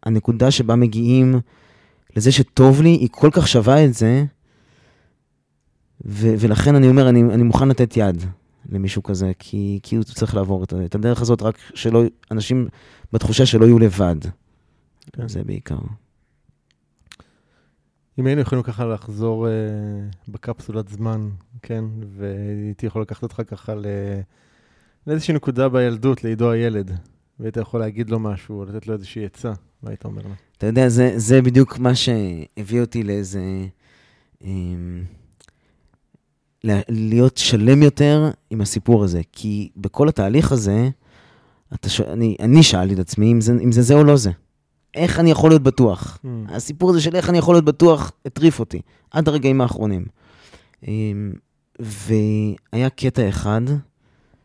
[0.03, 1.39] הנקודה שבה מגיעים
[2.15, 4.25] לזה שטוב לי, היא כל כך שווה את זה,
[6.05, 8.23] ו- ולכן אני אומר, אני, אני מוכן לתת יד
[8.69, 12.67] למישהו כזה, כי, כי הוא צריך לעבור את, את הדרך הזאת, רק שלא, אנשים
[13.13, 14.15] בתחושה שלא יהיו לבד.
[15.13, 15.27] כן.
[15.27, 15.77] זה בעיקר.
[18.19, 19.51] אם היינו יכולים ככה לחזור אה,
[20.27, 21.29] בקפסולת זמן,
[21.61, 21.85] כן,
[22.17, 23.85] והייתי יכול לקחת אותך ככה ל...
[25.07, 26.91] לאיזושהי נקודה בילדות, לעידו הילד,
[27.39, 29.53] והיית יכול להגיד לו משהו, לתת לו איזושהי עצה,
[29.83, 30.33] מה היית אומר לו?
[30.57, 33.41] אתה יודע, זה, זה בדיוק מה שהביא אותי לאיזה...
[36.65, 39.21] ל- להיות שלם יותר עם הסיפור הזה.
[39.31, 40.89] כי בכל התהליך הזה,
[41.73, 42.01] אתה ש...
[42.01, 44.31] אני, אני שאלתי את עצמי אם זה, אם זה זה או לא זה.
[44.95, 46.19] איך אני יכול להיות בטוח?
[46.23, 46.51] Hmm.
[46.53, 48.81] הסיפור הזה של איך אני יכול להיות בטוח הטריף אותי,
[49.11, 50.05] עד הרגעים האחרונים.
[50.87, 51.33] אמ,
[51.79, 53.61] והיה קטע אחד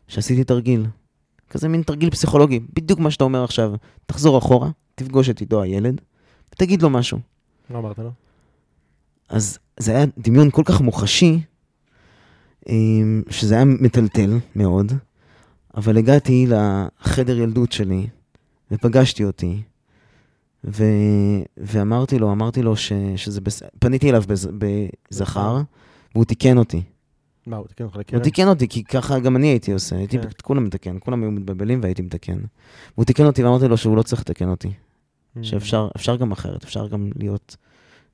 [0.07, 0.85] שעשיתי תרגיל,
[1.49, 3.73] כזה מין תרגיל פסיכולוגי, בדיוק מה שאתה אומר עכשיו.
[4.05, 6.01] תחזור אחורה, תפגוש את עידו הילד,
[6.53, 7.19] ותגיד לו משהו.
[7.69, 8.11] מה אמרת לו?
[9.29, 11.41] אז זה היה דמיון כל כך מוחשי,
[12.69, 14.93] אמ, שזה היה מטלטל מאוד,
[15.77, 18.07] אבל הגעתי לחדר ילדות שלי,
[18.71, 19.61] ופגשתי אותי,
[20.63, 20.83] ו...
[21.57, 22.93] ואמרתי לו, אמרתי לו ש...
[23.15, 24.49] שזה בסדר, פניתי אליו בז...
[24.57, 25.61] בזכר,
[26.15, 26.81] והוא תיקן אותי.
[27.47, 28.19] מה, הוא תיקן אותך לקרן?
[28.19, 30.27] הוא תיקן אותי, כי ככה גם אני הייתי עושה, הייתי, כן.
[30.43, 32.39] כולם מתקן, כולם היו מתבלבלים והייתי מתקן.
[32.95, 34.67] והוא תיקן אותי ואמרתי לו שהוא לא צריך לתקן אותי.
[34.67, 35.39] Hmm.
[35.41, 37.55] שאפשר אפשר גם אחרת, אפשר גם להיות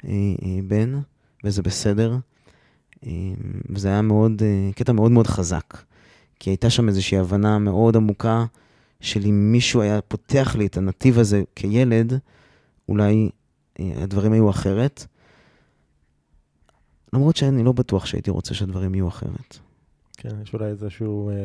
[0.05, 0.11] אה,
[0.43, 0.99] אה, בן,
[1.43, 2.17] וזה בסדר.
[3.05, 3.11] אה,
[3.69, 5.77] וזה היה מאוד, אה, קטע מאוד מאוד חזק.
[6.39, 8.45] כי הייתה שם איזושהי הבנה מאוד עמוקה
[9.01, 12.19] של אם מישהו היה פותח לי את הנתיב הזה כילד,
[12.89, 13.29] אולי
[13.79, 15.05] אה, הדברים היו אחרת.
[17.13, 19.57] למרות שאני לא בטוח שהייתי רוצה שהדברים יהיו אחרת.
[20.17, 21.35] כן, יש אולי איזשהו אה,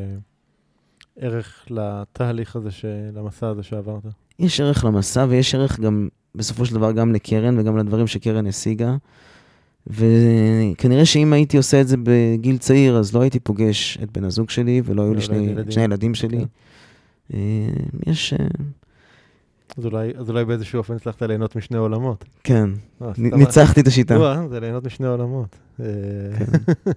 [1.16, 2.85] ערך לתהליך הזה, ש...
[3.14, 4.02] למסע הזה שעברת.
[4.39, 8.97] יש ערך למסע ויש ערך גם, בסופו של דבר, גם לקרן וגם לדברים שקרן השיגה.
[9.86, 14.51] וכנראה שאם הייתי עושה את זה בגיל צעיר, אז לא הייתי פוגש את בן הזוג
[14.51, 15.70] שלי ולא היו לי שני, ילדים.
[15.70, 16.39] שני הילדים שלי.
[16.39, 17.35] כן.
[17.35, 17.69] אה,
[18.06, 18.47] יש, אה,
[19.78, 22.24] אז אולי, אז אולי באיזשהו אופן הצלחת ליהנות משני עולמות.
[22.44, 22.70] כן,
[23.01, 24.19] לא, ניצחתי את השיטה.
[24.19, 25.57] וואו, זה ליהנות משני עולמות.
[25.81, 25.86] אה,
[26.39, 26.93] כן.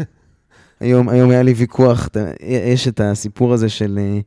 [0.80, 2.08] היום, היום היה לי ויכוח,
[2.40, 4.20] יש את הסיפור הזה של אה,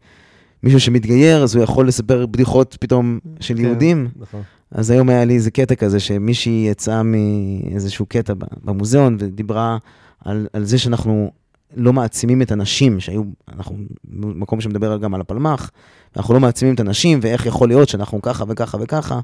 [0.63, 3.61] מישהו שמתגייר, אז הוא יכול לספר בדיחות פתאום של כן.
[3.61, 4.07] יהודים.
[4.15, 4.41] נכון.
[4.71, 8.33] אז היום היה לי איזה קטע כזה, שמישהי יצאה מאיזשהו קטע
[8.63, 9.77] במוזיאון ודיברה
[10.25, 11.31] על, על זה שאנחנו
[11.75, 13.23] לא מעצימים את הנשים, שהיו,
[13.53, 13.77] אנחנו
[14.13, 15.71] מקום שמדבר גם על הפלמ"ח,
[16.17, 19.19] אנחנו לא מעצימים את הנשים, ואיך יכול להיות שאנחנו ככה וככה וככה.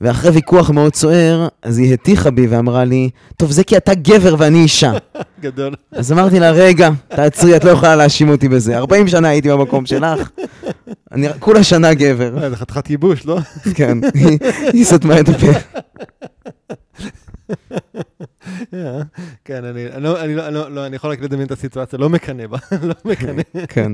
[0.00, 4.34] ואחרי ויכוח מאוד סוער, אז היא הטיחה בי ואמרה לי, טוב, זה כי אתה גבר
[4.38, 4.92] ואני אישה.
[5.42, 5.74] גדול.
[5.92, 8.76] אז אמרתי לה, רגע, תעצרי, את לא יכולה להאשים אותי בזה.
[8.76, 10.30] 40 שנה הייתי במקום שלך,
[11.12, 12.42] אני כולה שנה גבר.
[12.42, 13.38] אה, זה חתיכת ייבוש, לא?
[13.74, 14.38] כן, היא-
[14.72, 15.46] היא סתמה את הפה.
[19.44, 21.98] כן, אני אני לא- אני לא- אני לא- לא- אני יכול רק לדמיין את הסיטואציה,
[21.98, 22.58] לא מקנא בה,
[22.88, 23.42] לא מקנא.
[23.74, 23.92] כן,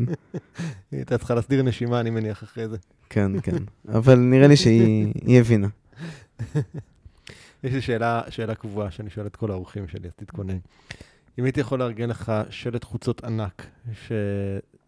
[0.90, 2.77] היא הייתה צריכה להסדיר נשימה, אני מניח, אחרי זה.
[3.11, 3.57] כן, כן.
[3.89, 5.69] אבל נראה לי שהיא היא הבינה.
[7.65, 10.59] יש לי שאלה, שאלה קבועה שאני שואל את כל האורחים שלי, אז תתכונן.
[11.39, 13.66] אם הייתי יכול לארגן לך שלט חוצות ענק,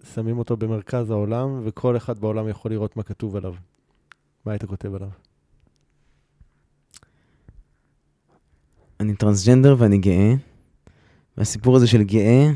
[0.04, 3.54] ששמים אותו במרכז העולם, וכל אחד בעולם יכול לראות מה כתוב עליו,
[4.46, 5.08] מה היית כותב עליו?
[9.00, 10.34] אני טרנסג'נדר ואני גאה,
[11.38, 12.50] והסיפור הזה של גאה,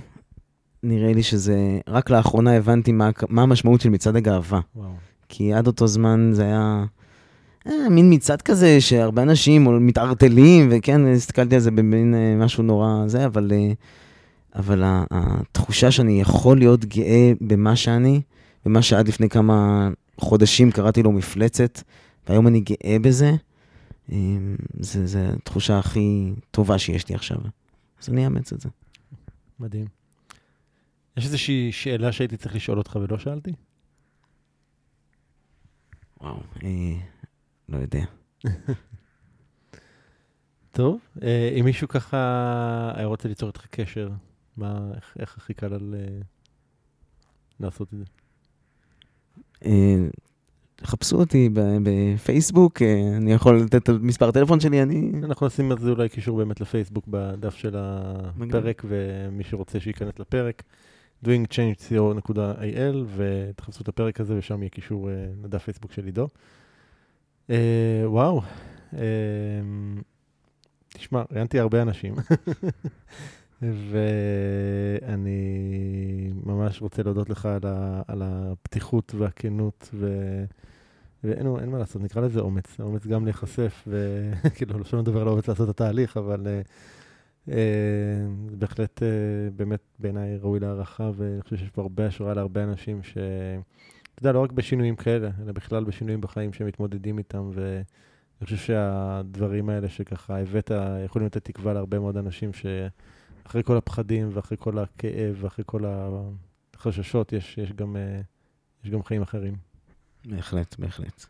[0.82, 4.60] נראה לי שזה, רק לאחרונה הבנתי מה, מה המשמעות של מצעד הגאווה.
[4.76, 4.88] וואו.
[5.28, 6.84] כי עד אותו זמן זה היה
[7.66, 13.04] אה, מין מצעד כזה שהרבה אנשים מתערטלים, וכן, הסתכלתי על זה במין אה, משהו נורא
[13.06, 13.72] זה, אבל, אה,
[14.54, 18.20] אבל התחושה שאני יכול להיות גאה במה שאני,
[18.66, 19.88] במה שעד לפני כמה
[20.18, 21.82] חודשים קראתי לו מפלצת,
[22.28, 23.34] והיום אני גאה בזה,
[24.80, 27.38] זה, זה התחושה הכי טובה שיש לי עכשיו.
[28.02, 28.68] אז אני אאמץ את זה.
[29.60, 29.86] מדהים.
[31.16, 33.52] יש איזושהי שאלה שהייתי צריך לשאול אותך ולא שאלתי?
[36.20, 36.70] וואו, אה,
[37.68, 38.04] לא יודע.
[40.72, 44.10] טוב, אה, אם מישהו ככה היה רוצה ליצור איתך קשר,
[44.56, 46.20] מה, איך, איך הכי קל על אה,
[47.60, 48.04] לעשות את זה?
[49.64, 50.08] אה,
[50.86, 51.50] חפשו אותי
[51.82, 55.12] בפייסבוק, אה, אני יכול לתת את מספר הטלפון שלי, אני...
[55.24, 60.62] אנחנו נשים על זה אולי קישור באמת לפייסבוק בדף של הפרק, ומי שרוצה שייכנס לפרק,
[61.24, 66.28] doingchange.co.il, ותחפשו את הפרק הזה, ושם יהיה קישור אה, לדף פייסבוק של עידו.
[67.50, 68.42] אה, וואו,
[70.88, 72.14] תשמע, ראיינתי הרבה אנשים,
[73.90, 75.40] ואני
[76.44, 80.08] ממש רוצה להודות לך על, ה, על הפתיחות והכנות, ו...
[81.24, 83.88] ואין אין מה לעשות, נקרא לזה אומץ, אומץ גם להיחשף,
[84.44, 86.60] וכאילו, לא שום דבר לא אומץ לעשות את התהליך, אבל אה,
[87.48, 88.26] אה,
[88.58, 89.08] בהחלט אה,
[89.56, 93.18] באמת בעיניי ראוי להערכה, ואני חושב שיש פה הרבה השראה להרבה אנשים ש...
[94.14, 99.68] אתה יודע, לא רק בשינויים כאלה, אלא בכלל בשינויים בחיים שמתמודדים איתם, ואני חושב שהדברים
[99.68, 100.70] האלה שככה הבאת,
[101.04, 105.84] יכולים לתת תקווה להרבה מאוד אנשים שאחרי כל הפחדים ואחרי כל הכאב ואחרי כל
[106.74, 108.20] החששות, יש, יש, גם, אה,
[108.84, 109.73] יש גם חיים אחרים.
[110.26, 111.26] בהחלט, בהחלט.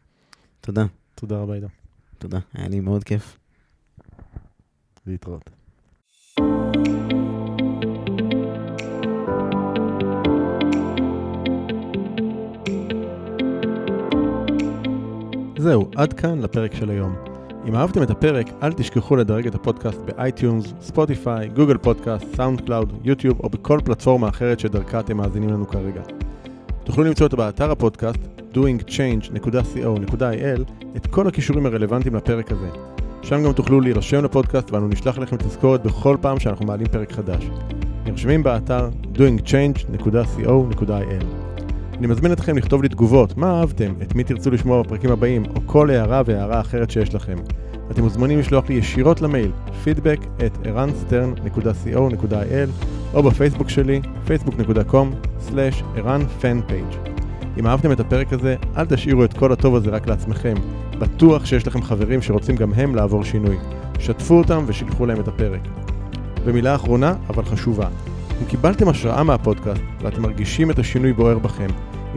[0.61, 0.85] תודה.
[1.15, 1.67] תודה רבה, עידו.
[2.19, 3.39] תודה, היה לי מאוד כיף.
[5.07, 5.51] להתראות.
[15.59, 17.17] זהו, עד כאן לפרק של היום.
[17.69, 23.01] אם אהבתם את הפרק, אל תשכחו לדרג את הפודקאסט ב-iTunes, ספוטיפיי, גוגל פודקאסט, סאונד קלאוד,
[23.05, 26.03] יוטיוב או בכל פלטפורמה אחרת שדרכה אתם מאזינים לנו כרגע.
[26.85, 30.63] תוכלו למצוא אותו באתר הפודקאסט doingchange.co.il
[30.97, 32.69] את כל הקישורים הרלוונטיים לפרק הזה.
[33.23, 37.51] שם גם תוכלו להירשם לפודקאסט ואנו נשלח לכם תזכורת בכל פעם שאנחנו מעלים פרק חדש.
[38.05, 41.25] נרשמים באתר doingchange.co.il
[41.99, 45.61] אני מזמין אתכם לכתוב לי תגובות, מה אהבתם, את מי תרצו לשמוע בפרקים הבאים, או
[45.67, 47.37] כל הערה והערה אחרת שיש לכם.
[47.91, 49.51] אתם מוזמנים לשלוח לי ישירות למייל
[49.85, 52.71] feedback at ערנסטרן.co.il
[53.15, 57.14] או בפייסבוק שלי facebook.com/ערנפנפייג'.
[57.59, 60.55] אם אהבתם את הפרק הזה, אל תשאירו את כל הטוב הזה רק לעצמכם.
[60.99, 63.57] בטוח שיש לכם חברים שרוצים גם הם לעבור שינוי.
[63.99, 65.61] שתפו אותם ושילחו להם את הפרק.
[66.45, 67.89] ומילה אחרונה, אבל חשובה.
[68.41, 71.69] אם קיבלתם השראה מהפודקאסט ואתם מרגישים את השינוי בוער בכם,